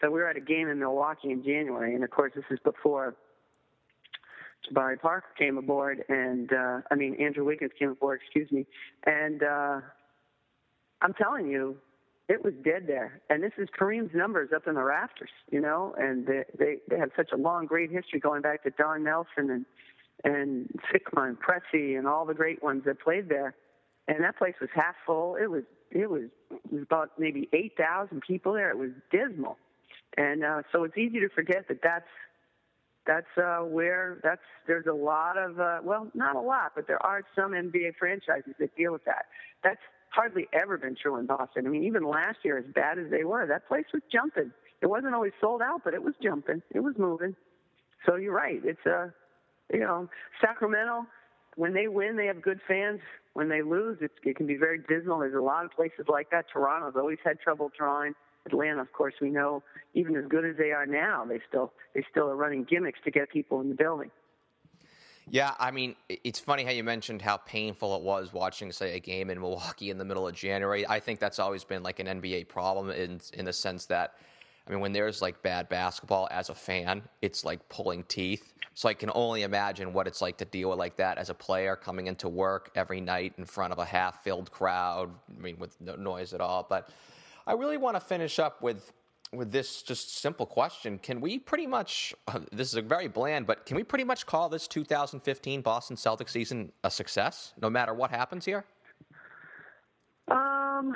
So 0.00 0.10
we 0.10 0.20
were 0.20 0.28
at 0.28 0.36
a 0.36 0.40
game 0.40 0.68
in 0.68 0.78
Milwaukee 0.78 1.30
in 1.30 1.44
January, 1.44 1.94
and 1.94 2.02
of 2.02 2.10
course, 2.10 2.32
this 2.34 2.44
is 2.50 2.58
before 2.64 3.14
Jabari 4.70 5.00
Parker 5.00 5.26
came 5.38 5.58
aboard, 5.58 6.04
and 6.08 6.52
uh, 6.52 6.80
I 6.90 6.94
mean 6.94 7.16
Andrew 7.20 7.44
Wiggins 7.44 7.72
came 7.78 7.90
aboard. 7.90 8.20
Excuse 8.22 8.50
me, 8.50 8.66
and. 9.06 9.42
uh 9.42 9.80
I'm 11.02 11.14
telling 11.14 11.48
you, 11.48 11.76
it 12.28 12.42
was 12.44 12.54
dead 12.64 12.84
there. 12.86 13.20
And 13.28 13.42
this 13.42 13.52
is 13.58 13.68
Kareem's 13.78 14.14
numbers 14.14 14.50
up 14.54 14.66
in 14.66 14.74
the 14.74 14.82
rafters, 14.82 15.30
you 15.50 15.60
know, 15.60 15.94
and 15.98 16.26
they 16.26 16.44
they, 16.58 16.76
they 16.88 16.98
have 16.98 17.10
such 17.16 17.30
a 17.32 17.36
long, 17.36 17.66
great 17.66 17.90
history 17.90 18.20
going 18.20 18.42
back 18.42 18.62
to 18.62 18.70
Don 18.70 19.04
Nelson 19.04 19.50
and 19.50 19.66
and 20.24 20.68
Sikma 20.92 21.28
and 21.28 21.36
Pressey 21.38 21.98
and 21.98 22.06
all 22.06 22.24
the 22.24 22.34
great 22.34 22.62
ones 22.62 22.84
that 22.86 23.00
played 23.00 23.28
there. 23.28 23.54
And 24.06 24.22
that 24.22 24.38
place 24.38 24.54
was 24.60 24.70
half 24.74 24.94
full. 25.04 25.36
It 25.36 25.50
was 25.50 25.64
it 25.90 26.08
was 26.08 26.22
it 26.50 26.72
was 26.72 26.82
about 26.82 27.10
maybe 27.18 27.48
eight 27.52 27.72
thousand 27.76 28.22
people 28.26 28.52
there. 28.52 28.70
It 28.70 28.78
was 28.78 28.90
dismal, 29.10 29.58
and 30.16 30.44
uh, 30.44 30.62
so 30.70 30.84
it's 30.84 30.96
easy 30.96 31.20
to 31.20 31.28
forget 31.28 31.66
that 31.68 31.80
that's 31.82 32.08
that's 33.04 33.26
uh, 33.36 33.64
where 33.64 34.20
that's 34.22 34.42
there's 34.66 34.86
a 34.86 34.94
lot 34.94 35.36
of 35.36 35.58
uh, 35.58 35.78
well 35.82 36.08
not 36.14 36.36
a 36.36 36.40
lot 36.40 36.72
but 36.74 36.86
there 36.86 37.04
are 37.04 37.22
some 37.34 37.50
NBA 37.50 37.96
franchises 37.98 38.54
that 38.60 38.76
deal 38.76 38.92
with 38.92 39.04
that. 39.04 39.26
That's 39.64 39.80
hardly 40.14 40.48
ever 40.52 40.78
been 40.78 40.96
true 41.00 41.16
in 41.16 41.26
Boston. 41.26 41.66
I 41.66 41.70
mean, 41.70 41.84
even 41.84 42.04
last 42.04 42.38
year, 42.44 42.58
as 42.58 42.64
bad 42.74 42.98
as 42.98 43.10
they 43.10 43.24
were, 43.24 43.46
that 43.46 43.66
place 43.68 43.86
was 43.92 44.02
jumping. 44.10 44.52
It 44.80 44.86
wasn't 44.86 45.14
always 45.14 45.32
sold 45.40 45.62
out, 45.62 45.82
but 45.84 45.94
it 45.94 46.02
was 46.02 46.14
jumping. 46.22 46.62
It 46.70 46.80
was 46.80 46.94
moving. 46.98 47.36
So 48.06 48.16
you're 48.16 48.34
right. 48.34 48.60
It's 48.64 48.84
a, 48.86 48.94
uh, 48.94 49.06
you 49.72 49.80
know, 49.80 50.08
Sacramento. 50.40 51.06
When 51.56 51.74
they 51.74 51.88
win, 51.88 52.16
they 52.16 52.26
have 52.26 52.42
good 52.42 52.60
fans. 52.66 53.00
When 53.34 53.48
they 53.48 53.62
lose, 53.62 53.98
it's, 54.00 54.14
it 54.24 54.36
can 54.36 54.46
be 54.46 54.56
very 54.56 54.78
dismal. 54.88 55.20
There's 55.20 55.34
a 55.34 55.40
lot 55.40 55.64
of 55.64 55.70
places 55.70 56.06
like 56.08 56.30
that. 56.30 56.46
Toronto's 56.52 56.94
always 56.96 57.18
had 57.24 57.40
trouble 57.40 57.70
drawing. 57.76 58.14
Atlanta, 58.46 58.80
of 58.80 58.92
course, 58.92 59.14
we 59.20 59.30
know, 59.30 59.62
even 59.94 60.16
as 60.16 60.24
good 60.28 60.44
as 60.44 60.56
they 60.56 60.72
are 60.72 60.86
now, 60.86 61.24
they 61.24 61.40
still 61.48 61.72
they 61.94 62.04
still 62.10 62.28
are 62.28 62.36
running 62.36 62.64
gimmicks 62.64 62.98
to 63.04 63.10
get 63.10 63.30
people 63.30 63.60
in 63.60 63.68
the 63.68 63.74
building. 63.74 64.10
Yeah, 65.30 65.54
I 65.58 65.70
mean, 65.70 65.94
it's 66.08 66.40
funny 66.40 66.64
how 66.64 66.72
you 66.72 66.84
mentioned 66.84 67.22
how 67.22 67.36
painful 67.38 67.96
it 67.96 68.02
was 68.02 68.32
watching, 68.32 68.72
say, 68.72 68.96
a 68.96 69.00
game 69.00 69.30
in 69.30 69.40
Milwaukee 69.40 69.90
in 69.90 69.98
the 69.98 70.04
middle 70.04 70.26
of 70.26 70.34
January. 70.34 70.86
I 70.86 71.00
think 71.00 71.20
that's 71.20 71.38
always 71.38 71.64
been 71.64 71.82
like 71.82 72.00
an 72.00 72.06
NBA 72.06 72.48
problem 72.48 72.90
in 72.90 73.20
in 73.34 73.44
the 73.44 73.52
sense 73.52 73.86
that, 73.86 74.14
I 74.66 74.70
mean, 74.70 74.80
when 74.80 74.92
there's 74.92 75.22
like 75.22 75.42
bad 75.42 75.68
basketball 75.68 76.28
as 76.30 76.48
a 76.48 76.54
fan, 76.54 77.02
it's 77.22 77.44
like 77.44 77.66
pulling 77.68 78.04
teeth. 78.04 78.52
So 78.74 78.88
I 78.88 78.94
can 78.94 79.10
only 79.14 79.42
imagine 79.42 79.92
what 79.92 80.06
it's 80.06 80.22
like 80.22 80.38
to 80.38 80.44
deal 80.46 80.70
with 80.70 80.78
like 80.78 80.96
that 80.96 81.18
as 81.18 81.28
a 81.30 81.34
player 81.34 81.76
coming 81.76 82.06
into 82.06 82.28
work 82.28 82.70
every 82.74 83.00
night 83.00 83.34
in 83.36 83.44
front 83.44 83.72
of 83.72 83.78
a 83.78 83.84
half-filled 83.84 84.50
crowd. 84.50 85.10
I 85.30 85.40
mean, 85.40 85.58
with 85.58 85.78
no 85.80 85.94
noise 85.94 86.32
at 86.32 86.40
all. 86.40 86.66
But 86.68 86.88
I 87.46 87.52
really 87.52 87.76
want 87.76 87.96
to 87.96 88.00
finish 88.00 88.38
up 88.38 88.62
with 88.62 88.92
with 89.32 89.50
this 89.50 89.82
just 89.82 90.18
simple 90.18 90.46
question. 90.46 90.98
Can 90.98 91.20
we 91.20 91.38
pretty 91.38 91.66
much, 91.66 92.14
this 92.52 92.68
is 92.68 92.74
a 92.74 92.82
very 92.82 93.08
bland, 93.08 93.46
but 93.46 93.66
can 93.66 93.76
we 93.76 93.82
pretty 93.82 94.04
much 94.04 94.26
call 94.26 94.48
this 94.48 94.68
2015 94.68 95.62
Boston 95.62 95.96
Celtics 95.96 96.30
season 96.30 96.72
a 96.84 96.90
success, 96.90 97.54
no 97.60 97.70
matter 97.70 97.94
what 97.94 98.10
happens 98.10 98.44
here? 98.44 98.64
Um, 100.28 100.94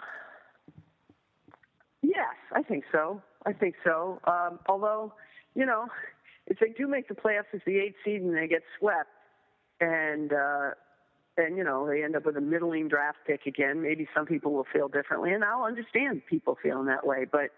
yes, 2.03 2.35
I 2.55 2.63
think 2.63 2.85
so. 2.93 3.23
I 3.45 3.53
think 3.53 3.75
so. 3.85 4.21
Um, 4.25 4.59
although, 4.69 5.13
you 5.55 5.67
know, 5.67 5.87
if 6.47 6.59
they 6.59 6.69
do 6.69 6.87
make 6.87 7.09
the 7.09 7.15
playoffs 7.15 7.55
as 7.55 7.61
the 7.67 7.79
eighth 7.79 7.97
seed 8.05 8.23
and 8.23 8.37
they 8.37 8.49
get 8.49 8.63
swept, 8.79 9.11
and 9.81 10.33
uh, 10.33 10.71
and 11.37 11.57
you 11.57 11.65
know 11.65 11.87
they 11.87 12.03
end 12.03 12.17
up 12.17 12.25
with 12.25 12.37
a 12.37 12.41
middling 12.41 12.89
draft 12.89 13.19
pick 13.27 13.47
again, 13.47 13.83
maybe 13.83 14.09
some 14.15 14.27
people 14.27 14.53
will 14.53 14.67
feel 14.73 14.89
differently, 14.89 15.33
and 15.33 15.45
I'll 15.45 15.65
understand 15.65 16.23
people 16.29 16.57
feeling 16.63 16.87
that 16.87 17.07
way. 17.07 17.27
But 17.31 17.51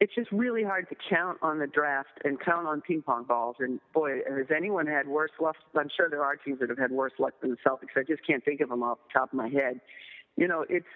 it's 0.00 0.14
just 0.14 0.30
really 0.30 0.62
hard 0.62 0.88
to 0.90 0.96
count 1.10 1.38
on 1.42 1.58
the 1.58 1.66
draft 1.66 2.20
and 2.24 2.38
count 2.40 2.66
on 2.66 2.80
ping 2.80 3.02
pong 3.02 3.24
balls. 3.24 3.56
And 3.58 3.80
boy, 3.92 4.18
has 4.28 4.46
anyone 4.54 4.86
had 4.86 5.08
worse 5.08 5.32
luck? 5.40 5.56
I'm 5.76 5.88
sure 5.96 6.08
there 6.08 6.22
are 6.22 6.36
teams 6.36 6.60
that 6.60 6.68
have 6.68 6.78
had 6.78 6.92
worse 6.92 7.12
luck 7.18 7.34
than 7.40 7.50
the 7.50 7.56
Celtics. 7.66 7.96
I 7.96 8.04
just 8.04 8.24
can't 8.26 8.44
think 8.44 8.60
of 8.60 8.68
them 8.68 8.82
off 8.82 8.98
the 9.08 9.18
top 9.18 9.32
of 9.32 9.36
my 9.36 9.48
head. 9.48 9.80
You 10.36 10.46
know, 10.46 10.64
it's 10.68 10.86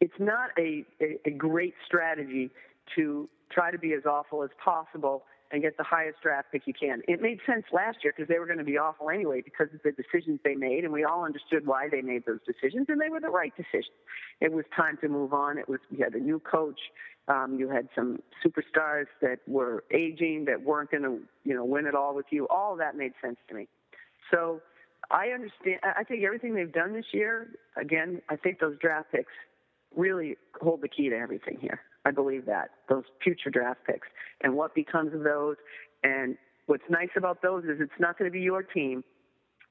it's 0.00 0.14
not 0.18 0.50
a, 0.58 0.84
a, 1.00 1.18
a 1.26 1.30
great 1.30 1.74
strategy 1.86 2.50
to 2.96 3.28
try 3.52 3.70
to 3.70 3.78
be 3.78 3.92
as 3.92 4.06
awful 4.06 4.42
as 4.42 4.50
possible 4.62 5.24
and 5.54 5.62
get 5.62 5.76
the 5.76 5.84
highest 5.84 6.20
draft 6.20 6.50
pick 6.50 6.62
you 6.66 6.74
can. 6.74 7.00
It 7.06 7.22
made 7.22 7.38
sense 7.46 7.64
last 7.72 7.98
year 8.02 8.12
because 8.14 8.28
they 8.28 8.40
were 8.40 8.46
going 8.46 8.58
to 8.58 8.64
be 8.64 8.76
awful 8.76 9.08
anyway 9.08 9.40
because 9.40 9.68
of 9.72 9.80
the 9.84 9.92
decisions 9.92 10.40
they 10.42 10.56
made, 10.56 10.82
and 10.82 10.92
we 10.92 11.04
all 11.04 11.24
understood 11.24 11.64
why 11.64 11.88
they 11.88 12.02
made 12.02 12.24
those 12.26 12.40
decisions, 12.44 12.86
and 12.88 13.00
they 13.00 13.08
were 13.08 13.20
the 13.20 13.30
right 13.30 13.52
decisions. 13.56 13.94
It 14.40 14.52
was 14.52 14.64
time 14.76 14.98
to 15.00 15.08
move 15.08 15.32
on. 15.32 15.56
It 15.56 15.68
was 15.68 15.78
you 15.90 16.02
had 16.02 16.14
a 16.14 16.18
new 16.18 16.40
coach. 16.40 16.80
Um, 17.28 17.56
you 17.56 17.68
had 17.68 17.88
some 17.94 18.18
superstars 18.44 19.06
that 19.22 19.38
were 19.46 19.84
aging 19.92 20.44
that 20.46 20.60
weren't 20.60 20.90
going 20.90 21.04
to 21.04 21.20
you 21.44 21.54
know 21.54 21.64
win 21.64 21.86
it 21.86 21.94
all 21.94 22.16
with 22.16 22.26
you. 22.30 22.48
All 22.48 22.72
of 22.72 22.78
that 22.80 22.96
made 22.96 23.12
sense 23.22 23.36
to 23.48 23.54
me. 23.54 23.68
So 24.32 24.60
I 25.12 25.28
understand. 25.28 25.78
I 25.84 26.02
think 26.02 26.24
everything 26.24 26.56
they've 26.56 26.72
done 26.72 26.94
this 26.94 27.06
year. 27.12 27.50
Again, 27.80 28.20
I 28.28 28.34
think 28.34 28.58
those 28.58 28.76
draft 28.80 29.12
picks 29.12 29.32
really 29.94 30.36
hold 30.60 30.82
the 30.82 30.88
key 30.88 31.10
to 31.10 31.16
everything 31.16 31.58
here. 31.60 31.80
I 32.04 32.10
believe 32.10 32.46
that 32.46 32.70
those 32.88 33.04
future 33.22 33.50
draft 33.50 33.80
picks 33.86 34.08
and 34.42 34.54
what 34.54 34.74
becomes 34.74 35.14
of 35.14 35.22
those. 35.22 35.56
And 36.02 36.36
what's 36.66 36.84
nice 36.90 37.10
about 37.16 37.42
those 37.42 37.64
is 37.64 37.80
it's 37.80 37.98
not 37.98 38.18
going 38.18 38.30
to 38.30 38.32
be 38.32 38.42
your 38.42 38.62
team 38.62 39.04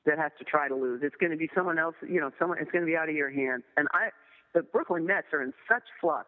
that 0.06 0.18
has 0.18 0.32
to 0.40 0.44
try 0.44 0.68
to 0.68 0.76
lose. 0.76 1.02
It's 1.04 1.16
going 1.16 1.32
to 1.32 1.38
be 1.38 1.50
someone 1.56 1.80
else. 1.80 1.96
You 2.08 2.20
know, 2.20 2.32
someone. 2.40 2.58
It's 2.60 2.72
going 2.72 2.84
to 2.84 2.90
be 2.90 2.98
out 2.98 3.10
of 3.10 3.16
your 3.16 3.30
hands. 3.30 3.64
And 3.78 3.88
I, 3.94 4.10
the 4.54 4.64
Brooklyn 4.64 5.06
Nets 5.06 5.28
are 5.34 5.42
in 5.42 5.54
such 5.70 5.84
flux. 6.02 6.28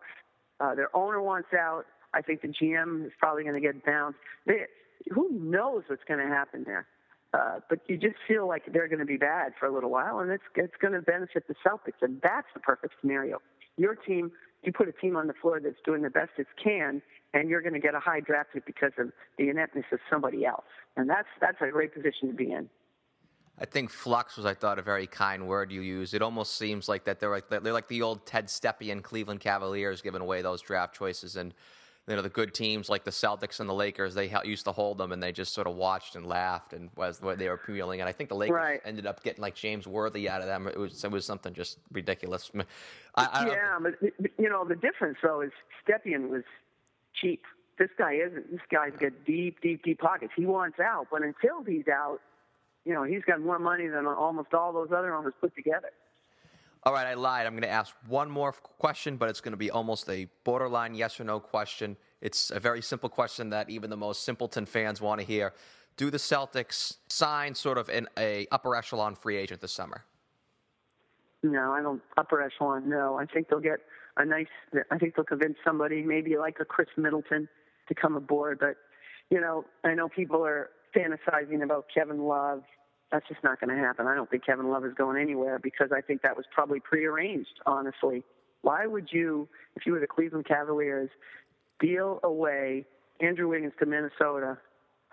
Uh, 0.60 0.76
their 0.76 0.96
owner 0.96 1.22
wants 1.22 1.50
out. 1.54 1.84
I 2.14 2.22
think 2.22 2.42
the 2.42 2.48
GM 2.48 3.06
is 3.06 3.12
probably 3.20 3.44
going 3.44 3.56
to 3.56 3.62
get 3.62 3.84
bounced. 3.86 4.20
They, 4.46 4.66
who 5.12 5.30
knows 5.32 5.84
what's 5.88 6.04
going 6.08 6.20
to 6.20 6.34
happen 6.34 6.64
there? 6.66 6.88
Uh, 7.34 7.60
but 7.68 7.80
you 7.88 7.98
just 7.98 8.16
feel 8.28 8.48
like 8.48 8.64
they're 8.72 8.88
going 8.88 9.00
to 9.00 9.06
be 9.06 9.18
bad 9.18 9.52
for 9.60 9.66
a 9.66 9.74
little 9.74 9.90
while, 9.90 10.20
and 10.20 10.32
it's 10.32 10.44
it's 10.56 10.76
going 10.80 10.94
to 10.94 11.02
benefit 11.02 11.46
the 11.50 11.56
Celtics, 11.66 12.02
and 12.02 12.22
that's 12.24 12.48
the 12.54 12.62
perfect 12.62 12.94
scenario. 13.02 13.42
Your 13.78 13.96
team 13.96 14.32
you 14.66 14.72
put 14.72 14.88
a 14.88 14.92
team 14.92 15.16
on 15.16 15.28
the 15.28 15.34
floor 15.34 15.60
that's 15.60 15.76
doing 15.86 16.02
the 16.02 16.10
best 16.10 16.32
it 16.38 16.48
can, 16.62 17.02
and 17.34 17.50
you're 17.50 17.62
going 17.62 17.74
to 17.74 17.80
get 17.80 17.94
a 17.94 18.00
high 18.00 18.20
draft 18.20 18.50
pick 18.54 18.66
because 18.66 18.92
of 18.98 19.12
the 19.38 19.50
ineptness 19.50 19.86
of 19.92 20.00
somebody 20.10 20.46
else. 20.46 20.66
And 20.98 21.10
that's 21.10 21.28
that's 21.40 21.58
a 21.62 21.70
great 21.70 21.94
position 21.94 22.30
to 22.30 22.34
be 22.34 22.52
in. 22.52 22.70
I 23.58 23.66
think 23.66 23.90
flux 23.90 24.36
was, 24.36 24.46
I 24.46 24.54
thought, 24.54 24.80
a 24.80 24.82
very 24.82 25.08
kind 25.08 25.48
word 25.48 25.72
you 25.72 25.80
used. 25.82 26.14
It 26.14 26.22
almost 26.22 26.58
seems 26.58 26.90
like 26.90 27.06
that 27.06 27.20
they're 27.20 27.30
like 27.30 27.50
they're 27.50 27.74
like 27.74 27.88
the 27.88 28.02
old 28.02 28.26
Ted 28.26 28.48
Stepien 28.48 29.02
Cleveland 29.02 29.40
Cavaliers 29.40 30.02
giving 30.02 30.22
away 30.22 30.42
those 30.42 30.62
draft 30.62 30.96
choices, 30.96 31.36
and 31.36 31.54
you 32.08 32.16
know 32.16 32.22
the 32.22 32.30
good 32.30 32.54
teams 32.54 32.88
like 32.90 33.04
the 33.04 33.12
Celtics 33.12 33.60
and 33.60 33.68
the 33.68 33.74
Lakers 33.74 34.14
they 34.14 34.32
used 34.44 34.66
to 34.66 34.72
hold 34.72 34.98
them 34.98 35.12
and 35.12 35.22
they 35.22 35.32
just 35.32 35.54
sort 35.54 35.68
of 35.68 35.76
watched 35.76 36.16
and 36.16 36.26
laughed 36.26 36.74
and 36.74 36.90
was 36.96 37.22
what 37.22 37.40
they 37.40 37.48
were 37.48 37.56
appealing 37.56 38.00
and 38.00 38.08
I 38.08 38.12
think 38.12 38.30
the 38.30 38.36
Lakers 38.36 38.56
right. 38.56 38.82
ended 38.86 39.08
up 39.08 39.24
getting 39.24 39.42
like 39.42 39.56
James 39.56 39.88
Worthy 39.88 40.30
out 40.30 40.42
of 40.42 40.48
them 40.48 40.68
it 40.68 40.78
was 40.78 41.04
it 41.04 41.12
was 41.12 41.26
something 41.26 41.54
just 41.54 41.80
ridiculous. 41.92 42.52
I, 43.16 43.26
I 43.26 43.48
yeah, 43.48 43.80
but 43.82 43.94
you 44.38 44.50
know 44.50 44.66
the 44.66 44.76
difference 44.76 45.18
though 45.24 45.42
is 45.42 45.52
Stepien 45.88 46.30
was 46.30 46.44
cheap. 47.20 47.42
This 47.78 47.90
guy 47.98 48.14
isn't. 48.14 48.52
This 48.52 48.62
guy's 48.72 48.94
got 49.00 49.12
deep, 49.26 49.62
deep, 49.62 49.84
deep 49.84 50.00
pockets. 50.00 50.32
He 50.36 50.46
wants 50.46 50.80
out, 50.80 51.08
but 51.12 51.24
until 51.24 51.64
he's 51.66 51.88
out, 51.88 52.20
you 52.86 52.94
know 52.94 53.04
he's 53.04 53.24
got 53.24 53.42
more 53.42 53.60
money 53.60 53.88
than 53.88 54.06
almost 54.06 54.54
all 54.54 54.72
those 54.74 54.90
other 54.96 55.14
owners 55.14 55.34
put 55.42 55.56
together. 55.56 55.90
All 56.88 56.94
right, 56.94 57.08
I 57.08 57.16
lied. 57.16 57.48
I'm 57.48 57.54
going 57.54 57.64
to 57.64 57.70
ask 57.70 57.96
one 58.08 58.30
more 58.30 58.52
question, 58.52 59.18
but 59.18 59.28
it's 59.28 59.42
going 59.42 59.54
to 59.54 59.58
be 59.58 59.72
almost 59.72 60.08
a 60.08 60.28
borderline 60.44 60.94
yes 60.94 61.20
or 61.20 61.24
no 61.24 61.40
question. 61.40 61.98
It's 62.22 62.52
a 62.52 62.60
very 62.60 62.84
simple 62.84 63.10
question 63.10 63.50
that 63.50 63.72
even 63.72 63.90
the 63.90 63.98
most 63.98 64.22
simpleton 64.24 64.68
fans 64.68 65.02
want 65.02 65.20
to 65.20 65.26
hear. 65.26 65.54
Do 65.98 66.12
the 66.12 66.20
Celtics 66.20 66.98
sign 67.10 67.56
sort 67.56 67.80
of 67.80 67.90
an 67.90 68.08
a 68.20 68.46
upper 68.52 68.76
echelon 68.76 69.16
free 69.16 69.36
agent 69.36 69.62
this 69.62 69.72
summer? 69.72 70.04
No, 71.42 71.72
I 71.72 71.82
don't. 71.82 72.04
Upper 72.18 72.40
echelon, 72.40 72.88
no. 72.88 73.18
I 73.18 73.26
think 73.26 73.50
they'll 73.50 73.60
get 73.60 73.80
a 74.18 74.26
nice. 74.26 74.46
I 74.92 75.00
think 75.00 75.16
they'll 75.16 75.26
convince 75.26 75.56
somebody, 75.66 76.04
maybe 76.04 76.38
like 76.38 76.58
a 76.60 76.66
Khris 76.66 76.90
Middleton, 76.98 77.50
to 77.88 77.96
come 77.96 78.16
aboard. 78.16 78.60
But 78.60 78.76
you 79.32 79.42
know, 79.42 79.66
I 79.84 79.96
know 79.96 80.08
people 80.08 80.46
are 80.46 80.70
fantasizing 80.96 81.64
about 81.64 81.86
Kevin 81.92 82.20
Love 82.20 82.62
that's 83.12 83.28
just 83.28 83.44
not 83.44 83.60
going 83.60 83.76
to 83.76 83.82
happen. 83.82 84.08
I 84.08 84.16
don't 84.16 84.30
think 84.30 84.46
Kevin 84.46 84.70
Love 84.70 84.86
is 84.86 84.94
going 84.94 85.22
anywhere 85.22 85.60
because 85.60 85.90
I 85.96 86.02
think 86.02 86.22
that 86.24 86.36
was 86.36 86.46
probably 86.54 86.80
prearranged, 86.80 87.60
honestly. 87.66 88.24
Why 88.62 88.88
would 88.88 89.10
you, 89.12 89.48
if 89.76 89.86
you 89.86 89.94
were 89.94 90.00
the 90.00 90.08
Cleveland 90.08 90.46
Cavaliers, 90.48 91.10
deal 91.80 92.20
away 92.24 92.86
Andrew 93.20 93.48
Wiggins 93.48 93.74
to 93.80 93.86
Minnesota, 93.86 94.58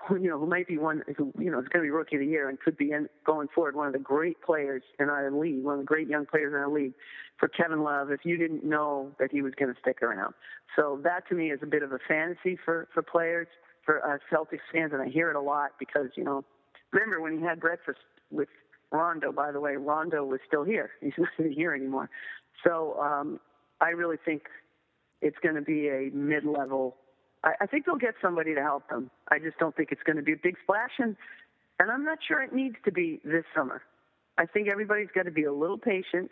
who, 0.08 0.16
you 0.16 0.28
know, 0.28 0.38
who 0.38 0.46
might 0.46 0.66
be 0.66 0.78
one, 0.78 1.02
who, 1.16 1.32
you 1.38 1.50
know, 1.50 1.60
is 1.60 1.68
going 1.68 1.82
to 1.84 1.86
be 1.86 1.90
rookie 1.90 2.16
of 2.16 2.20
the 2.20 2.26
year 2.26 2.48
and 2.48 2.58
could 2.58 2.76
be 2.76 2.90
in, 2.90 3.08
going 3.24 3.48
forward 3.54 3.76
one 3.76 3.86
of 3.86 3.92
the 3.92 3.98
great 3.98 4.40
players 4.42 4.82
in 4.98 5.08
our 5.08 5.30
league, 5.30 5.62
one 5.62 5.74
of 5.74 5.80
the 5.80 5.86
great 5.86 6.08
young 6.08 6.26
players 6.26 6.52
in 6.52 6.58
our 6.58 6.70
league 6.70 6.94
for 7.38 7.48
Kevin 7.48 7.82
Love 7.82 8.10
if 8.10 8.20
you 8.24 8.36
didn't 8.36 8.64
know 8.64 9.12
that 9.18 9.30
he 9.30 9.42
was 9.42 9.52
going 9.58 9.72
to 9.72 9.78
stick 9.80 10.02
around. 10.02 10.34
So 10.74 11.00
that 11.04 11.28
to 11.28 11.34
me 11.34 11.50
is 11.50 11.60
a 11.62 11.66
bit 11.66 11.82
of 11.82 11.92
a 11.92 11.98
fantasy 12.08 12.58
for, 12.64 12.88
for 12.92 13.02
players, 13.02 13.46
for 13.84 14.04
uh, 14.04 14.18
Celtics 14.34 14.60
fans, 14.72 14.92
and 14.92 15.02
I 15.02 15.08
hear 15.08 15.30
it 15.30 15.36
a 15.36 15.40
lot 15.40 15.72
because, 15.78 16.08
you 16.16 16.24
know, 16.24 16.44
remember 16.92 17.20
when 17.20 17.38
he 17.38 17.44
had 17.44 17.60
breakfast 17.60 17.98
with 18.30 18.48
Rondo, 18.90 19.32
by 19.32 19.52
the 19.52 19.60
way, 19.60 19.76
Rondo 19.76 20.24
was 20.24 20.40
still 20.46 20.64
here. 20.64 20.90
He's 21.00 21.12
not 21.18 21.28
even 21.38 21.52
here 21.52 21.74
anymore. 21.74 22.10
So 22.64 22.98
um, 23.00 23.40
I 23.80 23.90
really 23.90 24.18
think 24.24 24.42
it's 25.20 25.38
going 25.42 25.54
to 25.54 25.62
be 25.62 25.88
a 25.88 26.10
mid-level. 26.12 26.96
I, 27.42 27.52
I 27.62 27.66
think 27.66 27.86
they'll 27.86 27.96
get 27.96 28.14
somebody 28.22 28.54
to 28.54 28.62
help 28.62 28.88
them. 28.88 29.10
I 29.30 29.38
just 29.38 29.58
don't 29.58 29.74
think 29.74 29.90
it's 29.92 30.02
going 30.02 30.16
to 30.16 30.22
be 30.22 30.32
a 30.32 30.40
big 30.42 30.56
splash, 30.62 30.92
and 30.98 31.16
and 31.80 31.90
I'm 31.90 32.04
not 32.04 32.18
sure 32.26 32.40
it 32.42 32.52
needs 32.52 32.76
to 32.84 32.92
be 32.92 33.20
this 33.24 33.44
summer. 33.56 33.82
I 34.38 34.46
think 34.46 34.68
everybody's 34.68 35.08
got 35.14 35.24
to 35.24 35.32
be 35.32 35.44
a 35.44 35.52
little 35.52 35.78
patient 35.78 36.30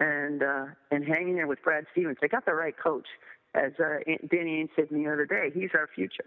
and 0.00 0.42
uh, 0.42 0.66
and 0.90 1.04
hang 1.04 1.30
in 1.30 1.36
there 1.36 1.46
with 1.46 1.62
Brad 1.62 1.84
Stevens. 1.92 2.18
They 2.20 2.28
got 2.28 2.44
the 2.44 2.54
right 2.54 2.74
coach, 2.76 3.06
as 3.54 3.72
uh, 3.78 3.98
Danny 4.30 4.62
Ainge 4.62 4.70
said 4.76 4.88
the 4.90 5.06
other 5.06 5.24
day. 5.26 5.50
He's 5.54 5.70
our 5.74 5.88
future. 5.94 6.26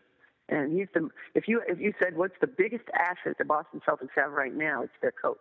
And 0.50 0.78
he's 0.78 0.88
the 0.94 1.10
if 1.36 1.48
you 1.48 1.62
if 1.68 1.80
you 1.80 1.94
said 2.00 2.18
what's 2.18 2.34
the 2.42 2.48
biggest 2.48 2.86
asset 2.94 3.38
the 3.38 3.46
Boston 3.46 3.82
Celtics 3.88 4.10
have 4.16 4.32
right 4.32 4.54
now, 4.54 4.84
it's 4.84 4.94
their 5.02 5.12
coach. 5.12 5.38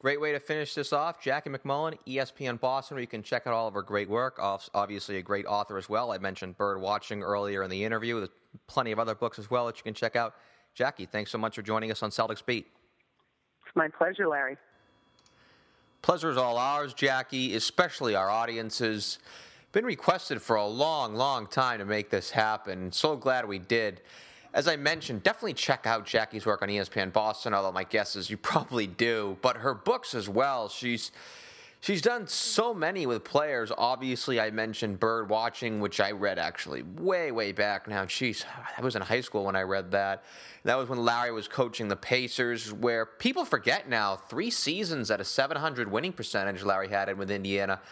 Great 0.00 0.20
way 0.20 0.32
to 0.32 0.40
finish 0.40 0.74
this 0.74 0.92
off. 0.92 1.20
Jackie 1.20 1.48
MacMullan, 1.48 1.96
ESPN 2.06 2.60
Boston, 2.60 2.96
where 2.96 3.00
you 3.00 3.06
can 3.06 3.22
check 3.22 3.46
out 3.46 3.54
all 3.54 3.66
of 3.66 3.72
her 3.72 3.82
great 3.82 4.08
work. 4.08 4.38
Obviously, 4.38 5.16
a 5.16 5.22
great 5.22 5.46
author 5.46 5.78
as 5.78 5.88
well. 5.88 6.12
I 6.12 6.18
mentioned 6.18 6.58
bird 6.58 6.78
watching 6.78 7.22
earlier 7.22 7.62
in 7.62 7.70
the 7.70 7.84
interview. 7.84 8.18
There's 8.18 8.28
plenty 8.66 8.92
of 8.92 8.98
other 8.98 9.14
books 9.14 9.38
as 9.38 9.50
well 9.50 9.66
that 9.66 9.78
you 9.78 9.82
can 9.82 9.94
check 9.94 10.14
out. 10.14 10.34
Jackie, 10.74 11.06
thanks 11.06 11.30
so 11.30 11.38
much 11.38 11.54
for 11.54 11.62
joining 11.62 11.90
us 11.90 12.02
on 12.02 12.10
Celtics 12.10 12.44
Beat. 12.44 12.66
It's 13.66 13.74
my 13.76 13.88
pleasure, 13.88 14.28
Larry. 14.28 14.58
Pleasure 16.02 16.28
is 16.28 16.36
all 16.36 16.58
ours, 16.58 16.92
Jackie, 16.92 17.54
especially 17.54 18.14
our 18.14 18.28
audiences 18.28 19.20
been 19.74 19.84
requested 19.84 20.40
for 20.40 20.54
a 20.54 20.64
long, 20.64 21.16
long 21.16 21.48
time 21.48 21.80
to 21.80 21.84
make 21.84 22.08
this 22.08 22.30
happen. 22.30 22.92
So 22.92 23.16
glad 23.16 23.46
we 23.46 23.58
did. 23.58 24.00
As 24.54 24.68
I 24.68 24.76
mentioned, 24.76 25.24
definitely 25.24 25.54
check 25.54 25.84
out 25.84 26.06
Jackie's 26.06 26.46
work 26.46 26.62
on 26.62 26.68
ESPN 26.68 27.12
Boston, 27.12 27.52
although 27.52 27.72
my 27.72 27.82
guess 27.82 28.14
is 28.14 28.30
you 28.30 28.36
probably 28.36 28.86
do, 28.86 29.36
but 29.42 29.56
her 29.56 29.74
books 29.74 30.14
as 30.14 30.28
well. 30.28 30.68
She's 30.68 31.10
She's 31.84 32.00
done 32.00 32.26
so 32.26 32.72
many 32.72 33.04
with 33.04 33.24
players. 33.24 33.70
Obviously, 33.76 34.40
I 34.40 34.50
mentioned 34.50 34.98
Bird 34.98 35.28
Watching, 35.28 35.80
which 35.80 36.00
I 36.00 36.12
read 36.12 36.38
actually 36.38 36.80
way, 36.82 37.30
way 37.30 37.52
back 37.52 37.86
now. 37.86 38.06
Jeez, 38.06 38.46
I 38.78 38.80
was 38.80 38.96
in 38.96 39.02
high 39.02 39.20
school 39.20 39.44
when 39.44 39.54
I 39.54 39.64
read 39.64 39.90
that. 39.90 40.24
That 40.62 40.78
was 40.78 40.88
when 40.88 41.04
Larry 41.04 41.30
was 41.30 41.46
coaching 41.46 41.88
the 41.88 41.96
Pacers, 41.96 42.72
where 42.72 43.04
people 43.04 43.44
forget 43.44 43.86
now 43.86 44.16
three 44.16 44.48
seasons 44.48 45.10
at 45.10 45.20
a 45.20 45.24
700 45.24 45.90
winning 45.92 46.14
percentage 46.14 46.62
Larry 46.62 46.88
had 46.88 47.10
it 47.10 47.18
with 47.18 47.30
Indiana. 47.30 47.82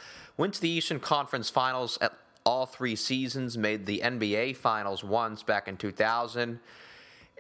Went 0.43 0.55
to 0.55 0.61
the 0.61 0.69
Eastern 0.69 0.99
Conference 0.99 1.51
Finals 1.51 1.99
at 2.01 2.19
all 2.45 2.67
three 2.67 2.97
seasons, 2.97 3.57
made 3.57 3.87
the 3.87 4.01
NBA 4.03 4.57
Finals 4.57 5.05
once 5.05 5.45
back 5.45 5.69
in 5.69 5.77
2000. 5.77 6.59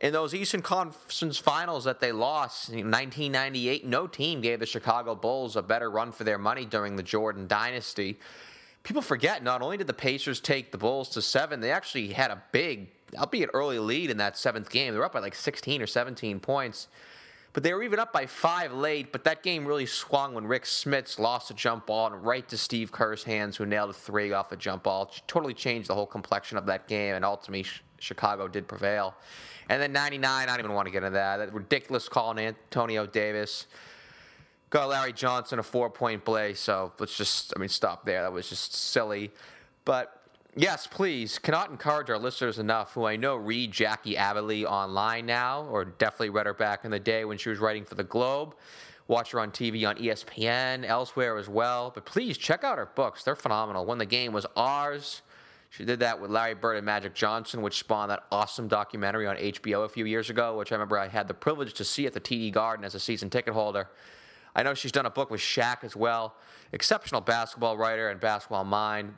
In 0.01 0.13
those 0.13 0.33
Eastern 0.33 0.63
Conference 0.63 1.37
Finals 1.37 1.83
that 1.83 1.99
they 1.99 2.13
lost 2.13 2.69
in 2.69 2.93
1998, 2.93 3.85
no 3.85 4.07
team 4.07 4.41
gave 4.41 4.61
the 4.61 4.67
Chicago 4.67 5.17
Bulls 5.17 5.57
a 5.57 5.63
better 5.63 5.91
run 5.91 6.13
for 6.13 6.23
their 6.23 6.39
money 6.39 6.65
during 6.65 6.95
the 6.95 7.03
Jordan 7.03 7.49
dynasty. 7.49 8.21
People 8.85 9.03
forget 9.03 9.43
not 9.43 9.63
only 9.63 9.79
did 9.79 9.89
the 9.89 9.93
Pacers 9.93 10.39
take 10.39 10.71
the 10.71 10.79
Bulls 10.79 11.09
to 11.09 11.23
seven, 11.23 11.59
they 11.59 11.73
actually 11.73 12.13
had 12.13 12.31
a 12.31 12.41
big, 12.53 12.87
albeit 13.17 13.51
early 13.53 13.81
lead 13.81 14.11
in 14.11 14.19
that 14.19 14.39
seventh 14.39 14.71
game. 14.71 14.93
They 14.93 14.99
were 15.01 15.07
up 15.07 15.15
by 15.15 15.19
like 15.19 15.35
16 15.35 15.83
or 15.83 15.89
17 15.89 16.39
points. 16.39 16.87
But 17.53 17.63
they 17.63 17.75
were 17.75 17.83
even 17.83 17.99
up 17.99 18.13
by 18.13 18.27
five 18.27 18.73
late, 18.73 19.13
but 19.13 19.25
that 19.25 19.43
game 19.43 19.67
really 19.67 19.85
swung 19.85 20.33
when 20.33 20.47
Rick 20.47 20.65
Smits 20.65 21.19
lost 21.19 21.51
a 21.51 21.55
jump 21.55 21.87
ball 21.87 22.07
and 22.07 22.25
right 22.25 22.49
to 22.49 22.57
Steve 22.57 22.93
Kerr's 22.93 23.25
hands, 23.25 23.57
who 23.57 23.67
nailed 23.67 23.91
a 23.91 23.93
three 23.93 24.33
off 24.33 24.53
a 24.53 24.57
jump 24.57 24.85
ball. 24.85 25.11
It 25.15 25.23
totally 25.27 25.53
changed 25.53 25.89
the 25.89 25.95
whole 25.95 26.07
complexion 26.07 26.57
of 26.57 26.65
that 26.67 26.89
game, 26.89 27.15
and 27.15 27.25
ultimately 27.25 27.67
Chicago 27.99 28.49
did 28.49 28.67
prevail. 28.67 29.15
And 29.69 29.83
then 29.83 29.93
99, 29.93 30.25
I 30.25 30.47
don't 30.47 30.59
even 30.59 30.73
want 30.73 30.87
to 30.87 30.93
get 30.93 30.99
into 30.99 31.15
that. 31.15 31.37
That 31.37 31.53
ridiculous 31.53 32.09
call 32.09 32.31
on 32.31 32.39
Antonio 32.39 33.07
Davis. 33.07 33.67
Got 34.71 34.89
Larry 34.89 35.13
Johnson 35.13 35.59
a 35.59 35.63
four 35.63 35.91
point 35.91 36.25
play, 36.25 36.55
so 36.55 36.93
let's 36.99 37.17
just, 37.17 37.53
I 37.55 37.61
mean, 37.61 37.69
stop 37.69 38.07
there. 38.07 38.23
That 38.23 38.33
was 38.33 38.49
just 38.49 38.75
silly. 38.75 39.31
But 39.85 40.22
yes, 40.57 40.87
please, 40.87 41.39
cannot 41.39 41.71
encourage 41.71 42.11
our 42.11 42.19
listeners 42.19 42.59
enough 42.59 42.95
who 42.95 43.05
I 43.05 43.17
know 43.17 43.37
read 43.37 43.73
Jackie 43.73 44.15
Abley 44.15 44.65
online 44.65 45.27
now, 45.27 45.65
or 45.65 45.85
definitely 45.85 46.31
read 46.31 46.47
her 46.47 46.55
back 46.55 46.85
in 46.85 46.91
the 46.91 47.01
day 47.01 47.25
when 47.25 47.39
she 47.39 47.49
was 47.49 47.59
writing 47.59 47.85
for 47.85 47.95
the 47.95 48.05
Globe. 48.05 48.55
Watch 49.09 49.33
her 49.33 49.41
on 49.41 49.51
TV 49.51 49.87
on 49.87 49.97
ESPN, 49.97 50.85
elsewhere 50.87 51.37
as 51.37 51.49
well. 51.49 51.91
But 51.95 52.07
please 52.07 52.39
check 52.39 52.65
out 52.65 52.79
her 52.79 52.87
books. 52.95 53.25
They're 53.25 53.35
phenomenal. 53.35 53.85
When 53.85 53.99
the 53.99 54.07
Game 54.07 54.33
Was 54.33 54.47
Ours, 54.57 55.23
She 55.71 55.87
did 55.87 56.01
that 56.01 56.21
with 56.21 56.31
Larry 56.31 56.55
Bird 56.55 56.77
and 56.77 56.85
Magic 56.85 57.15
Johnson, 57.15 57.63
which 57.63 57.79
spawned 57.79 58.11
that 58.11 58.25
awesome 58.31 58.69
documentary 58.69 59.27
on 59.27 59.37
HBO 59.37 59.87
a 59.87 59.89
few 59.89 60.05
years 60.05 60.29
ago, 60.29 60.59
which 60.59 60.71
I 60.71 60.75
remember 60.75 60.99
I 60.99 61.09
had 61.09 61.29
the 61.29 61.35
privilege 61.35 61.73
to 61.75 61.85
see 61.85 62.07
at 62.07 62.13
the 62.13 62.21
TD 62.21 62.53
Garden 62.53 62.85
as 62.85 62.95
a 62.95 63.01
season 63.01 63.31
ticket 63.31 63.55
holder. 63.55 63.89
I 64.55 64.63
know 64.63 64.75
she's 64.75 64.93
done 64.93 65.07
a 65.07 65.11
book 65.11 65.31
with 65.31 65.41
Shaq 65.41 65.83
as 65.83 65.97
well. 65.97 66.35
Exceptional 66.73 67.23
basketball 67.23 67.79
writer 67.79 68.11
and 68.11 68.21
basketball 68.21 68.65
mind. 68.65 69.15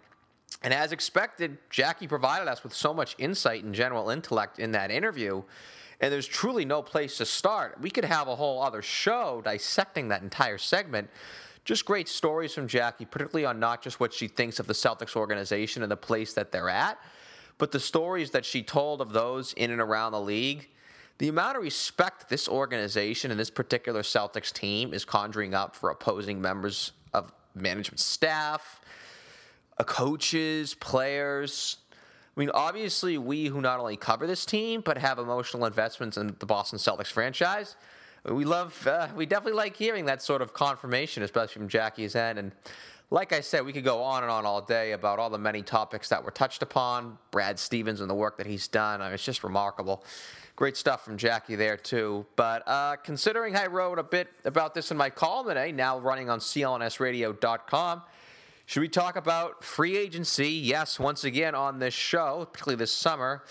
And 0.63 0.73
as 0.73 0.93
expected, 0.93 1.59
Jackie 1.71 2.07
provided 2.07 2.49
us 2.49 2.63
with 2.63 2.73
so 2.73 2.95
much 2.95 3.15
insight 3.19 3.65
and 3.65 3.75
general 3.75 4.11
intellect 4.11 4.59
in 4.59 4.73
that 4.73 4.91
interview. 4.91 5.43
And 6.01 6.13
there's 6.13 6.27
truly 6.27 6.65
no 6.65 6.83
place 6.83 7.19
to 7.19 7.27
start. 7.27 7.81
We 7.81 7.91
could 7.91 8.05
have 8.05 8.29
a 8.29 8.37
whole 8.37 8.63
other 8.63 8.83
show 8.83 9.43
dissecting 9.45 10.09
that 10.09 10.23
entire 10.23 10.59
segment. 10.59 11.11
Just 11.65 11.85
great 11.85 12.09
stories 12.09 12.53
from 12.53 12.69
Jackie, 12.69 13.05
particularly 13.05 13.47
on 13.47 13.59
not 13.59 13.83
just 13.83 14.01
what 14.01 14.13
she 14.13 14.29
thinks 14.29 14.59
of 14.59 14.67
the 14.67 14.75
Celtics 14.75 15.17
organization 15.17 15.83
and 15.83 15.91
the 15.91 15.97
place 15.97 16.35
that 16.35 16.53
they're 16.53 16.69
at, 16.69 16.99
but 17.57 17.73
the 17.73 17.81
stories 17.81 18.31
that 18.33 18.45
she 18.45 18.63
told 18.63 19.01
of 19.01 19.13
those 19.13 19.53
in 19.55 19.71
and 19.71 19.81
around 19.81 20.13
the 20.13 20.21
league. 20.21 20.69
The 21.19 21.29
amount 21.29 21.57
of 21.57 21.63
respect 21.63 22.29
this 22.29 22.49
organization 22.49 23.31
and 23.31 23.39
this 23.39 23.51
particular 23.51 24.03
Celtics 24.03 24.53
team 24.53 24.93
is 24.93 25.05
conjuring 25.05 25.55
up 25.55 25.77
for 25.77 25.91
opposing 25.91 26.41
members 26.41 26.93
of 27.15 27.33
management 27.55 28.01
staff, 28.01 28.81
coaches, 29.83 30.75
players. 30.75 31.79
I 32.37 32.41
mean, 32.41 32.51
obviously, 32.55 33.19
we 33.19 33.47
who 33.47 33.61
not 33.61 33.81
only 33.81 33.97
cover 33.97 34.27
this 34.27 34.47
team 34.47 34.81
but 34.81 34.99
have 34.99 35.19
emotional 35.19 35.65
investments 35.67 36.17
in 36.17 36.37
the 36.39 36.47
Boston 36.47 36.79
Celtics 36.79 37.09
franchise 37.09 37.75
we 38.33 38.45
love, 38.45 38.87
uh, 38.87 39.09
we 39.15 39.27
definitely 39.27 39.57
like 39.57 39.77
hearing 39.77 40.07
that 40.07 40.23
sort 40.23 40.41
of 40.41 40.55
confirmation, 40.55 41.23
especially 41.23 41.61
from 41.61 41.69
Jackie's 41.69 42.17
end. 42.17 42.39
And 42.39 42.53
like 43.11 43.33
I 43.33 43.41
said, 43.41 43.67
we 43.67 43.73
could 43.73 43.85
go 43.85 44.03
on 44.03 44.23
and 44.23 44.33
on 44.33 44.47
all 44.47 44.63
day 44.63 44.93
about 44.93 45.19
all 45.19 45.29
the 45.29 45.39
many 45.39 45.63
topics 45.63 46.09
that 46.09 46.25
were 46.25 46.31
touched 46.31 46.63
upon. 46.63 47.19
Brad 47.31 47.59
Stevens 47.59 48.01
and 48.01 48.09
the 48.09 48.15
work 48.15 48.39
that 48.39 48.47
he's 48.47 48.67
done. 48.67 49.03
I 49.03 49.07
mean, 49.07 49.15
it's 49.15 49.25
just 49.25 49.45
remarkable. 49.45 50.05
Great 50.57 50.77
stuff 50.77 51.05
from 51.05 51.19
Jackie 51.19 51.57
there, 51.57 51.77
too. 51.77 52.25
But 52.37 52.67
uh, 52.67 52.97
considering 52.97 53.57
I 53.57 53.67
wrote 53.67 53.99
a 53.99 54.03
bit 54.03 54.29
about 54.45 54.73
this 54.73 54.91
in 54.91 54.97
my 54.97 55.11
column 55.11 55.49
today, 55.49 55.71
now 55.73 55.99
running 55.99 56.31
on 56.31 56.39
clnsradio.com, 56.39 58.03
should 58.67 58.81
we 58.81 58.89
talk 58.89 59.17
about 59.17 59.63
free 59.63 59.97
agency? 59.97 60.49
Yes, 60.49 60.99
once 60.99 61.25
again 61.25 61.55
on 61.55 61.79
this 61.79 61.93
show, 61.93 62.49
particularly 62.51 62.79
this 62.79 62.93
summer. 62.93 63.45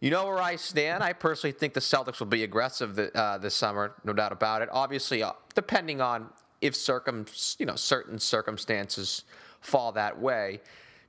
You 0.00 0.10
know 0.10 0.26
where 0.26 0.40
I 0.40 0.56
stand. 0.56 1.02
I 1.02 1.12
personally 1.12 1.52
think 1.52 1.74
the 1.74 1.80
Celtics 1.80 2.18
will 2.18 2.26
be 2.26 2.44
aggressive 2.44 2.98
uh, 2.98 3.38
this 3.38 3.54
summer, 3.54 3.94
no 4.04 4.12
doubt 4.12 4.32
about 4.32 4.62
it. 4.62 4.68
Obviously, 4.72 5.22
uh, 5.22 5.32
depending 5.54 6.00
on 6.00 6.28
if 6.60 6.74
circum, 6.74 7.26
you 7.58 7.66
know, 7.66 7.76
certain 7.76 8.18
circumstances 8.18 9.24
fall 9.60 9.92
that 9.92 10.18
way, 10.18 10.60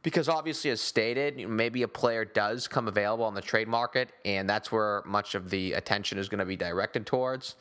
because 0.04 0.30
obviously, 0.30 0.70
as 0.70 0.80
stated, 0.80 1.48
maybe 1.50 1.82
a 1.84 1.88
player 1.88 2.26
does 2.26 2.68
come 2.68 2.88
available 2.88 3.26
on 3.26 3.34
the 3.34 3.42
trade 3.42 3.68
market, 3.68 4.10
and 4.26 4.50
that's 4.50 4.72
where 4.72 5.04
much 5.06 5.34
of 5.36 5.50
the 5.50 5.74
attention 5.74 6.18
is 6.18 6.30
going 6.30 6.40
to 6.40 6.46
be 6.46 6.56
directed 6.56 7.06
towards. 7.06 7.56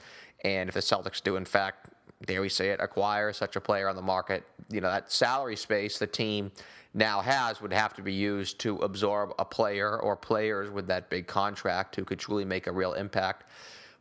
And 0.44 0.68
if 0.68 0.74
the 0.74 0.80
Celtics 0.80 1.22
do, 1.22 1.36
in 1.36 1.44
fact, 1.44 1.90
dare 2.24 2.40
we 2.40 2.48
say 2.48 2.70
it, 2.70 2.80
acquire 2.80 3.32
such 3.32 3.56
a 3.56 3.60
player 3.60 3.88
on 3.88 3.96
the 3.96 4.02
market, 4.02 4.44
you 4.70 4.80
know, 4.80 4.90
that 4.90 5.12
salary 5.12 5.56
space 5.56 5.98
the 5.98 6.06
team 6.06 6.50
now 6.94 7.20
has 7.20 7.60
would 7.60 7.72
have 7.72 7.94
to 7.94 8.02
be 8.02 8.12
used 8.12 8.58
to 8.60 8.76
absorb 8.78 9.32
a 9.38 9.44
player 9.44 9.98
or 9.98 10.16
players 10.16 10.70
with 10.70 10.86
that 10.88 11.10
big 11.10 11.26
contract 11.26 11.96
who 11.96 12.04
could 12.04 12.18
truly 12.18 12.44
make 12.44 12.66
a 12.66 12.72
real 12.72 12.94
impact. 12.94 13.44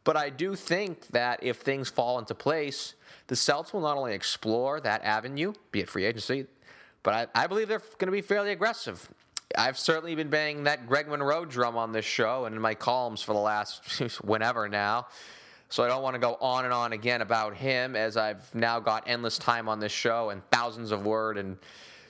But 0.03 0.15
I 0.15 0.29
do 0.29 0.55
think 0.55 1.07
that 1.07 1.43
if 1.43 1.57
things 1.57 1.89
fall 1.89 2.17
into 2.17 2.33
place, 2.33 2.95
the 3.27 3.35
Celts 3.35 3.73
will 3.73 3.81
not 3.81 3.97
only 3.97 4.13
explore 4.13 4.79
that 4.79 5.03
avenue, 5.03 5.53
be 5.71 5.81
it 5.81 5.89
free 5.89 6.05
agency, 6.05 6.47
but 7.03 7.29
I, 7.35 7.43
I 7.43 7.47
believe 7.47 7.67
they're 7.67 7.83
going 7.97 8.07
to 8.07 8.11
be 8.11 8.21
fairly 8.21 8.51
aggressive. 8.51 9.09
I've 9.57 9.77
certainly 9.77 10.15
been 10.15 10.29
banging 10.29 10.63
that 10.63 10.87
Greg 10.87 11.07
Monroe 11.07 11.45
drum 11.45 11.77
on 11.77 11.91
this 11.91 12.05
show 12.05 12.45
and 12.45 12.55
in 12.55 12.61
my 12.61 12.73
columns 12.73 13.21
for 13.21 13.33
the 13.33 13.39
last 13.39 13.99
whenever 14.23 14.67
now. 14.67 15.07
So 15.69 15.83
I 15.83 15.87
don't 15.87 16.01
want 16.01 16.15
to 16.15 16.19
go 16.19 16.37
on 16.39 16.65
and 16.65 16.73
on 16.73 16.93
again 16.93 17.21
about 17.21 17.55
him 17.55 17.95
as 17.95 18.15
I've 18.15 18.53
now 18.55 18.79
got 18.79 19.03
endless 19.05 19.37
time 19.37 19.67
on 19.67 19.79
this 19.79 19.91
show 19.91 20.29
and 20.29 20.41
thousands 20.51 20.91
of 20.91 21.05
word 21.05 21.37
and 21.37 21.57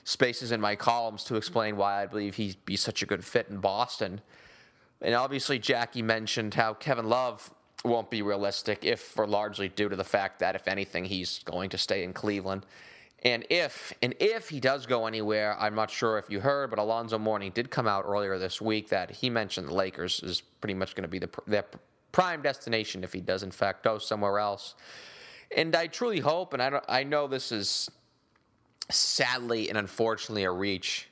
spaces 0.04 0.52
in 0.52 0.60
my 0.60 0.76
columns 0.76 1.24
to 1.24 1.36
explain 1.36 1.76
why 1.76 2.02
I 2.02 2.06
believe 2.06 2.36
he'd 2.36 2.64
be 2.64 2.76
such 2.76 3.02
a 3.02 3.06
good 3.06 3.24
fit 3.24 3.48
in 3.50 3.58
Boston. 3.58 4.20
And 5.00 5.14
obviously, 5.14 5.58
Jackie 5.58 6.02
mentioned 6.02 6.54
how 6.54 6.74
Kevin 6.74 7.08
Love 7.08 7.52
won't 7.84 8.10
be 8.10 8.22
realistic, 8.22 8.84
if 8.84 9.00
for 9.00 9.26
largely 9.26 9.68
due 9.68 9.88
to 9.88 9.96
the 9.96 10.04
fact 10.04 10.40
that, 10.40 10.54
if 10.54 10.66
anything, 10.66 11.04
he's 11.04 11.40
going 11.44 11.70
to 11.70 11.78
stay 11.78 12.02
in 12.02 12.12
Cleveland. 12.12 12.64
And 13.24 13.44
if 13.50 13.92
and 14.00 14.14
if 14.20 14.48
he 14.48 14.60
does 14.60 14.86
go 14.86 15.06
anywhere, 15.06 15.56
I'm 15.58 15.74
not 15.74 15.90
sure 15.90 16.18
if 16.18 16.30
you 16.30 16.38
heard, 16.40 16.70
but 16.70 16.78
Alonzo 16.78 17.18
Mourning 17.18 17.50
did 17.50 17.68
come 17.68 17.88
out 17.88 18.04
earlier 18.06 18.38
this 18.38 18.60
week 18.60 18.88
that 18.90 19.10
he 19.10 19.28
mentioned 19.28 19.68
the 19.68 19.74
Lakers 19.74 20.22
is 20.22 20.40
pretty 20.40 20.74
much 20.74 20.94
going 20.94 21.02
to 21.02 21.08
be 21.08 21.18
the 21.18 21.28
their 21.46 21.64
prime 22.12 22.42
destination 22.42 23.04
if 23.04 23.12
he 23.12 23.20
does 23.20 23.42
in 23.42 23.50
fact 23.50 23.84
go 23.84 23.98
somewhere 23.98 24.38
else. 24.38 24.74
And 25.56 25.74
I 25.74 25.86
truly 25.86 26.20
hope, 26.20 26.52
and 26.52 26.62
I 26.62 26.70
don't, 26.70 26.84
I 26.88 27.04
know 27.04 27.26
this 27.26 27.52
is 27.52 27.90
sadly 28.90 29.68
and 29.68 29.78
unfortunately 29.78 30.44
a 30.44 30.50
reach. 30.50 31.08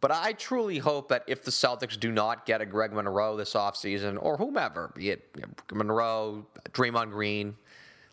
But 0.00 0.12
I 0.12 0.32
truly 0.32 0.78
hope 0.78 1.08
that 1.08 1.24
if 1.26 1.42
the 1.42 1.50
Celtics 1.50 1.98
do 1.98 2.12
not 2.12 2.46
get 2.46 2.60
a 2.60 2.66
Greg 2.66 2.92
Monroe 2.92 3.36
this 3.36 3.54
offseason, 3.54 4.16
or 4.20 4.36
whomever, 4.36 4.92
be 4.94 5.10
it 5.10 5.36
Monroe, 5.72 6.46
Draymond 6.70 7.10
Green, 7.10 7.56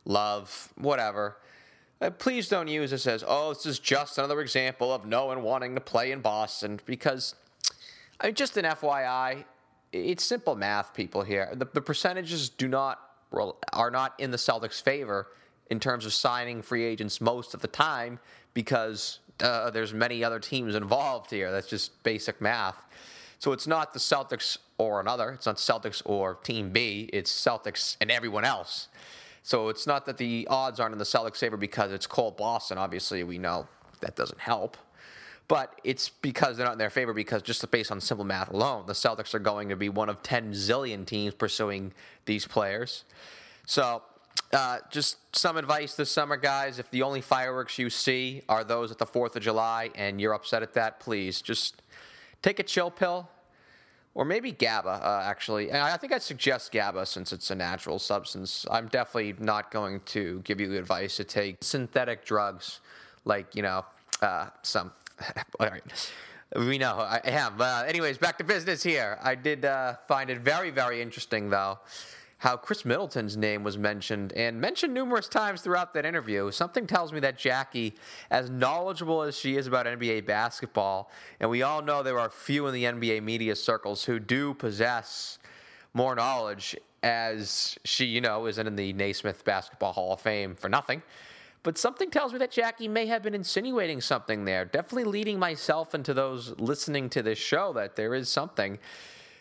Love, 0.03 0.73
whatever, 0.75 1.37
uh, 2.01 2.09
please 2.09 2.49
don't 2.49 2.67
use 2.67 2.91
this 2.91 3.07
as, 3.07 3.23
oh, 3.25 3.53
this 3.53 3.65
is 3.65 3.79
just 3.79 4.17
another 4.17 4.41
example 4.41 4.93
of 4.93 5.05
no 5.05 5.25
one 5.25 5.43
wanting 5.43 5.75
to 5.75 5.81
play 5.81 6.11
in 6.11 6.21
Boston. 6.21 6.79
Because, 6.85 7.35
I 8.19 8.27
mean, 8.27 8.35
just 8.35 8.57
an 8.57 8.65
FYI, 8.65 9.45
it's 9.91 10.23
simple 10.23 10.55
math, 10.55 10.93
people 10.93 11.23
here. 11.23 11.49
The, 11.53 11.67
the 11.73 11.81
percentages 11.81 12.49
do 12.49 12.67
not 12.67 12.99
are 13.73 13.91
not 13.91 14.13
in 14.17 14.31
the 14.31 14.37
Celtics' 14.37 14.81
favor 14.81 15.27
in 15.69 15.79
terms 15.79 16.05
of 16.05 16.13
signing 16.13 16.61
free 16.61 16.83
agents 16.83 17.19
most 17.19 17.53
of 17.53 17.61
the 17.61 17.67
time 17.67 18.19
because 18.53 19.19
uh, 19.41 19.69
there's 19.71 19.93
many 19.93 20.23
other 20.23 20.39
teams 20.39 20.75
involved 20.75 21.31
here. 21.31 21.51
That's 21.51 21.67
just 21.67 22.01
basic 22.03 22.39
math. 22.39 22.77
So 23.39 23.51
it's 23.51 23.67
not 23.67 23.93
the 23.93 23.99
Celtics 23.99 24.57
or 24.77 24.99
another. 25.01 25.31
It's 25.31 25.45
not 25.45 25.57
Celtics 25.57 26.01
or 26.05 26.35
Team 26.35 26.71
B. 26.71 27.09
It's 27.11 27.31
Celtics 27.31 27.97
and 27.99 28.09
everyone 28.09 28.45
else. 28.45 28.87
So 29.43 29.69
it's 29.69 29.85
not 29.85 30.05
that 30.05 30.17
the 30.17 30.47
odds 30.49 30.79
aren't 30.79 30.93
in 30.93 30.99
the 30.99 31.05
Celtics' 31.05 31.37
favor 31.37 31.57
because 31.57 31.91
it's 31.91 32.07
cold 32.07 32.37
Boston. 32.37 32.77
Obviously, 32.77 33.23
we 33.23 33.37
know 33.37 33.67
that 34.01 34.15
doesn't 34.15 34.39
help. 34.39 34.77
But 35.47 35.79
it's 35.83 36.09
because 36.09 36.57
they're 36.57 36.65
not 36.65 36.73
in 36.73 36.79
their 36.79 36.89
favor 36.89 37.13
because 37.13 37.41
just 37.41 37.69
based 37.69 37.91
on 37.91 38.01
simple 38.01 38.25
math 38.25 38.49
alone, 38.49 38.85
the 38.87 38.93
Celtics 38.93 39.33
are 39.33 39.39
going 39.39 39.69
to 39.69 39.75
be 39.75 39.89
one 39.89 40.09
of 40.09 40.23
10 40.23 40.53
zillion 40.53 41.05
teams 41.05 41.35
pursuing 41.35 41.93
these 42.25 42.47
players. 42.47 43.03
So 43.67 44.01
uh, 44.51 44.79
just 44.89 45.17
some 45.35 45.57
advice 45.57 45.95
this 45.95 46.11
summer, 46.11 46.37
guys. 46.37 46.79
If 46.79 46.89
the 46.89 47.03
only 47.03 47.21
fireworks 47.21 47.77
you 47.77 47.89
see 47.89 48.41
are 48.49 48.63
those 48.63 48.91
at 48.91 48.97
the 48.97 49.05
4th 49.05 49.35
of 49.35 49.43
July 49.43 49.91
and 49.95 50.19
you're 50.19 50.33
upset 50.33 50.63
at 50.63 50.73
that, 50.73 50.99
please 50.99 51.41
just 51.41 51.81
take 52.41 52.59
a 52.59 52.63
chill 52.63 52.89
pill 52.89 53.29
or 54.15 54.23
maybe 54.23 54.51
GABA, 54.51 54.89
uh, 54.89 55.23
actually. 55.25 55.69
And 55.69 55.79
I 55.79 55.97
think 55.97 56.13
I'd 56.13 56.23
suggest 56.23 56.71
GABA 56.71 57.05
since 57.05 57.33
it's 57.33 57.51
a 57.51 57.55
natural 57.55 57.99
substance. 57.99 58.65
I'm 58.71 58.87
definitely 58.87 59.35
not 59.39 59.71
going 59.71 59.99
to 60.05 60.41
give 60.45 60.61
you 60.61 60.73
advice 60.77 61.17
to 61.17 61.25
take 61.25 61.57
synthetic 61.61 62.25
drugs 62.25 62.79
like, 63.25 63.53
you 63.55 63.61
know, 63.61 63.85
uh, 64.21 64.47
some. 64.63 64.91
All 65.59 65.67
right. 65.67 66.11
We 66.55 66.77
know 66.77 66.95
I 66.95 67.21
am. 67.25 67.59
Anyways, 67.61 68.17
back 68.17 68.37
to 68.37 68.43
business 68.43 68.83
here. 68.83 69.17
I 69.21 69.35
did 69.35 69.65
uh, 69.65 69.95
find 70.07 70.29
it 70.29 70.39
very, 70.39 70.69
very 70.69 71.01
interesting, 71.01 71.49
though 71.49 71.79
how 72.45 72.57
Khris 72.57 72.85
Middleton's 72.85 73.37
name 73.37 73.63
was 73.63 73.77
mentioned 73.77 74.33
and 74.33 74.59
mentioned 74.59 74.93
numerous 74.93 75.27
times 75.27 75.61
throughout 75.61 75.93
that 75.93 76.05
interview. 76.05 76.51
Something 76.51 76.85
tells 76.85 77.13
me 77.13 77.19
that 77.21 77.37
Jackie, 77.37 77.95
as 78.29 78.49
knowledgeable 78.49 79.21
as 79.23 79.37
she 79.37 79.55
is 79.55 79.67
about 79.67 79.85
NBA 79.85 80.25
basketball, 80.25 81.09
and 81.39 81.49
we 81.49 81.63
all 81.63 81.81
know 81.81 82.03
there 82.03 82.19
are 82.19 82.29
few 82.29 82.67
in 82.67 82.73
the 82.73 82.83
NBA 82.83 83.23
media 83.23 83.55
circles 83.55 84.03
who 84.03 84.19
do 84.19 84.53
possess 84.53 85.39
more 85.93 86.13
knowledge, 86.13 86.75
as 87.01 87.77
she, 87.83 88.05
you 88.05 88.19
know, 88.19 88.47
isn't 88.47 88.67
in 88.67 88.75
the 88.75 88.91
Naismith 88.93 89.45
Basketball 89.45 89.93
Hall 89.93 90.13
of 90.13 90.21
Fame 90.21 90.55
for 90.55 90.69
nothing. 90.69 91.01
But 91.65 91.79
something 91.79 92.11
tells 92.11 92.31
me 92.31 92.37
that 92.37 92.51
Jackie 92.51 92.87
may 92.87 93.07
have 93.07 93.23
been 93.23 93.33
insinuating 93.33 93.99
something 93.99 94.45
there, 94.45 94.65
definitely 94.65 95.05
leading 95.05 95.39
myself 95.39 95.95
into 95.95 96.13
those 96.13 96.53
listening 96.59 97.09
to 97.09 97.23
this 97.23 97.39
show 97.39 97.73
that 97.73 97.95
there 97.95 98.13
is 98.13 98.29
something. 98.29 98.77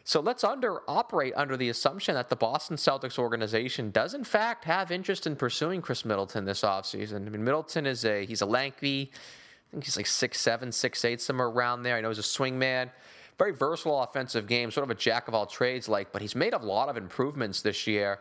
So 0.05 0.21
let's 0.21 0.43
under 0.43 0.81
operate 0.89 1.35
under 1.37 1.59
the 1.59 1.69
assumption 1.69 2.15
that 2.15 2.31
the 2.31 2.37
Boston 2.37 2.79
Celtics 2.79 3.19
organization 3.19 3.91
does 3.91 4.15
in 4.15 4.25
fact 4.25 4.65
have 4.65 4.91
interest 4.91 5.27
in 5.27 5.37
pursuing 5.37 5.83
Khris 5.83 6.07
Middleton 6.07 6.47
this 6.47 6.63
offseason. 6.63 7.27
I 7.27 7.29
mean, 7.29 7.45
Middleton 7.45 7.85
is 7.85 8.07
a 8.07 8.25
he's 8.25 8.41
a 8.41 8.47
lanky, 8.47 9.13
I 9.13 9.71
think 9.73 9.85
he's 9.85 9.99
like 9.99 10.07
six 10.07 10.41
seven, 10.41 10.73
six 10.73 11.05
eight, 11.05 11.21
somewhere 11.21 11.49
around 11.49 11.83
there. 11.83 11.95
I 11.95 12.01
know 12.01 12.09
he's 12.09 12.17
a 12.17 12.23
swing 12.23 12.59
man, 12.59 12.91
very 13.39 13.53
versatile 13.53 14.03
offensive 14.03 14.47
game, 14.47 14.71
sort 14.71 14.85
of 14.85 14.91
a 14.91 14.95
jack 14.95 15.27
of 15.29 15.35
all 15.35 15.47
trades 15.47 15.89
like, 15.89 16.13
but 16.13 16.23
he's 16.23 16.37
made 16.37 16.53
a 16.53 16.59
lot 16.59 16.89
of 16.89 16.97
improvements 16.97 17.63
this 17.63 17.87
year, 17.87 18.21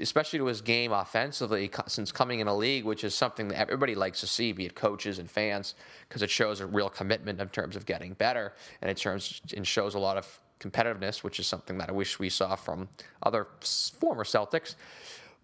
especially 0.00 0.38
to 0.38 0.46
his 0.46 0.60
game 0.60 0.92
offensively 0.92 1.70
since 1.86 2.10
coming 2.10 2.40
in 2.40 2.48
a 2.48 2.56
league, 2.56 2.84
which 2.84 3.04
is 3.04 3.14
something 3.14 3.48
that 3.48 3.58
everybody 3.58 3.94
likes 3.94 4.20
to 4.20 4.26
see, 4.26 4.52
be 4.52 4.66
it 4.66 4.74
coaches 4.74 5.18
and 5.18 5.30
fans, 5.30 5.74
because 6.08 6.22
it 6.22 6.30
shows 6.30 6.60
a 6.60 6.66
real 6.66 6.88
commitment 6.88 7.40
in 7.40 7.48
terms 7.48 7.76
of 7.76 7.86
getting 7.86 8.14
better 8.14 8.52
and 8.82 8.90
it 8.90 8.96
terms 8.96 9.40
and 9.56 9.66
shows 9.66 9.94
a 9.94 9.98
lot 9.98 10.16
of 10.16 10.40
competitiveness, 10.58 11.22
which 11.22 11.38
is 11.38 11.46
something 11.46 11.78
that 11.78 11.88
I 11.88 11.92
wish 11.92 12.18
we 12.18 12.28
saw 12.28 12.56
from 12.56 12.88
other 13.22 13.46
former 13.60 14.24
Celtics. 14.24 14.74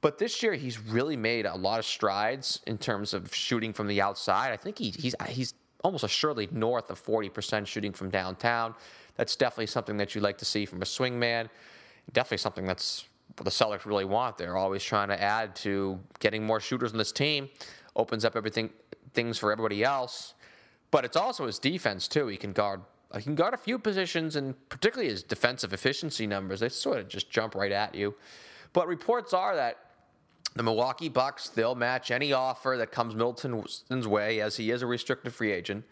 But 0.01 0.19
this 0.19 0.43
year, 0.43 0.55
he's 0.55 0.79
really 0.79 1.17
made 1.17 1.47
a 1.47 1.55
lot 1.55 1.79
of 1.79 1.87
strides 1.87 2.61
in 2.67 2.77
terms 2.77 3.15
of 3.15 3.35
shooting 3.35 3.73
from 3.73 3.87
the 3.87 4.03
outside. 4.03 4.53
I 4.53 4.57
think 4.57 4.77
he, 4.77 4.91
he's 4.91 5.15
he's 5.29 5.55
almost 5.85 6.03
assuredly 6.03 6.49
north 6.51 6.91
of 6.91 7.05
40% 7.05 7.67
shooting 7.67 7.93
from 7.93 8.11
downtown. 8.11 8.75
That's 9.17 9.37
definitely 9.37 9.67
something 9.67 9.97
that 9.99 10.15
you'd 10.15 10.23
like 10.23 10.39
to 10.39 10.45
see 10.45 10.67
from 10.67 10.83
a 10.83 10.85
swingman. 10.85 11.49
Definitely 12.13 12.39
something 12.39 12.67
that's 12.67 13.09
the 13.37 13.51
Celtics 13.51 13.85
really 13.85 14.05
want. 14.05 14.39
They're 14.39 14.57
always 14.57 14.83
trying 14.83 15.09
to 15.09 15.21
add 15.21 15.57
to 15.57 15.99
getting 16.21 16.45
more 16.45 16.61
shooters 16.61 16.93
on 16.93 16.99
this 16.99 17.13
team. 17.13 17.49
Opens 17.97 18.25
up 18.25 18.37
everything 18.37 18.71
things 19.13 19.39
for 19.39 19.53
everybody 19.53 19.83
else. 19.85 20.35
But 20.91 21.05
it's 21.05 21.17
also 21.17 21.47
his 21.47 21.59
defense 21.59 22.07
too. 22.09 22.29
He 22.29 22.37
can 22.37 22.53
guard 22.53 22.83
he 23.17 23.23
can 23.23 23.37
guard 23.37 23.55
a 23.55 23.59
few 23.59 23.79
positions, 23.79 24.35
and 24.35 24.57
particularly 24.69 25.09
his 25.09 25.23
defensive 25.23 25.73
efficiency 25.73 26.27
numbers. 26.27 26.61
They 26.61 26.69
sort 26.69 26.99
of 26.99 27.09
just 27.09 27.31
jump 27.31 27.55
right 27.55 27.71
at 27.71 27.95
you. 27.95 28.17
But 28.73 28.89
reports 28.89 29.33
are 29.33 29.55
that 29.55 29.79
the 30.57 30.63
Milwaukee 30.63 31.09
Bucks, 31.09 31.49
they'll 31.49 31.75
match 31.75 32.11
any 32.11 32.33
offer 32.33 32.77
that 32.79 32.93
comes 32.93 33.15
Middleton's 33.15 34.09
way 34.09 34.41
as 34.41 34.57
he 34.57 34.71
is 34.71 34.83
a 34.83 34.87
restricted 34.87 35.33
free 35.33 35.53
agent. 35.53 35.85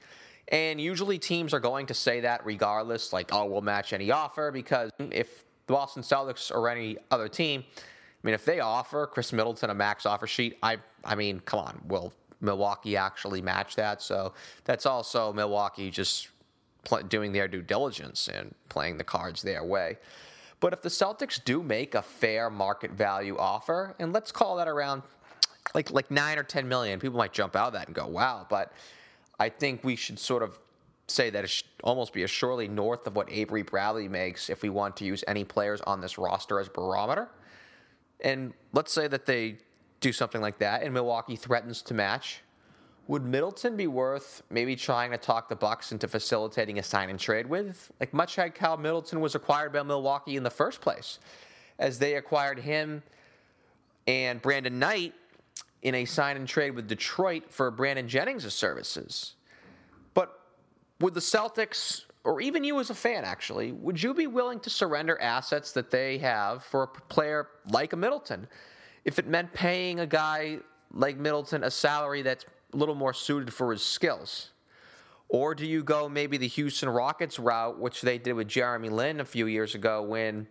And 0.48 0.80
usually 0.80 1.18
teams 1.18 1.54
are 1.54 1.60
going 1.60 1.86
to 1.86 1.94
say 1.94 2.20
that 2.20 2.44
regardless, 2.44 3.12
like, 3.12 3.32
oh, 3.32 3.46
we'll 3.46 3.62
match 3.62 3.92
any 3.92 4.10
offer 4.10 4.50
because 4.50 4.90
if 4.98 5.44
the 5.66 5.72
Boston 5.72 6.02
Celtics 6.02 6.50
or 6.50 6.68
any 6.68 6.98
other 7.10 7.28
team, 7.28 7.64
I 7.76 8.26
mean, 8.26 8.34
if 8.34 8.44
they 8.44 8.60
offer 8.60 9.06
Khris 9.06 9.32
Middleton 9.32 9.70
a 9.70 9.74
max 9.74 10.04
offer 10.04 10.26
sheet, 10.26 10.58
I, 10.62 10.76
I 11.04 11.14
mean, 11.14 11.40
come 11.40 11.60
on, 11.60 11.80
will 11.86 12.12
Milwaukee 12.40 12.96
actually 12.96 13.40
match 13.40 13.76
that? 13.76 14.02
So 14.02 14.34
that's 14.64 14.84
also 14.84 15.32
Milwaukee 15.32 15.90
just 15.90 16.28
doing 17.08 17.32
their 17.32 17.48
due 17.48 17.62
diligence 17.62 18.28
and 18.28 18.54
playing 18.68 18.98
the 18.98 19.04
cards 19.04 19.42
their 19.42 19.64
way. 19.64 19.98
But 20.60 20.72
if 20.72 20.82
the 20.82 20.88
Celtics 20.88 21.42
do 21.42 21.62
make 21.62 21.94
a 21.94 22.02
fair 22.02 22.50
market 22.50 22.92
value 22.92 23.36
offer, 23.36 23.96
and 23.98 24.12
let's 24.12 24.30
call 24.30 24.56
that 24.56 24.68
around 24.68 25.02
like 25.74 25.90
like 25.90 26.10
nine 26.10 26.38
or 26.38 26.44
ten 26.44 26.68
million, 26.68 27.00
people 27.00 27.18
might 27.18 27.32
jump 27.32 27.56
out 27.56 27.68
of 27.68 27.72
that 27.72 27.86
and 27.86 27.94
go, 27.94 28.06
"Wow!" 28.06 28.46
But 28.48 28.72
I 29.38 29.48
think 29.48 29.82
we 29.84 29.96
should 29.96 30.18
sort 30.18 30.42
of 30.42 30.58
say 31.08 31.30
that 31.30 31.44
it 31.44 31.50
should 31.50 31.66
almost 31.82 32.12
be 32.12 32.22
a 32.22 32.28
surely 32.28 32.68
north 32.68 33.06
of 33.06 33.16
what 33.16 33.30
Avery 33.30 33.62
Bradley 33.62 34.08
makes 34.08 34.48
if 34.48 34.62
we 34.62 34.68
want 34.68 34.96
to 34.98 35.04
use 35.04 35.24
any 35.26 35.44
players 35.44 35.80
on 35.82 36.00
this 36.00 36.16
roster 36.18 36.60
as 36.60 36.68
barometer. 36.68 37.28
And 38.20 38.52
let's 38.72 38.92
say 38.92 39.08
that 39.08 39.26
they 39.26 39.58
do 40.00 40.12
something 40.12 40.40
like 40.40 40.58
that, 40.58 40.82
and 40.82 40.92
Milwaukee 40.94 41.36
threatens 41.36 41.82
to 41.82 41.94
match. 41.94 42.42
Would 43.08 43.24
Middleton 43.24 43.76
be 43.76 43.88
worth 43.88 44.42
maybe 44.48 44.76
trying 44.76 45.10
to 45.10 45.18
talk 45.18 45.48
the 45.48 45.56
Bucks 45.56 45.90
into 45.92 46.06
facilitating 46.06 46.78
a 46.78 46.82
sign 46.82 47.10
and 47.10 47.18
trade 47.18 47.46
with? 47.46 47.90
Like 47.98 48.14
much 48.14 48.38
like 48.38 48.56
how 48.56 48.76
Middleton 48.76 49.20
was 49.20 49.34
acquired 49.34 49.72
by 49.72 49.82
Milwaukee 49.82 50.36
in 50.36 50.44
the 50.44 50.50
first 50.50 50.80
place, 50.80 51.18
as 51.78 51.98
they 51.98 52.14
acquired 52.14 52.60
him 52.60 53.02
and 54.06 54.40
Brandon 54.40 54.78
Knight 54.78 55.14
in 55.82 55.96
a 55.96 56.04
sign 56.04 56.36
and 56.36 56.48
trade 56.48 56.70
with 56.70 56.88
Detroit 56.88 57.44
for 57.50 57.70
Brandon 57.70 58.08
Jennings' 58.08 58.52
services. 58.54 59.34
But 60.14 60.40
would 61.00 61.14
the 61.14 61.20
Celtics, 61.20 62.02
or 62.24 62.40
even 62.40 62.62
you 62.64 62.78
as 62.80 62.90
a 62.90 62.94
fan 62.94 63.24
actually, 63.24 63.72
would 63.72 64.00
you 64.00 64.14
be 64.14 64.28
willing 64.28 64.60
to 64.60 64.70
surrender 64.70 65.20
assets 65.20 65.72
that 65.72 65.90
they 65.90 66.18
have 66.18 66.64
for 66.64 66.84
a 66.84 66.86
player 66.86 67.48
like 67.70 67.92
a 67.92 67.96
Middleton 67.96 68.46
if 69.04 69.18
it 69.18 69.26
meant 69.26 69.52
paying 69.52 70.00
a 70.00 70.06
guy 70.06 70.58
like 70.92 71.18
Middleton 71.18 71.64
a 71.64 71.70
salary 71.70 72.22
that's 72.22 72.44
a 72.72 72.76
little 72.76 72.94
more 72.94 73.12
suited 73.12 73.52
for 73.52 73.72
his 73.72 73.82
skills? 73.82 74.50
Or 75.28 75.54
do 75.54 75.66
you 75.66 75.82
go 75.82 76.08
maybe 76.08 76.36
the 76.36 76.46
Houston 76.46 76.90
Rockets 76.90 77.38
route, 77.38 77.80
which 77.80 78.02
they 78.02 78.18
did 78.18 78.34
with 78.34 78.48
Jeremy 78.48 78.90
Lin 78.90 79.18
a 79.18 79.24
few 79.24 79.46
years 79.46 79.74
ago 79.74 80.02
when 80.02 80.46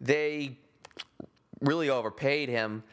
they 0.00 0.56
really 1.60 1.90
overpaid 1.90 2.48
him 2.48 2.84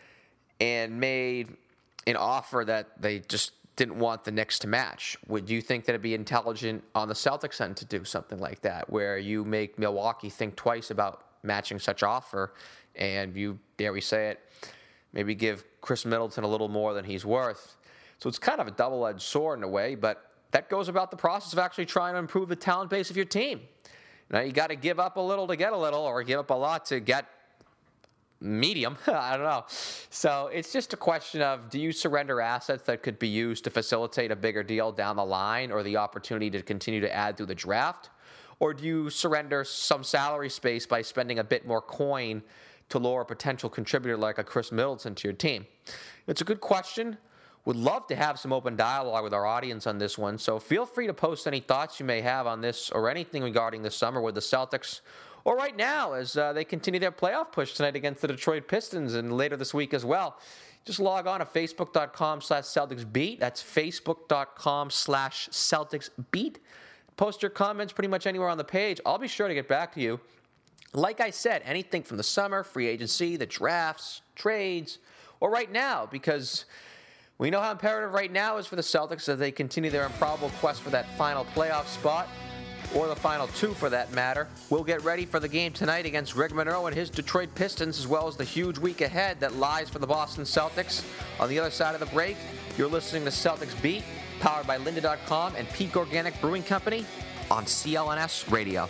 and 0.61 0.99
made 0.99 1.57
an 2.05 2.15
offer 2.15 2.63
that 2.65 3.01
they 3.01 3.19
just 3.19 3.53
didn't 3.75 3.97
want 3.97 4.23
the 4.23 4.31
Knicks 4.31 4.59
to 4.59 4.67
match? 4.67 5.17
Would 5.27 5.49
you 5.49 5.59
think 5.59 5.85
that 5.85 5.93
it'd 5.93 6.01
be 6.01 6.13
intelligent 6.13 6.83
on 6.93 7.07
the 7.07 7.15
Celtics 7.15 7.59
end 7.59 7.77
to 7.77 7.85
do 7.85 8.05
something 8.05 8.39
like 8.39 8.61
that, 8.61 8.89
where 8.89 9.17
you 9.17 9.43
make 9.43 9.79
Milwaukee 9.79 10.29
think 10.29 10.55
twice 10.55 10.91
about 10.91 11.23
matching 11.43 11.79
such 11.79 12.03
offer 12.03 12.53
and 12.95 13.35
you, 13.35 13.57
dare 13.77 13.91
we 13.91 14.01
say 14.01 14.29
it, 14.29 14.39
maybe 15.13 15.33
give 15.33 15.63
Khris 15.81 16.05
Middleton 16.05 16.43
a 16.43 16.47
little 16.47 16.69
more 16.69 16.93
than 16.93 17.03
he's 17.03 17.25
worth? 17.25 17.75
So 18.19 18.29
it's 18.29 18.37
kind 18.37 18.61
of 18.61 18.67
a 18.67 18.71
double 18.71 19.07
edged 19.07 19.21
sword 19.21 19.57
in 19.57 19.63
a 19.63 19.67
way, 19.67 19.95
but 19.95 20.29
that 20.51 20.69
goes 20.69 20.89
about 20.89 21.09
the 21.09 21.17
process 21.17 21.53
of 21.53 21.59
actually 21.59 21.87
trying 21.87 22.13
to 22.13 22.19
improve 22.19 22.49
the 22.49 22.55
talent 22.55 22.91
base 22.91 23.09
of 23.09 23.15
your 23.15 23.25
team. 23.25 23.61
Now 24.29 24.41
you 24.41 24.51
got 24.51 24.67
to 24.67 24.75
give 24.75 24.99
up 24.99 25.17
a 25.17 25.21
little 25.21 25.47
to 25.47 25.55
get 25.55 25.73
a 25.73 25.77
little, 25.77 26.01
or 26.01 26.21
give 26.21 26.39
up 26.39 26.51
a 26.51 26.53
lot 26.53 26.85
to 26.85 26.99
get 26.99 27.25
medium. 28.41 28.97
I 29.07 29.37
don't 29.37 29.45
know. 29.45 29.65
So 30.09 30.49
it's 30.51 30.73
just 30.73 30.93
a 30.93 30.97
question 30.97 31.41
of 31.41 31.69
do 31.69 31.79
you 31.79 31.91
surrender 31.91 32.41
assets 32.41 32.83
that 32.83 33.03
could 33.03 33.19
be 33.19 33.27
used 33.27 33.63
to 33.65 33.69
facilitate 33.69 34.31
a 34.31 34.35
bigger 34.35 34.63
deal 34.63 34.91
down 34.91 35.15
the 35.15 35.25
line 35.25 35.71
or 35.71 35.83
the 35.83 35.97
opportunity 35.97 36.49
to 36.51 36.61
continue 36.61 36.99
to 37.01 37.13
add 37.13 37.37
through 37.37 37.45
the 37.45 37.55
draft? 37.55 38.09
Or 38.59 38.73
do 38.73 38.83
you 38.83 39.09
surrender 39.09 39.63
some 39.63 40.03
salary 40.03 40.49
space 40.49 40.85
by 40.85 41.01
spending 41.01 41.39
a 41.39 41.43
bit 41.43 41.65
more 41.65 41.81
coin 41.81 42.43
to 42.89 42.99
lure 42.99 43.21
a 43.21 43.25
potential 43.25 43.69
contributor 43.69 44.17
like 44.17 44.37
a 44.37 44.43
Khris 44.43 44.71
Middleton 44.71 45.15
to 45.15 45.27
your 45.27 45.33
team? 45.33 45.65
It's 46.27 46.41
a 46.41 46.45
good 46.45 46.61
question. 46.61 47.17
Would 47.65 47.75
love 47.75 48.07
to 48.07 48.15
have 48.15 48.39
some 48.39 48.51
open 48.51 48.75
dialogue 48.75 49.23
with 49.23 49.33
our 49.33 49.45
audience 49.45 49.85
on 49.85 49.99
this 49.99 50.17
one. 50.17 50.37
So 50.39 50.57
feel 50.59 50.85
free 50.85 51.05
to 51.07 51.13
post 51.13 51.45
any 51.45 51.59
thoughts 51.59 51.99
you 51.99 52.05
may 52.05 52.21
have 52.21 52.47
on 52.47 52.61
this 52.61 52.89
or 52.89 53.09
anything 53.09 53.43
regarding 53.43 53.83
the 53.83 53.91
summer 53.91 54.19
with 54.19 54.33
the 54.35 54.41
Celtics 54.41 55.01
or 55.43 55.55
right 55.55 55.75
now 55.75 56.13
as 56.13 56.37
uh, 56.37 56.53
they 56.53 56.63
continue 56.63 56.99
their 56.99 57.11
playoff 57.11 57.51
push 57.51 57.73
tonight 57.73 57.95
against 57.95 58.21
the 58.21 58.27
Detroit 58.27 58.67
Pistons 58.67 59.15
and 59.15 59.33
later 59.33 59.57
this 59.57 59.73
week 59.73 59.93
as 59.93 60.05
well. 60.05 60.37
Just 60.83 60.99
log 60.99 61.27
on 61.27 61.39
to 61.39 61.45
facebook.com 61.45 62.41
slash 62.41 62.63
Celtics 62.63 63.11
Beat. 63.11 63.39
That's 63.39 63.61
facebook.com 63.61 64.89
slash 64.89 65.49
Celtics 65.49 66.09
Beat. 66.31 66.59
Post 67.17 67.43
your 67.43 67.51
comments 67.51 67.93
pretty 67.93 68.07
much 68.07 68.25
anywhere 68.25 68.49
on 68.49 68.57
the 68.57 68.63
page. 68.63 68.99
I'll 69.05 69.19
be 69.19 69.27
sure 69.27 69.47
to 69.47 69.53
get 69.53 69.67
back 69.67 69.93
to 69.93 70.01
you. 70.01 70.19
Like 70.93 71.21
I 71.21 71.29
said, 71.29 71.61
anything 71.65 72.03
from 72.03 72.17
the 72.17 72.23
summer, 72.23 72.63
free 72.63 72.87
agency, 72.87 73.37
the 73.37 73.45
drafts, 73.45 74.21
trades, 74.35 74.97
or 75.39 75.49
right 75.49 75.71
now, 75.71 76.07
because 76.09 76.65
we 77.37 77.49
know 77.49 77.61
how 77.61 77.71
imperative 77.71 78.13
right 78.13 78.31
now 78.31 78.57
is 78.57 78.67
for 78.67 78.75
the 78.75 78.81
Celtics 78.81 79.29
as 79.29 79.39
they 79.39 79.51
continue 79.51 79.89
their 79.89 80.05
improbable 80.05 80.51
quest 80.59 80.81
for 80.81 80.89
that 80.89 81.05
final 81.17 81.45
playoff 81.55 81.85
spot, 81.85 82.27
or 82.95 83.07
the 83.07 83.15
final 83.15 83.47
two 83.47 83.73
for 83.73 83.89
that 83.89 84.11
matter. 84.13 84.47
We'll 84.69 84.83
get 84.83 85.03
ready 85.03 85.25
for 85.25 85.39
the 85.39 85.47
game 85.47 85.71
tonight 85.71 86.05
against 86.05 86.33
Greg 86.33 86.53
Monroe 86.53 86.87
and 86.87 86.95
his 86.95 87.09
Detroit 87.09 87.53
Pistons, 87.55 87.99
as 87.99 88.07
well 88.07 88.27
as 88.27 88.35
the 88.35 88.43
huge 88.43 88.77
week 88.77 89.01
ahead 89.01 89.39
that 89.39 89.55
lies 89.55 89.89
for 89.89 89.99
the 89.99 90.07
Boston 90.07 90.43
Celtics. 90.43 91.03
On 91.39 91.49
the 91.49 91.59
other 91.59 91.71
side 91.71 91.93
of 91.93 91.99
the 91.99 92.07
break, 92.07 92.37
you're 92.77 92.89
listening 92.89 93.23
to 93.23 93.29
Celtics 93.29 93.79
Beat, 93.81 94.03
powered 94.39 94.67
by 94.67 94.77
Lynda.com 94.77 95.55
and 95.55 95.69
Peak 95.69 95.95
Organic 95.95 96.39
Brewing 96.41 96.63
Company 96.63 97.05
on 97.49 97.65
CLNS 97.65 98.51
Radio. 98.51 98.89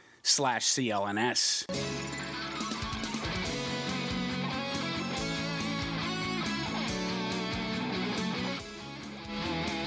slash 0.23 0.65
CLNS. 0.65 1.67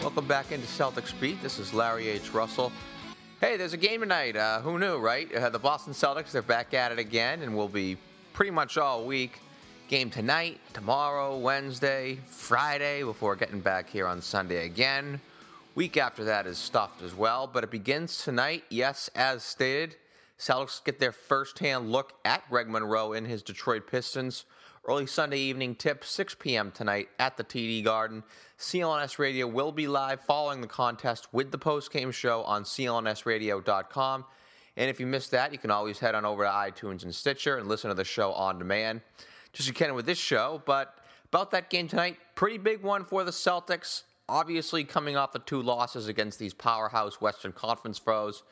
Welcome 0.03 0.28
back 0.28 0.53
into 0.53 0.66
Celtics 0.66 1.18
Beat. 1.18 1.43
This 1.43 1.59
is 1.59 1.72
Larry 1.72 2.09
H. 2.09 2.32
Russell. 2.32 2.70
Hey, 3.41 3.57
there's 3.57 3.72
a 3.72 3.78
game 3.78 4.01
tonight. 4.01 4.37
Uh, 4.37 4.61
who 4.61 4.78
knew, 4.78 4.99
right? 4.99 5.32
Uh, 5.35 5.51
the 5.51 5.59
Boston 5.59 5.93
Celtics, 5.93 6.30
they're 6.30 6.43
back 6.43 6.72
at 6.72 6.93
it 6.93 6.99
again 6.99 7.43
and 7.43 7.57
will 7.57 7.68
be 7.68 7.97
pretty 8.32 8.51
much 8.51 8.78
all 8.78 9.05
week. 9.05 9.41
Game 9.89 10.11
tonight, 10.11 10.61
tomorrow, 10.72 11.37
Wednesday, 11.37 12.18
Friday, 12.26 13.03
before 13.03 13.35
getting 13.37 13.61
back 13.61 13.89
here 13.89 14.07
on 14.07 14.22
Sunday 14.22 14.66
again. 14.66 15.20
Week 15.74 15.97
after 15.97 16.24
that 16.24 16.47
is 16.47 16.59
stuffed 16.59 17.03
as 17.03 17.14
well, 17.14 17.47
but 17.47 17.64
it 17.64 17.70
begins 17.70 18.22
tonight. 18.22 18.62
Yes, 18.70 19.11
as 19.14 19.43
stated, 19.43 19.97
Celtics 20.39 20.85
get 20.85 20.99
their 20.99 21.12
first-hand 21.12 21.91
look 21.91 22.12
at 22.24 22.49
Greg 22.51 22.68
Monroe 22.68 23.12
in 23.12 23.24
his 23.24 23.43
Detroit 23.43 23.87
Pistons. 23.87 24.45
Early 24.87 25.07
Sunday 25.07 25.39
evening 25.39 25.74
tip, 25.74 26.05
6 26.05 26.37
p.m. 26.39 26.70
tonight 26.70 27.09
at 27.18 27.37
the 27.37 27.45
TD 27.45 27.82
Garden. 27.85 28.22
CLNS 28.59 29.18
Radio 29.18 29.47
will 29.47 29.72
be 29.72 29.87
live 29.87 30.20
following 30.20 30.61
the 30.61 30.66
contest 30.66 31.28
with 31.32 31.51
the 31.51 31.59
post-game 31.59 32.11
show 32.12 32.43
on 32.43 32.64
clnsradio.com. 32.64 34.24
And 34.76 34.91
if 34.91 35.01
you 35.01 35.07
missed 35.07 35.30
that, 35.30 35.53
you 35.53 35.59
can 35.59 35.70
always 35.70 35.99
head 35.99 36.14
on 36.14 36.24
over 36.24 36.45
to 36.45 36.51
iTunes 36.51 37.05
and 37.05 37.14
Stitcher 37.14 37.57
and 37.59 37.68
listen 37.68 37.89
to 37.89 37.95
the 37.95 38.05
show 38.05 38.32
on 38.32 38.59
demand 38.59 39.01
just 39.55 39.68
you 39.68 39.74
can 39.74 39.95
with 39.95 40.05
this 40.05 40.18
show. 40.18 40.61
But 40.66 40.99
about 41.28 41.51
that 41.53 41.70
game 41.70 41.89
tonight, 41.89 42.18
pretty 42.35 42.59
big 42.59 42.82
one 42.82 43.05
for 43.05 43.24
the 43.24 43.30
Celtics. 43.30 44.03
Obviously, 44.28 44.85
coming 44.85 45.16
off 45.16 45.32
the 45.32 45.39
two 45.41 45.62
losses 45.62 46.09
against 46.09 46.39
these 46.39 46.53
powerhouse 46.53 47.20
Western 47.20 47.53
Conference 47.53 47.99
foes, 47.99 48.43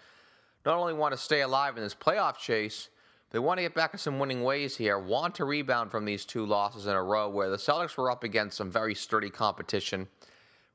not 0.65 0.77
only 0.77 0.93
want 0.93 1.13
to 1.13 1.19
stay 1.19 1.41
alive 1.41 1.77
in 1.77 1.83
this 1.83 1.95
playoff 1.95 2.39
chase, 2.39 2.89
they 3.31 3.39
want 3.39 3.59
to 3.59 3.63
get 3.63 3.75
back 3.75 3.95
in 3.95 3.99
some 3.99 4.19
winning 4.19 4.43
ways 4.43 4.77
here. 4.77 4.99
Want 4.99 5.35
to 5.37 5.45
rebound 5.45 5.91
from 5.91 6.05
these 6.05 6.25
two 6.25 6.45
losses 6.45 6.87
in 6.87 6.93
a 6.93 7.03
row 7.03 7.29
where 7.31 7.51
the 7.51 7.57
Celtics 7.57 7.97
were 7.97 8.11
up 8.11 8.25
against 8.25 8.59
some 8.59 8.71
very 8.71 8.95
sturdy 8.95 9.31
competition, 9.31 10.07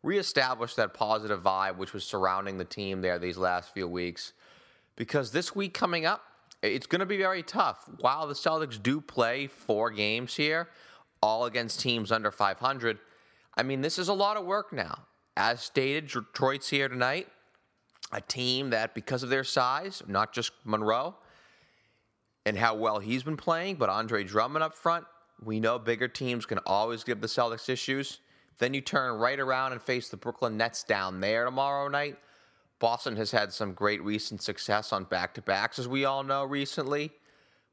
reestablish 0.01 0.73
that 0.75 0.93
positive 0.93 1.43
vibe 1.43 1.77
which 1.77 1.93
was 1.93 2.03
surrounding 2.03 2.57
the 2.57 2.65
team 2.65 3.01
there 3.01 3.19
these 3.19 3.38
last 3.38 3.73
few 3.73 3.88
weeks. 3.88 4.33
Because 4.95 5.31
this 5.31 5.55
week 5.55 5.75
coming 5.75 6.07
up, 6.07 6.23
it's 6.63 6.88
going 6.88 6.99
to 6.99 7.05
be 7.05 7.17
very 7.17 7.43
tough. 7.43 7.88
While 7.99 8.27
the 8.27 8.33
Celtics 8.33 8.81
do 8.81 8.99
play 8.99 9.45
four 9.45 9.91
games 9.91 10.35
here, 10.35 10.69
all 11.21 11.45
against 11.45 11.79
teams 11.79 12.11
under 12.11 12.31
500, 12.31 12.97
I 13.55 13.63
mean, 13.63 13.81
this 13.81 13.99
is 13.99 14.07
a 14.07 14.13
lot 14.13 14.38
of 14.38 14.45
work 14.45 14.73
now. 14.73 15.03
As 15.35 15.61
stated, 15.61 16.07
Detroit's 16.07 16.69
here 16.69 16.89
tonight, 16.89 17.27
a 18.12 18.22
team 18.22 18.70
that, 18.70 18.95
because 18.95 19.24
of 19.24 19.30
their 19.30 19.43
size, 19.43 20.01
not 20.08 20.34
just 20.34 20.51
Monroe 20.64 21.16
and 22.45 22.58
how 22.58 22.76
well 22.76 22.99
he's 22.99 23.24
been 23.24 23.38
playing, 23.38 23.76
but 23.76 23.89
Andre 23.89 24.24
Drummond 24.24 24.64
up 24.64 24.74
front, 24.74 25.05
we 25.43 25.60
know 25.60 25.78
bigger 25.78 26.08
teams 26.08 26.45
can 26.45 26.60
always 26.66 27.03
give 27.03 27.20
the 27.20 27.28
Celtics 27.28 27.70
issues. 27.70 28.20
Then 28.58 28.74
you 28.74 28.82
turn 28.82 29.20
right 29.20 29.39
around 29.39 29.74
and 29.74 29.82
face 29.82 30.10
the 30.10 30.18
Brooklyn 30.18 30.58
Nets 30.58 30.84
down 30.84 31.20
there 31.20 31.45
tomorrow 31.45 31.89
night. 31.89 32.18
Boston 32.80 33.16
has 33.18 33.32
had 33.32 33.51
some 33.51 33.74
great 33.74 34.03
recent 34.03 34.41
success 34.41 34.93
on 34.93 35.03
back 35.03 35.34
to 35.34 35.41
backs, 35.41 35.78
as 35.78 35.88
we 35.88 36.05
all 36.05 36.24
know 36.24 36.43
recently, 36.43 37.12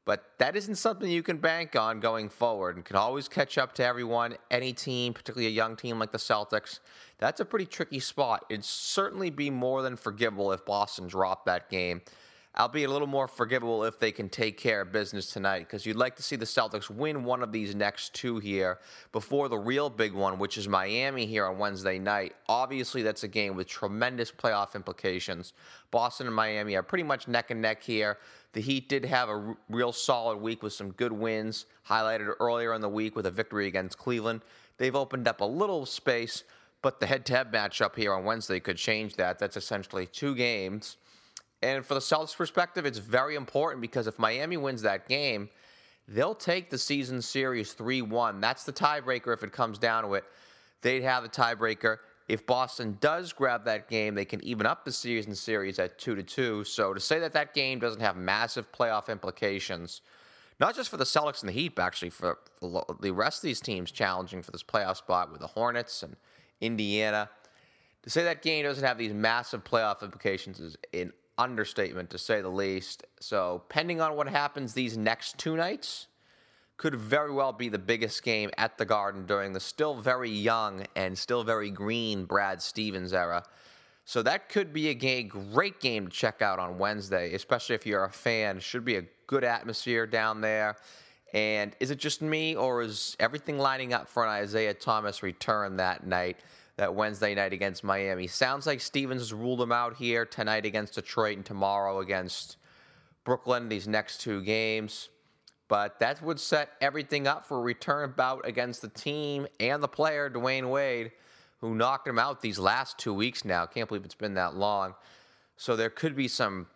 but 0.05 0.31
that 0.37 0.55
isn't 0.55 0.75
something 0.75 1.09
you 1.09 1.23
can 1.23 1.37
bank 1.37 1.75
on 1.75 1.99
going 1.99 2.29
forward 2.29 2.75
and 2.75 2.85
can 2.85 2.95
always 2.95 3.27
catch 3.27 3.57
up 3.57 3.73
to 3.73 3.83
everyone, 3.83 4.37
any 4.51 4.71
team, 4.71 5.13
particularly 5.13 5.47
a 5.47 5.51
young 5.55 5.75
team 5.75 5.99
like 5.99 6.11
the 6.11 6.17
Celtics. 6.17 6.79
That's 7.17 7.39
a 7.39 7.45
pretty 7.45 7.65
tricky 7.65 7.99
spot. 7.99 8.45
It'd 8.49 8.63
certainly 8.63 9.31
be 9.31 9.49
more 9.49 9.81
than 9.81 9.95
forgivable 9.95 10.51
if 10.51 10.63
Boston 10.63 11.07
dropped 11.07 11.47
that 11.47 11.69
game 11.69 12.01
albeit 12.57 12.89
a 12.89 12.91
little 12.91 13.07
more 13.07 13.27
forgivable 13.27 13.83
if 13.83 13.99
they 13.99 14.11
can 14.11 14.29
take 14.29 14.57
care 14.57 14.81
of 14.81 14.91
business 14.91 15.31
tonight 15.31 15.59
because 15.59 15.85
you'd 15.85 15.97
like 15.97 16.15
to 16.15 16.23
see 16.23 16.37
the 16.37 16.45
Celtics 16.45 16.89
win 16.89 17.23
one 17.25 17.43
of 17.43 17.51
these 17.51 17.75
next 17.75 18.13
two 18.13 18.39
here 18.39 18.79
before 19.11 19.49
the 19.49 19.57
real 19.57 19.89
big 19.89 20.13
one, 20.13 20.39
which 20.39 20.57
is 20.57 20.67
Miami 20.67 21.25
here 21.25 21.45
on 21.45 21.57
Wednesday 21.57 21.99
night. 21.99 22.33
Obviously, 22.47 23.01
that's 23.01 23.23
a 23.23 23.27
game 23.27 23.55
with 23.55 23.67
tremendous 23.67 24.31
playoff 24.31 24.73
implications. 24.73 25.53
Boston 25.91 26.27
and 26.27 26.35
Miami 26.35 26.75
are 26.75 26.83
pretty 26.83 27.03
much 27.03 27.27
neck 27.27 27.51
and 27.51 27.61
neck 27.61 27.83
here. 27.83 28.19
The 28.53 28.61
Heat 28.61 28.87
did 28.87 29.03
have 29.03 29.27
a 29.27 29.33
r- 29.33 29.57
real 29.69 29.91
solid 29.91 30.37
week 30.37 30.63
with 30.63 30.71
some 30.71 30.91
good 30.91 31.11
wins, 31.11 31.65
highlighted 31.87 32.33
earlier 32.39 32.73
in 32.73 32.79
the 32.79 32.89
week 32.89 33.17
with 33.17 33.25
a 33.25 33.31
victory 33.31 33.67
against 33.67 33.97
Cleveland. 33.97 34.41
They've 34.77 34.95
opened 34.95 35.27
up 35.27 35.41
a 35.41 35.45
little 35.45 35.85
space, 35.85 36.45
but 36.81 37.01
the 37.01 37.05
head 37.05 37.25
to 37.25 37.33
head 37.33 37.51
matchup 37.51 37.97
here 37.97 38.13
on 38.13 38.23
Wednesday 38.23 38.61
could 38.61 38.77
change 38.77 39.15
that. 39.15 39.39
That's 39.39 39.57
essentially 39.57 40.05
two 40.05 40.35
games 40.35 40.95
and 41.65 41.85
for 41.85 41.95
the 41.95 41.99
Celtics' 41.99 42.35
perspective, 42.35 42.85
it's 42.85 42.99
very 42.99 43.35
important 43.35 43.81
because 43.81 44.05
if 44.05 44.19
Miami 44.19 44.55
wins 44.55 44.83
that 44.83 45.07
game, 45.07 45.49
they'll 46.07 46.35
take 46.35 46.69
the 46.69 46.77
season 46.77 47.21
series 47.21 47.73
3 47.73 48.03
1. 48.03 48.39
That's 48.39 48.63
the 48.63 48.73
tiebreaker 48.73 49.33
if 49.33 49.43
it 49.43 49.51
comes 49.51 49.79
down 49.79 50.03
to 50.03 50.13
it. 50.13 50.25
They'd 50.81 51.01
have 51.01 51.23
the 51.23 51.29
tiebreaker. 51.29 51.97
If 52.27 52.45
Boston 52.45 52.97
does 53.01 53.33
grab 53.33 53.65
that 53.65 53.87
game, 53.89 54.13
they 54.13 54.25
can 54.25 54.43
even 54.43 54.65
up 54.65 54.85
the 54.85 54.91
season 54.91 55.33
series 55.33 55.79
at 55.79 55.97
2 55.97 56.15
to 56.15 56.23
2. 56.23 56.63
So 56.65 56.93
to 56.93 56.99
say 56.99 57.19
that 57.19 57.33
that 57.33 57.53
game 57.55 57.79
doesn't 57.79 58.01
have 58.01 58.15
massive 58.15 58.71
playoff 58.71 59.09
implications, 59.09 60.01
not 60.59 60.75
just 60.75 60.89
for 60.89 60.97
the 60.97 61.03
Celtics 61.03 61.41
and 61.41 61.49
the 61.49 61.53
Heat, 61.53 61.75
but 61.75 61.83
actually 61.83 62.11
for 62.11 62.37
the 62.61 63.11
rest 63.11 63.39
of 63.39 63.47
these 63.47 63.59
teams 63.59 63.91
challenging 63.91 64.43
for 64.43 64.51
this 64.51 64.63
playoff 64.63 64.97
spot 64.97 65.31
with 65.31 65.41
the 65.41 65.47
Hornets 65.47 66.03
and 66.03 66.15
Indiana. 66.61 67.29
To 68.03 68.09
say 68.11 68.23
that 68.23 68.43
game 68.43 68.65
doesn't 68.65 68.83
have 68.83 68.99
these 68.99 69.13
massive 69.13 69.63
playoff 69.63 70.03
implications 70.03 70.59
is 70.59 70.77
an 70.93 71.11
understatement 71.37 72.09
to 72.11 72.17
say 72.17 72.41
the 72.41 72.49
least. 72.49 73.05
So, 73.19 73.63
pending 73.69 74.01
on 74.01 74.15
what 74.15 74.27
happens 74.27 74.73
these 74.73 74.97
next 74.97 75.37
two 75.37 75.55
nights, 75.55 76.07
could 76.77 76.95
very 76.95 77.31
well 77.31 77.53
be 77.53 77.69
the 77.69 77.79
biggest 77.79 78.23
game 78.23 78.49
at 78.57 78.77
the 78.77 78.85
Garden 78.85 79.25
during 79.25 79.53
the 79.53 79.59
still 79.59 79.95
very 79.95 80.29
young 80.29 80.85
and 80.95 81.17
still 81.17 81.43
very 81.43 81.69
green 81.69 82.25
Brad 82.25 82.61
Stevens 82.61 83.13
era. 83.13 83.43
So 84.03 84.21
that 84.23 84.49
could 84.49 84.71
be 84.71 84.89
a 84.89 84.93
game, 84.93 85.27
great 85.27 85.79
game 85.79 86.07
to 86.07 86.11
check 86.11 86.41
out 86.41 86.59
on 86.59 86.77
Wednesday, 86.77 87.33
especially 87.33 87.75
if 87.75 87.85
you're 87.85 88.03
a 88.03 88.11
fan. 88.11 88.59
Should 88.59 88.85
be 88.85 88.97
a 88.97 89.03
good 89.25 89.43
atmosphere 89.43 90.05
down 90.05 90.41
there. 90.41 90.75
And 91.33 91.75
is 91.79 91.91
it 91.91 91.97
just 91.97 92.21
me, 92.21 92.55
or 92.55 92.81
is 92.81 93.17
everything 93.19 93.57
lining 93.57 93.93
up 93.93 94.07
for 94.07 94.23
an 94.23 94.29
Isaiah 94.29 94.73
Thomas 94.73 95.23
return 95.23 95.77
that 95.77 96.05
night? 96.05 96.37
That 96.77 96.93
Wednesday 96.93 97.33
night 97.35 97.53
against 97.53 97.85
Miami. 97.85 98.27
Sounds 98.27 98.67
like 98.67 98.81
Stevens 98.81 99.21
has 99.21 99.33
ruled 99.33 99.61
him 99.61 99.71
out 99.71 99.95
here 99.95 100.25
tonight 100.25 100.65
against 100.65 100.95
Detroit 100.95 101.37
and 101.37 101.45
tomorrow 101.45 101.99
against 101.99 102.57
Brooklyn, 103.23 103.69
these 103.69 103.87
next 103.87 104.19
two 104.19 104.41
games. 104.43 105.09
But 105.67 105.99
that 105.99 106.21
would 106.21 106.39
set 106.39 106.71
everything 106.81 107.27
up 107.27 107.45
for 107.45 107.57
a 107.57 107.61
return 107.61 108.13
bout 108.15 108.47
against 108.47 108.81
the 108.81 108.89
team 108.89 109.47
and 109.59 109.81
the 109.81 109.87
player, 109.87 110.29
Dwyane 110.29 110.69
Wade, 110.69 111.11
who 111.59 111.75
knocked 111.75 112.07
him 112.07 112.19
out 112.19 112.41
these 112.41 112.59
last 112.59 112.97
two 112.97 113.13
weeks 113.13 113.45
now. 113.45 113.65
Can't 113.65 113.87
believe 113.87 114.05
it's 114.05 114.13
been 114.13 114.35
that 114.35 114.55
long. 114.55 114.93
So 115.57 115.75
there 115.75 115.89
could 115.89 116.15
be 116.15 116.27
some 116.27 116.67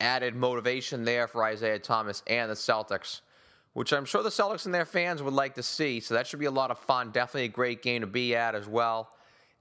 added 0.00 0.34
motivation 0.34 1.04
there 1.04 1.26
for 1.26 1.44
Isaiah 1.44 1.78
Thomas 1.78 2.22
and 2.26 2.50
the 2.50 2.54
Celtics, 2.54 3.20
which 3.72 3.92
I'm 3.92 4.04
sure 4.04 4.22
the 4.22 4.28
Celtics 4.28 4.66
and 4.66 4.74
their 4.74 4.84
fans 4.84 5.22
would 5.22 5.32
like 5.32 5.54
to 5.54 5.62
see. 5.62 6.00
So 6.00 6.14
that 6.14 6.26
should 6.26 6.40
be 6.40 6.46
a 6.46 6.50
lot 6.50 6.70
of 6.70 6.78
fun. 6.78 7.12
Definitely 7.12 7.44
a 7.44 7.48
great 7.48 7.82
game 7.82 8.02
to 8.02 8.06
be 8.06 8.34
at 8.34 8.54
as 8.54 8.66
well 8.68 9.13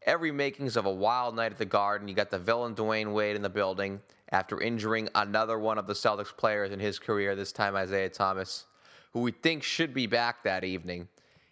every 0.05 0.31
makings 0.31 0.77
of 0.77 0.85
a 0.85 0.91
wild 0.91 1.35
night 1.35 1.51
at 1.51 1.57
the 1.57 1.65
Garden. 1.65 2.07
You 2.07 2.13
got 2.13 2.31
the 2.31 2.39
villain 2.39 2.75
Dwyane 2.75 3.13
Wade 3.13 3.35
in 3.35 3.41
the 3.41 3.49
building 3.49 4.01
after 4.31 4.61
injuring 4.61 5.09
another 5.15 5.59
one 5.59 5.77
of 5.77 5.87
the 5.87 5.93
Celtics 5.93 6.35
players 6.35 6.71
in 6.71 6.79
his 6.79 6.99
career, 6.99 7.35
this 7.35 7.51
time 7.51 7.75
Isaiah 7.75 8.09
Thomas, 8.09 8.65
who 9.11 9.21
we 9.21 9.31
think 9.31 9.63
should 9.63 9.93
be 9.93 10.07
back 10.07 10.43
that 10.43 10.63
evening. 10.63 11.07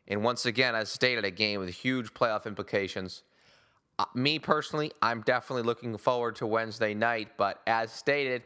And 0.08 0.24
once 0.24 0.46
again, 0.46 0.76
as 0.76 0.90
stated, 0.90 1.24
a 1.24 1.32
game 1.32 1.60
with 1.60 1.70
huge 1.70 2.14
playoff 2.14 2.46
implications. 2.46 3.24
Uh, 4.00 4.06
me 4.16 4.40
personally, 4.40 4.92
I'm 5.02 5.22
definitely 5.22 5.64
looking 5.64 5.96
forward 5.98 6.36
to 6.38 6.48
Wednesday 6.48 6.94
night, 6.94 7.30
but 7.38 7.62
as 7.68 7.92
stated, 7.92 8.44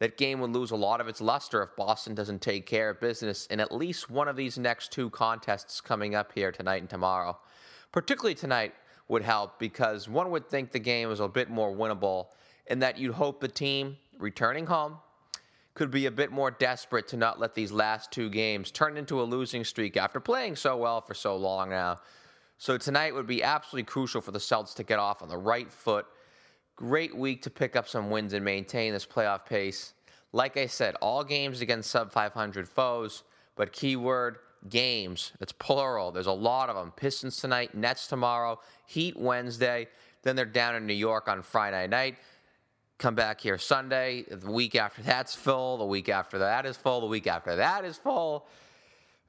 that 0.00 0.16
game 0.16 0.40
would 0.40 0.50
lose 0.50 0.70
a 0.70 0.76
lot 0.76 1.00
of 1.00 1.08
its 1.08 1.20
luster 1.20 1.62
if 1.62 1.74
Boston 1.76 2.14
doesn't 2.14 2.40
take 2.40 2.66
care 2.66 2.90
of 2.90 3.00
business 3.00 3.46
in 3.46 3.60
at 3.60 3.72
least 3.72 4.10
one 4.10 4.28
of 4.28 4.36
these 4.36 4.58
next 4.58 4.92
two 4.92 5.10
contests 5.10 5.80
coming 5.80 6.14
up 6.14 6.32
here 6.34 6.52
tonight 6.52 6.82
and 6.82 6.90
tomorrow. 6.90 7.36
Particularly 7.92 8.34
tonight, 8.34 8.74
would 9.08 9.22
help 9.22 9.58
because 9.58 10.08
one 10.08 10.30
would 10.30 10.48
think 10.48 10.70
the 10.70 10.78
game 10.78 11.10
is 11.10 11.20
a 11.20 11.28
bit 11.28 11.48
more 11.50 11.74
winnable 11.74 12.26
and 12.66 12.82
that 12.82 12.98
you'd 12.98 13.14
hope 13.14 13.40
the 13.40 13.48
team 13.48 13.96
returning 14.18 14.66
home 14.66 14.98
could 15.74 15.90
be 15.90 16.06
a 16.06 16.10
bit 16.10 16.32
more 16.32 16.50
desperate 16.50 17.06
to 17.08 17.16
not 17.16 17.38
let 17.38 17.54
these 17.54 17.70
last 17.70 18.10
two 18.10 18.28
games 18.28 18.70
turn 18.70 18.96
into 18.96 19.20
a 19.20 19.24
losing 19.24 19.64
streak 19.64 19.96
after 19.96 20.18
playing 20.18 20.56
so 20.56 20.76
well 20.76 21.00
for 21.00 21.14
so 21.14 21.36
long 21.36 21.70
now. 21.70 21.98
So 22.58 22.76
tonight 22.76 23.14
would 23.14 23.28
be 23.28 23.44
absolutely 23.44 23.84
crucial 23.84 24.20
for 24.20 24.32
the 24.32 24.40
Celtics 24.40 24.74
to 24.74 24.82
get 24.82 24.98
off 24.98 25.22
on 25.22 25.28
the 25.28 25.38
right 25.38 25.70
foot. 25.70 26.06
Great 26.74 27.16
week 27.16 27.42
to 27.42 27.50
pick 27.50 27.76
up 27.76 27.88
some 27.88 28.10
wins 28.10 28.32
and 28.32 28.44
maintain 28.44 28.92
this 28.92 29.06
playoff 29.06 29.46
pace. 29.46 29.94
Like 30.32 30.56
I 30.56 30.66
said, 30.66 30.96
all 30.96 31.22
games 31.22 31.60
against 31.60 31.90
sub 31.90 32.10
500 32.10 32.68
foes, 32.68 33.22
but 33.54 33.72
keyword 33.72 34.38
games. 34.68 35.32
It's 35.40 35.52
plural. 35.52 36.10
There's 36.10 36.26
a 36.26 36.32
lot 36.32 36.68
of 36.68 36.76
them. 36.76 36.92
Pistons 36.96 37.36
tonight, 37.36 37.74
Nets 37.74 38.06
tomorrow, 38.06 38.60
Heat 38.86 39.16
Wednesday. 39.16 39.88
Then 40.22 40.36
they're 40.36 40.44
down 40.44 40.74
in 40.74 40.86
New 40.86 40.94
York 40.94 41.28
on 41.28 41.42
Friday 41.42 41.86
night. 41.86 42.16
Come 42.98 43.14
back 43.14 43.40
here 43.40 43.58
Sunday. 43.58 44.24
The 44.28 44.50
week 44.50 44.74
after 44.74 45.02
that's 45.02 45.34
full. 45.34 45.78
The 45.78 45.84
week 45.84 46.08
after 46.08 46.38
that 46.38 46.66
is 46.66 46.76
full. 46.76 47.00
The 47.00 47.06
week 47.06 47.28
after 47.28 47.56
that 47.56 47.84
is 47.84 47.96
full. 47.96 48.46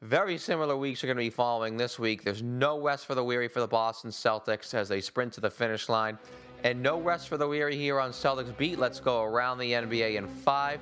Very 0.01 0.37
similar 0.37 0.75
weeks 0.77 1.03
are 1.03 1.07
going 1.07 1.17
to 1.17 1.23
be 1.23 1.29
following 1.29 1.77
this 1.77 1.99
week. 1.99 2.23
There's 2.23 2.41
no 2.41 2.81
rest 2.81 3.05
for 3.05 3.15
the 3.15 3.23
weary 3.23 3.47
for 3.47 3.59
the 3.59 3.67
Boston 3.67 4.11
Celtics 4.11 4.73
as 4.73 4.87
they 4.87 5.01
sprint 5.01 5.33
to 5.33 5.41
the 5.41 5.49
finish 5.51 5.89
line. 5.89 6.17
And 6.63 6.81
no 6.81 6.99
rest 6.99 7.27
for 7.27 7.37
the 7.37 7.47
weary 7.47 7.75
here 7.75 7.99
on 7.99 8.11
Celtics 8.11 8.55
Beat. 8.57 8.79
Let's 8.79 8.99
go 8.99 9.23
around 9.23 9.59
the 9.59 9.71
NBA 9.71 10.15
in 10.15 10.27
five. 10.27 10.79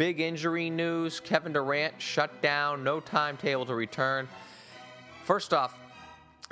Big 0.00 0.18
injury 0.18 0.70
news 0.70 1.20
Kevin 1.20 1.52
Durant 1.52 1.92
shut 2.00 2.40
down, 2.40 2.82
no 2.82 3.00
timetable 3.00 3.66
to 3.66 3.74
return. 3.74 4.26
first 5.24 5.52
off, 5.52 5.78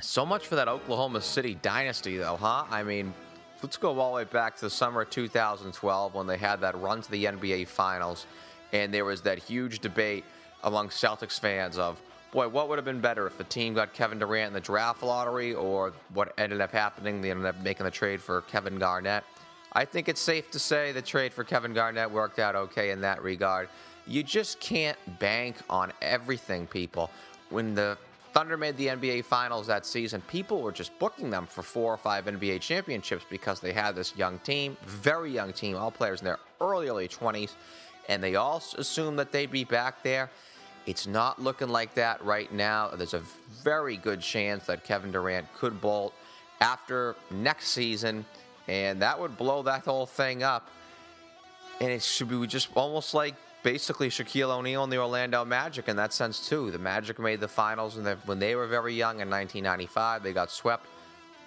so 0.03 0.27
much 0.27 0.47
for 0.47 0.57
that 0.57 0.69
Oklahoma 0.69 1.23
City 1.23 1.55
dynasty, 1.63 2.19
though, 2.19 2.37
huh? 2.37 2.67
I 2.69 2.83
mean, 2.83 3.15
let's 3.63 3.79
go 3.79 3.99
all 3.99 4.11
the 4.11 4.17
way 4.17 4.25
back 4.25 4.57
to 4.57 4.67
the 4.67 4.71
summer 4.71 5.01
of 5.01 5.09
2012 5.09 6.13
when 6.13 6.27
they 6.27 6.37
had 6.37 6.61
that 6.61 6.79
run 6.79 7.01
to 7.01 7.11
the 7.11 7.25
NBA 7.25 7.69
Finals, 7.69 8.27
and 8.75 8.93
there 8.93 9.07
was 9.07 9.23
that 9.23 9.39
huge 9.39 9.79
debate 9.79 10.27
among 10.65 10.91
Celtics 10.91 11.41
fans 11.41 11.79
of, 11.79 11.99
boy, 12.33 12.49
what 12.49 12.69
would 12.69 12.77
have 12.77 12.85
been 12.85 13.01
better 13.01 13.27
if 13.27 13.39
the 13.39 13.45
team 13.45 13.73
got 13.73 13.95
Kevin 13.95 14.19
Durant 14.19 14.49
in 14.49 14.53
the 14.53 14.61
draft 14.61 15.03
lottery 15.03 15.55
or 15.55 15.95
what 16.13 16.35
ended 16.37 16.61
up 16.61 16.71
happening? 16.71 17.23
They 17.23 17.31
ended 17.31 17.47
up 17.47 17.59
making 17.63 17.85
the 17.85 17.91
trade 17.91 18.21
for 18.21 18.43
Kevin 18.43 18.79
Garnett. 18.79 19.25
I 19.79 19.85
think 19.85 20.09
it's 20.09 20.21
safe 20.21 20.51
to 20.51 20.59
say 20.59 20.91
the 20.91 21.01
trade 21.01 21.33
for 21.33 21.45
Kevin 21.45 21.73
Garnett 21.73 22.11
worked 22.11 22.41
out 22.41 22.57
okay 22.57 22.91
in 22.91 23.01
that 23.03 23.23
regard. 23.23 23.69
You 24.09 24.25
just 24.25 24.59
can't 24.59 24.99
bank 25.21 25.55
on 25.71 25.93
everything, 26.03 26.67
people. 26.67 27.13
When 27.51 27.77
the 27.77 27.97
Thunder 28.33 28.57
made 28.57 28.77
the 28.77 28.89
NBA 28.89 29.25
Finals 29.25 29.69
that 29.69 29.87
season, 29.87 30.21
people 30.23 30.63
were 30.63 30.73
just 30.73 30.99
booking 30.99 31.31
them 31.31 31.47
for 31.47 31.63
four 31.63 31.95
or 31.95 31.97
five 31.97 32.25
NBA 32.25 32.61
championships 32.61 33.25
because 33.31 33.61
they 33.61 33.73
had 33.73 33.95
this 33.95 34.17
young 34.17 34.41
team, 34.41 34.77
very 34.85 35.31
young 35.31 35.53
team, 35.53 35.77
all 35.77 35.93
players 35.93 36.23
in 36.23 36.25
their 36.25 36.41
early, 36.61 36.89
early 36.89 37.07
20s, 37.07 37.53
and 38.09 38.21
they 38.21 38.35
all 38.35 38.61
assumed 38.79 39.17
that 39.21 39.31
they'd 39.31 39.53
be 39.53 39.63
back 39.63 40.03
there. 40.03 40.29
It's 40.87 41.07
not 41.07 41.41
looking 41.41 41.69
like 41.69 41.95
that 41.95 42.25
right 42.25 42.53
now. 42.53 42.89
There's 42.89 43.15
a 43.15 43.23
very 43.63 43.97
good 43.97 44.23
chance 44.23 44.67
that 44.67 44.83
Kevin 44.83 45.13
Durant 45.13 45.47
could 45.55 45.81
bolt 45.81 46.15
after 46.61 47.15
next 47.31 47.69
season, 47.69 48.25
and 48.69 49.03
that 49.03 49.19
would 49.19 49.37
blow 49.37 49.63
that 49.63 49.85
whole 49.85 50.07
thing 50.07 50.43
up. 50.43 50.69
And 51.81 51.91
it 51.91 52.03
should 52.03 52.29
be 52.29 52.47
just 52.47 52.69
almost 52.75 53.15
like 53.15 53.35
basically 53.63 54.09
Shaquille 54.11 54.51
O'Neal 54.51 54.85
and 54.85 54.93
the 54.93 54.99
Orlando 54.99 55.45
Magic 55.45 55.89
in 55.89 55.97
that 55.97 56.13
sense 56.13 56.49
too. 56.49 56.71
The 56.71 56.79
Magic 56.79 57.19
made 57.19 57.41
the 57.41 57.49
finals 57.49 57.97
and 57.97 58.07
when 58.27 58.39
they 58.39 58.55
were 58.55 58.67
very 58.67 58.95
young 58.95 59.21
in 59.21 59.31
1995, 59.31 60.23
they 60.23 60.33
got 60.33 60.51
swept, 60.51 60.87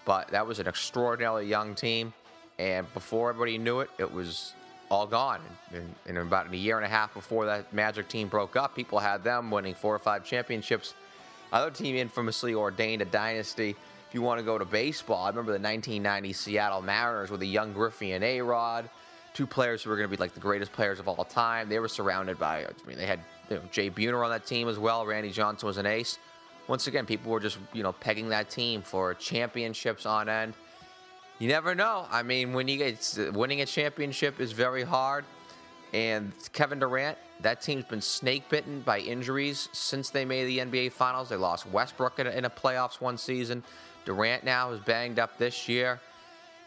but 0.06 0.28
that 0.30 0.46
was 0.46 0.60
an 0.60 0.68
extraordinarily 0.68 1.46
young 1.48 1.76
team. 1.76 2.14
And 2.60 2.92
before 2.94 3.30
everybody 3.30 3.58
knew 3.58 3.80
it, 3.80 3.90
it 3.98 4.12
was 4.12 4.54
all 4.90 5.08
gone. 5.08 5.42
And, 5.74 5.96
and 6.06 6.18
about 6.18 6.52
a 6.52 6.58
year 6.58 6.78
and 6.78 6.86
a 6.86 6.90
half 6.90 7.14
before 7.14 7.46
that 7.46 7.74
Magic 7.74 8.08
team 8.08 8.28
broke 8.28 8.56
up, 8.56 8.76
people 8.76 9.00
had 9.00 9.24
them 9.24 9.50
winning 9.50 9.74
four 9.74 9.96
or 9.96 10.00
five 10.00 10.24
championships. 10.24 10.94
Other 11.54 11.72
team 11.72 11.96
infamously 11.96 12.54
ordained 12.54 13.02
a 13.02 13.06
dynasty. 13.06 13.76
If 14.12 14.16
you 14.16 14.22
want 14.22 14.40
to 14.40 14.44
go 14.44 14.58
to 14.58 14.66
baseball, 14.66 15.24
I 15.24 15.30
remember 15.30 15.54
the 15.54 15.64
1990 15.64 16.34
Seattle 16.34 16.82
Mariners 16.82 17.32
with 17.32 17.42
a 17.44 17.46
young 17.46 17.72
Griffey 17.72 18.12
and 18.12 18.26
A-Rod 18.26 18.90
two 19.34 19.48
players 19.48 19.82
who 19.82 19.90
were 19.90 19.96
going 19.96 20.10
to 20.10 20.14
be 20.14 20.20
like 20.20 20.34
the 20.34 20.40
greatest 20.42 20.74
players 20.74 21.00
of 21.00 21.08
all 21.08 21.24
time. 21.24 21.70
They 21.70 21.80
were 21.80 21.88
surrounded 21.88 22.38
by, 22.38 22.66
I 22.66 22.68
mean, 22.86 22.98
they 22.98 23.06
had 23.06 23.22
you 23.50 23.56
know, 23.56 23.62
Jay 23.72 23.90
Buhner 23.90 24.22
on 24.22 24.30
that 24.32 24.46
team 24.46 24.68
as 24.68 24.78
well. 24.78 25.06
Randy 25.06 25.32
Johnson 25.32 25.66
was 25.66 25.78
an 25.78 25.86
ace. 25.86 26.20
Once 26.68 26.88
again, 26.88 27.06
people 27.06 27.32
were 27.32 27.40
just, 27.40 27.58
you 27.72 27.84
know, 27.84 27.94
pegging 27.94 28.28
that 28.28 28.50
team 28.50 28.82
for 28.82 29.14
championships 29.14 30.06
on 30.06 30.28
end. 30.28 30.56
You 31.40 31.48
never 31.48 31.74
know. 31.74 32.06
I 32.12 32.22
mean, 32.22 32.52
when 32.52 32.68
you 32.68 32.80
get 32.80 33.18
winning 33.34 33.62
a 33.62 33.66
championship 33.66 34.42
is 34.42 34.52
very 34.52 34.84
hard. 34.84 35.24
And 35.94 36.34
Kevin 36.52 36.80
Durant, 36.80 37.18
that 37.42 37.62
team's 37.62 37.86
been 37.86 38.02
snake 38.02 38.50
bitten 38.50 38.82
by 38.82 39.00
injuries 39.00 39.70
since 39.72 40.10
they 40.10 40.26
made 40.26 40.48
the 40.48 40.60
NBA 40.60 40.92
Finals. 40.92 41.30
They 41.30 41.38
lost 41.38 41.66
Westbrook 41.66 42.20
in 42.20 42.28
a, 42.28 42.32
in 42.32 42.44
a 42.44 42.50
playoffs 42.50 43.00
one 43.00 43.18
season. 43.18 43.64
Durant 44.06 44.44
now 44.44 44.72
is 44.72 44.80
banged 44.80 45.20
up 45.20 45.38
this 45.38 45.68
year. 45.68 46.00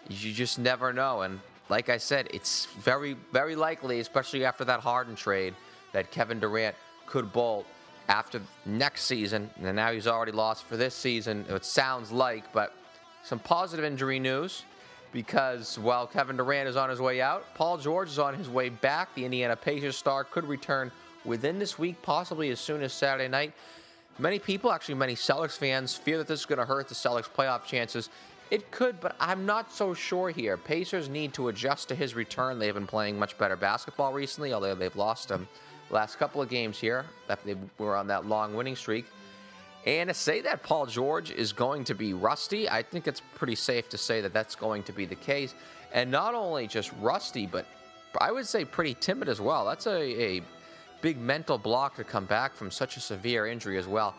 You 0.09 0.32
just 0.32 0.59
never 0.59 0.93
know. 0.93 1.22
And 1.22 1.41
like 1.68 1.89
I 1.89 1.97
said, 1.97 2.28
it's 2.32 2.66
very, 2.66 3.16
very 3.32 3.57
likely, 3.57 4.01
especially 4.01 4.45
after 4.45 4.64
that 4.66 4.80
Harden 4.80 5.16
trade, 5.16 5.55
that 5.93 6.11
Kevin 6.11 6.41
Durant 6.41 6.76
could 7.07 7.32
bolt 7.32 7.66
after 8.09 8.41
next 8.66 9.05
season. 9.05 9.51
And 9.62 9.76
now 9.76 9.93
he's 9.93 10.07
already 10.07 10.32
lost 10.32 10.64
for 10.64 10.76
this 10.76 10.95
season, 10.95 11.45
it 11.49 11.64
sounds 11.64 12.12
like, 12.12 12.53
but 12.53 12.74
some 13.22 13.39
positive 13.39 13.85
injury 13.85 14.18
news 14.18 14.64
because 15.14 15.78
while 15.78 16.07
Kevin 16.07 16.37
Durant 16.37 16.68
is 16.68 16.76
on 16.76 16.91
his 16.91 17.01
way 17.01 17.22
out, 17.22 17.47
Paul 17.55 17.78
George 17.78 18.09
is 18.09 18.18
on 18.18 18.35
his 18.35 18.51
way 18.51 18.68
back. 18.68 19.14
The 19.14 19.24
Indiana 19.24 19.57
Pacers 19.57 19.97
star 19.97 20.24
could 20.24 20.45
return 20.45 20.91
within 21.24 21.59
this 21.59 21.78
week, 21.78 22.03
possibly 22.03 22.51
as 22.51 22.61
soon 22.61 22.82
as 22.82 22.93
Saturday 22.93 23.28
night. 23.28 23.55
Many 24.19 24.39
people, 24.39 24.71
actually 24.71 24.95
many 24.95 25.15
Celtics 25.15 25.59
fans, 25.59 25.95
fear 25.95 26.19
that 26.19 26.29
this 26.29 26.41
is 26.41 26.47
going 26.47 26.59
to 26.59 26.65
hurt 26.65 26.89
the 26.89 26.95
Celtics' 26.95 27.29
playoff 27.29 27.65
chances. 27.65 28.11
It 28.51 28.71
could, 28.71 29.01
but 29.01 29.17
I'm 29.19 29.45
not 29.45 29.73
so 29.73 29.95
sure 29.95 30.31
here. 30.31 30.57
Pacers 30.57 31.09
need 31.09 31.33
to 31.35 31.49
adjust 31.49 31.89
to 31.89 31.95
his 31.95 32.15
return. 32.15 32.59
They've 32.59 32.75
been 32.75 32.87
playing 32.87 33.19
much 33.19 33.37
better 33.39 33.57
basketball 33.57 34.12
recently, 34.12 34.53
although 34.53 34.75
they've 34.75 34.95
lost 34.95 35.31
him 35.31 35.49
last 35.91 36.19
couple 36.19 36.41
of 36.41 36.49
games 36.49 36.79
here. 36.79 37.05
They 37.45 37.57
were 37.79 37.97
on 37.97 38.07
that 38.09 38.27
long 38.27 38.55
winning 38.55 38.77
streak. 38.77 39.07
And 39.87 40.09
to 40.09 40.15
say 40.15 40.41
that 40.43 40.62
Paul 40.62 40.87
George 40.87 41.31
is 41.31 41.53
going 41.53 41.85
to 41.85 41.95
be 41.95 42.15
rusty, 42.15 42.69
I 42.69 42.83
think 42.83 43.07
it's 43.07 43.21
pretty 43.35 43.55
safe 43.55 43.89
to 43.91 43.99
say 43.99 44.21
that 44.21 44.33
that's 44.33 44.55
going 44.55 44.83
to 44.85 44.93
be 44.93 45.05
the 45.05 45.15
case. 45.15 45.55
And 45.93 46.11
not 46.11 46.35
only 46.35 46.67
just 46.67 46.93
rusty, 47.01 47.47
but 47.47 47.67
I 48.21 48.33
would 48.33 48.47
say 48.47 48.65
pretty 48.65 48.95
timid 48.95 49.29
as 49.29 49.41
well. 49.41 49.65
That's 49.65 49.87
a, 49.87 50.37
a 50.37 50.43
big 51.01 51.18
mental 51.18 51.59
block 51.59 51.97
to 51.97 52.05
come 52.05 52.24
back 52.24 52.55
from 52.55 52.70
such 52.70 52.97
a 52.97 53.01
severe 53.01 53.47
injury 53.47 53.78
as 53.78 53.86
well. 53.86 54.14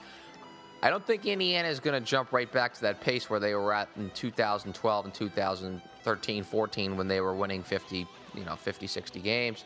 I 0.83 0.89
don't 0.89 1.05
think 1.05 1.25
Indiana 1.25 1.67
is 1.67 1.79
going 1.79 1.99
to 1.99 2.05
jump 2.05 2.31
right 2.31 2.51
back 2.51 2.73
to 2.75 2.81
that 2.81 3.01
pace 3.01 3.29
where 3.29 3.39
they 3.39 3.55
were 3.55 3.73
at 3.73 3.89
in 3.97 4.11
2012 4.11 5.05
and 5.05 5.13
2013, 5.13 6.43
14 6.43 6.97
when 6.97 7.07
they 7.07 7.21
were 7.21 7.35
winning 7.35 7.63
50, 7.63 8.05
you 8.35 8.45
know, 8.45 8.55
50, 8.55 8.85
60 8.85 9.19
games. 9.19 9.65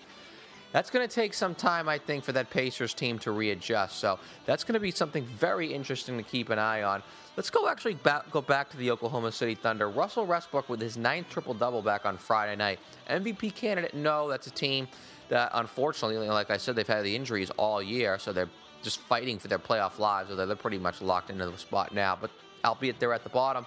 That's 0.71 0.91
going 0.91 1.07
to 1.07 1.13
take 1.13 1.33
some 1.33 1.55
time, 1.55 1.89
I 1.89 1.97
think, 1.97 2.23
for 2.23 2.31
that 2.33 2.51
Pacers 2.51 2.93
team 2.93 3.17
to 3.19 3.31
readjust. 3.31 3.97
So 3.97 4.19
that's 4.45 4.63
going 4.63 4.75
to 4.75 4.79
be 4.79 4.91
something 4.91 5.25
very 5.25 5.73
interesting 5.73 6.15
to 6.17 6.23
keep 6.23 6.49
an 6.51 6.59
eye 6.59 6.83
on. 6.83 7.01
Let's 7.35 7.49
go 7.49 7.67
actually 7.67 7.97
go 8.31 8.41
back 8.41 8.69
to 8.69 8.77
the 8.77 8.91
Oklahoma 8.91 9.31
City 9.31 9.55
Thunder. 9.55 9.89
Russell 9.89 10.25
Westbrook 10.25 10.69
with 10.69 10.79
his 10.79 10.95
ninth 10.95 11.29
triple 11.29 11.55
double 11.55 11.81
back 11.81 12.05
on 12.05 12.17
Friday 12.17 12.55
night. 12.55 12.79
MVP 13.09 13.55
candidate? 13.55 13.95
No, 13.95 14.29
that's 14.29 14.45
a 14.47 14.51
team 14.51 14.87
that 15.29 15.51
unfortunately, 15.53 16.27
like 16.27 16.49
I 16.49 16.57
said, 16.57 16.75
they've 16.75 16.87
had 16.87 17.03
the 17.03 17.15
injuries 17.15 17.49
all 17.51 17.81
year, 17.81 18.19
so 18.19 18.33
they're 18.33 18.49
just 18.81 18.99
fighting 19.01 19.39
for 19.39 19.47
their 19.47 19.59
playoff 19.59 19.99
lives, 19.99 20.29
although 20.29 20.45
they're 20.45 20.55
pretty 20.55 20.77
much 20.77 21.01
locked 21.01 21.29
into 21.29 21.49
the 21.49 21.57
spot 21.57 21.93
now. 21.93 22.17
But 22.19 22.31
albeit 22.63 22.99
they're 22.99 23.13
at 23.13 23.23
the 23.23 23.29
bottom. 23.29 23.65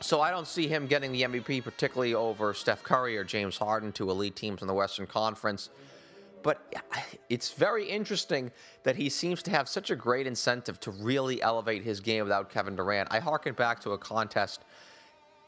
So 0.00 0.20
I 0.20 0.30
don't 0.30 0.48
see 0.48 0.66
him 0.66 0.86
getting 0.86 1.12
the 1.12 1.22
MVP, 1.22 1.62
particularly 1.62 2.14
over 2.14 2.54
Steph 2.54 2.82
Curry 2.82 3.16
or 3.16 3.24
James 3.24 3.56
Harden, 3.56 3.92
two 3.92 4.10
elite 4.10 4.34
teams 4.34 4.60
in 4.60 4.68
the 4.68 4.74
Western 4.74 5.06
Conference. 5.06 5.70
But 6.42 6.74
it's 7.28 7.52
very 7.52 7.88
interesting 7.88 8.50
that 8.82 8.96
he 8.96 9.08
seems 9.08 9.44
to 9.44 9.50
have 9.52 9.68
such 9.68 9.90
a 9.90 9.96
great 9.96 10.26
incentive 10.26 10.80
to 10.80 10.90
really 10.90 11.40
elevate 11.40 11.84
his 11.84 12.00
game 12.00 12.24
without 12.24 12.50
Kevin 12.50 12.74
Durant. 12.74 13.08
I 13.12 13.20
harken 13.20 13.54
back 13.54 13.78
to 13.82 13.92
a 13.92 13.98
contest 13.98 14.64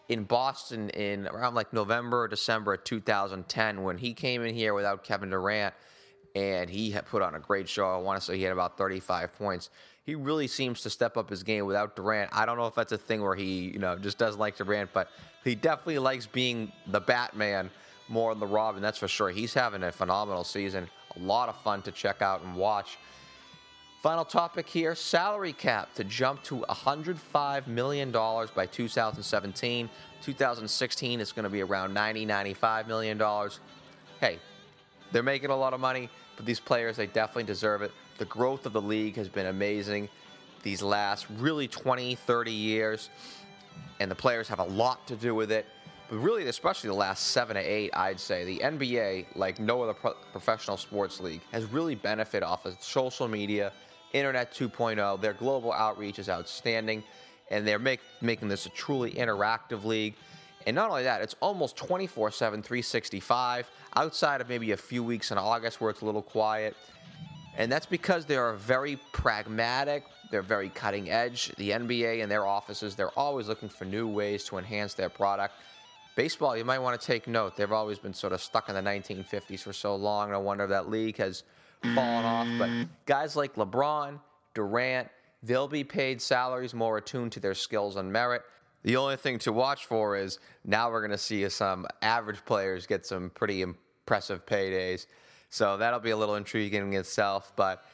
in 0.09 0.25
Boston 0.25 0.91
in 0.91 1.27
around 1.27 1.55
like 1.55 1.73
November 1.73 2.23
or 2.23 2.29
December 2.29 2.75
of 2.75 2.85
2010 2.85 3.83
when 3.83 3.99
he 3.99 4.13
came 4.13 4.43
in 4.43 4.55
here 4.55 4.75
without 4.75 5.05
Kevin 5.05 5.31
Durant 5.31 5.75
and 6.35 6.69
he 6.69 6.91
had 6.91 7.07
put 7.07 7.23
on 7.23 7.35
a 7.35 7.39
great 7.39 7.69
show. 7.69 7.87
I 7.87 7.97
want 7.99 8.21
to 8.21 8.25
say 8.25 8.37
he 8.37 8.43
had 8.43 8.53
about 8.53 8.77
35 8.77 9.33
points. 9.35 9.71
He 10.05 10.15
really 10.15 10.49
seems 10.49 10.83
to 10.83 10.91
step 10.91 11.17
up 11.17 11.31
his 11.31 11.43
game 11.43 11.65
without 11.65 11.97
Durant. 11.97 12.31
I 12.33 12.45
don't 12.45 12.59
know 12.59 12.67
if 12.67 12.75
that's 12.75 12.93
a 12.93 12.99
thing 12.99 13.23
where 13.23 13.35
he, 13.35 13.71
you 13.71 13.79
know, 13.79 13.97
just 13.97 14.19
doesn't 14.19 14.41
like 14.41 14.57
Durant, 14.57 14.93
but 14.93 15.09
he 15.45 15.55
definitely 15.55 15.99
likes 15.99 16.27
being 16.27 16.71
the 16.89 17.01
Batman 17.01 17.71
more 18.09 18.33
than 18.33 18.41
the 18.41 18.47
Robin. 18.47 18.83
That's 18.83 18.99
for 18.99 19.09
sure. 19.09 19.31
He's 19.31 19.55
having 19.55 19.83
a 19.83 19.93
phenomenal 19.93 20.45
season. 20.45 20.89
A 21.17 21.21
lot 21.21 21.49
of 21.49 21.57
fun 21.63 21.81
to 21.83 21.93
check 21.93 22.21
out 22.21 22.43
and 22.43 22.55
watch. 22.55 22.99
Final 24.05 24.27
topic 24.27 24.69
here 24.69 24.95
salary 24.95 25.55
cap 25.55 25.95
to 25.95 26.05
jump 26.05 26.43
to 26.43 26.57
$105 26.69 27.67
million 27.67 28.11
by 28.13 28.67
2017. 28.71 29.89
2016 30.21 31.21
is 31.21 31.33
going 31.33 31.45
to 31.45 31.49
be 31.49 31.63
around 31.63 31.97
$90, 31.97 32.27
$95 32.27 32.87
million. 32.87 33.19
Hey, 34.21 34.39
they're 35.11 35.23
making 35.23 35.49
a 35.49 35.57
lot 35.57 35.73
of 35.73 35.81
money. 35.81 36.11
But 36.37 36.45
these 36.45 36.61
players, 36.61 36.99
they 36.99 37.07
definitely 37.07 37.45
deserve 37.45 37.81
it. 37.81 37.93
The 38.19 38.27
growth 38.27 38.67
of 38.67 38.75
the 38.75 38.83
league 38.83 39.17
has 39.17 39.31
been 39.31 39.47
amazing 39.47 40.11
these 40.63 40.83
last 40.83 41.27
really 41.39 41.67
20, 41.67 42.15
30 42.15 42.51
years. 42.51 43.09
And 44.01 44.11
the 44.11 44.15
players 44.15 44.49
have 44.49 44.59
a 44.59 44.65
lot 44.65 45.07
to 45.07 45.17
do 45.17 45.35
with 45.35 45.51
it. 45.51 45.65
But 46.11 46.19
really, 46.19 46.47
especially 46.49 46.89
the 46.89 46.95
last 46.95 47.29
seven 47.29 47.57
to 47.57 47.63
eight, 47.63 47.91
I'd 47.95 48.21
say 48.21 48.45
the 48.45 48.59
NBA, 48.59 49.29
like 49.35 49.59
no 49.59 49.83
other 49.83 49.95
pro- 49.95 50.17
professional 50.31 50.77
sports 50.77 51.21
league, 51.21 51.41
has 51.53 51.65
really 51.65 51.95
benefited 51.95 52.43
off 52.43 52.67
of 52.67 52.77
social 52.83 53.29
media, 53.29 53.73
Internet 54.15 54.55
2.0. 54.55 55.21
Their 55.21 55.35
global 55.35 55.73
outreach 55.73 56.19
is 56.19 56.29
outstanding, 56.31 57.03
and 57.51 57.67
they're 57.67 57.79
make, 57.81 58.01
making 58.23 58.49
this 58.49 58.65
a 58.65 58.71
truly 58.71 59.11
interactive 59.11 59.85
league. 59.85 60.15
And 60.67 60.75
not 60.75 60.89
only 60.89 61.03
that, 61.03 61.21
it's 61.21 61.35
almost 61.41 61.77
24 61.77 62.31
7, 62.31 62.63
365, 62.63 63.69
outside 63.97 64.41
of 64.41 64.49
maybe 64.49 64.73
a 64.73 64.77
few 64.77 65.03
weeks 65.03 65.31
in 65.31 65.37
August 65.37 65.81
where 65.81 65.91
it's 65.91 66.01
a 66.01 66.07
little 66.07 66.23
quiet. 66.23 66.75
And 67.57 67.71
that's 67.71 67.87
because 67.87 68.25
they 68.25 68.37
are 68.37 68.55
very 68.55 68.97
pragmatic, 69.13 70.05
they're 70.31 70.43
very 70.43 70.71
cutting 70.71 71.11
edge. 71.11 71.53
The 71.57 71.71
NBA 71.71 72.23
and 72.23 72.31
their 72.31 72.47
offices, 72.47 72.95
they're 72.95 73.17
always 73.19 73.47
looking 73.49 73.69
for 73.69 73.85
new 73.85 74.09
ways 74.09 74.45
to 74.45 74.59
enhance 74.59 74.95
their 74.95 75.09
product. 75.09 75.55
Baseball, 76.17 76.57
you 76.57 76.65
might 76.65 76.79
want 76.79 77.01
to 77.01 77.05
take 77.05 77.27
note. 77.27 77.57
They've 77.57 77.71
always 77.71 77.99
been 77.99 78.15
sort 78.15 78.33
of 78.33 78.41
stuck 78.41 78.69
in 78.69 78.75
the 78.77 78.81
1950s 78.81 79.61
for 79.61 79.73
so 79.73 79.97
long. 79.97 80.33
I 80.33 80.37
wonder 80.37 80.65
if 80.65 80.71
that 80.71 80.89
league 80.89 81.17
has 81.19 81.43
fallen 81.95 82.25
off. 82.25 82.49
But 82.59 82.69
mm. 82.69 82.89
guys 83.07 83.37
like 83.37 83.55
LeBron, 83.55 84.21
Durant, 84.55 85.09
they'll 85.43 85.69
be 85.69 85.85
paid 85.85 86.21
salaries 86.21 86.75
more 86.75 86.99
attuned 86.99 87.33
to 87.33 87.41
their 87.41 87.55
skills 87.55 87.97
and 87.97 88.13
merit. 88.13 88.43
The 88.83 88.97
only 88.97 89.17
thing 89.17 89.39
to 89.41 89.53
watch 89.53 89.87
for 89.87 90.17
is 90.17 90.39
now 90.65 90.91
we're 90.91 91.01
going 91.01 91.11
to 91.11 91.19
see 91.19 91.49
some 91.49 91.87
average 92.03 92.45
players 92.45 92.87
get 92.87 93.07
some 93.07 93.31
pretty 93.31 93.63
impressive 93.63 94.45
paydays. 94.47 95.07
So 95.49 95.77
that'll 95.77 96.01
be 96.01 96.11
a 96.11 96.17
little 96.17 96.35
intriguing 96.35 96.93
in 96.93 96.99
itself. 97.01 97.53
But 97.57 97.85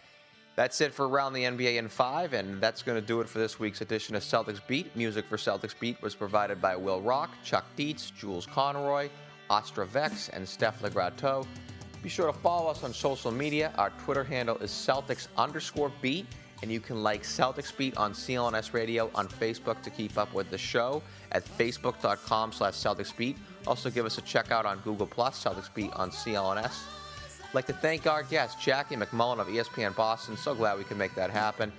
that's 0.57 0.81
it 0.81 0.93
for 0.93 1.09
Around 1.09 1.35
the 1.35 1.45
NBA 1.45 1.77
in 1.77 1.89
5, 1.89 2.33
and 2.35 2.61
that's 2.61 2.83
going 2.83 3.01
to 3.01 3.07
do 3.07 3.21
it 3.21 3.29
for 3.29 3.39
this 3.39 3.59
week's 3.59 3.81
edition 3.81 4.17
of 4.17 4.23
Celtics 4.23 4.61
Beat. 4.67 4.95
Music 4.97 5.25
for 5.27 5.37
Celtics 5.37 5.79
Beat 5.79 6.01
was 6.03 6.15
provided 6.15 6.61
by 6.61 6.77
Will 6.77 7.01
Rock, 7.01 7.31
Chuck 7.45 7.65
Dietz, 7.77 8.11
Jules 8.11 8.47
Conroy, 8.47 9.09
Ostra 9.49 9.87
Vex, 9.87 10.29
and 10.29 10.47
Steph 10.47 10.83
Legrateau. 10.83 11.47
Be 12.03 12.09
sure 12.09 12.27
to 12.27 12.33
follow 12.33 12.71
us 12.71 12.83
on 12.83 12.95
social 12.95 13.31
media. 13.31 13.73
Our 13.77 13.91
Twitter 14.05 14.25
handle 14.25 14.57
is 14.59 14.71
Celtics 14.71 15.29
underscore 15.37 15.93
beat, 16.01 16.27
and 16.63 16.71
you 16.71 16.81
can 16.81 17.03
like 17.03 17.23
Celtics 17.23 17.77
Beat 17.77 17.97
on 17.99 18.13
CLNS 18.13 18.73
Radio 18.73 19.11
on 19.15 19.29
Facebook 19.29 19.83
to 19.83 19.91
keep 19.91 20.17
up 20.17 20.33
with 20.33 20.51
the 20.51 20.57
show 20.57 21.03
at 21.33 21.45
facebook.com 21.45 22.53
slash 22.53 22.75
Celtics 22.75 23.15
Beat. 23.15 23.37
Also 23.67 23.91
give 23.91 24.07
us 24.07 24.17
a 24.17 24.23
check 24.23 24.51
out 24.51 24.65
on 24.65 24.79
Google 24.79 25.07
Plus, 25.07 25.43
Celtics 25.45 25.73
Beat 25.75 25.93
on 25.93 26.11
CLNS. 26.11 26.65
I'd 26.65 27.55
like 27.55 27.67
to 27.67 27.75
thank 27.75 28.07
our 28.07 28.23
guest, 28.23 28.61
Jackie 28.61 28.97
MacMullan 28.97 29.39
of 29.39 29.49
ESPN 29.49 29.95
Boston. 29.95 30.37
So 30.37 30.55
glad 30.55 30.79
we 30.79 30.85
could 30.85 30.99
make 30.99 31.15
that 31.17 31.31
happen. 31.31 31.71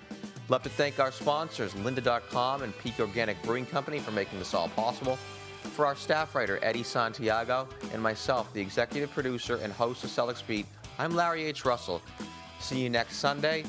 Love 0.50 0.62
to 0.64 0.70
thank 0.70 1.00
our 1.00 1.12
sponsors, 1.12 1.74
lynda.com 1.76 2.62
and 2.62 2.78
Peak 2.80 3.00
Organic 3.00 3.42
Brewing 3.42 3.66
Company, 3.66 4.00
for 4.00 4.12
making 4.12 4.38
this 4.38 4.54
all 4.54 4.68
possible. 4.70 5.18
For 5.62 5.86
our 5.86 5.96
staff 5.96 6.36
writer, 6.36 6.60
Eddie 6.62 6.84
Santiago, 6.84 7.68
and 7.94 8.02
myself, 8.02 8.52
the 8.54 8.62
executive 8.62 9.12
producer 9.12 9.58
and 9.64 9.72
host 9.72 10.04
of 10.04 10.10
Celtics 10.10 10.46
Beat, 10.46 10.66
I'm 11.00 11.16
Larry 11.16 11.46
H. 11.46 11.66
Russell. 11.66 12.02
See 12.60 12.80
you 12.80 12.90
next 12.90 13.18
Sunday 13.18 13.64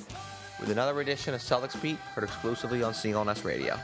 with 0.60 0.70
another 0.70 1.00
edition 1.00 1.34
of 1.34 1.40
Celtics 1.40 1.80
Beat, 1.80 1.96
heard 1.96 2.24
exclusively 2.24 2.82
on 2.82 2.92
CLNS 2.92 3.44
Radio. 3.44 3.78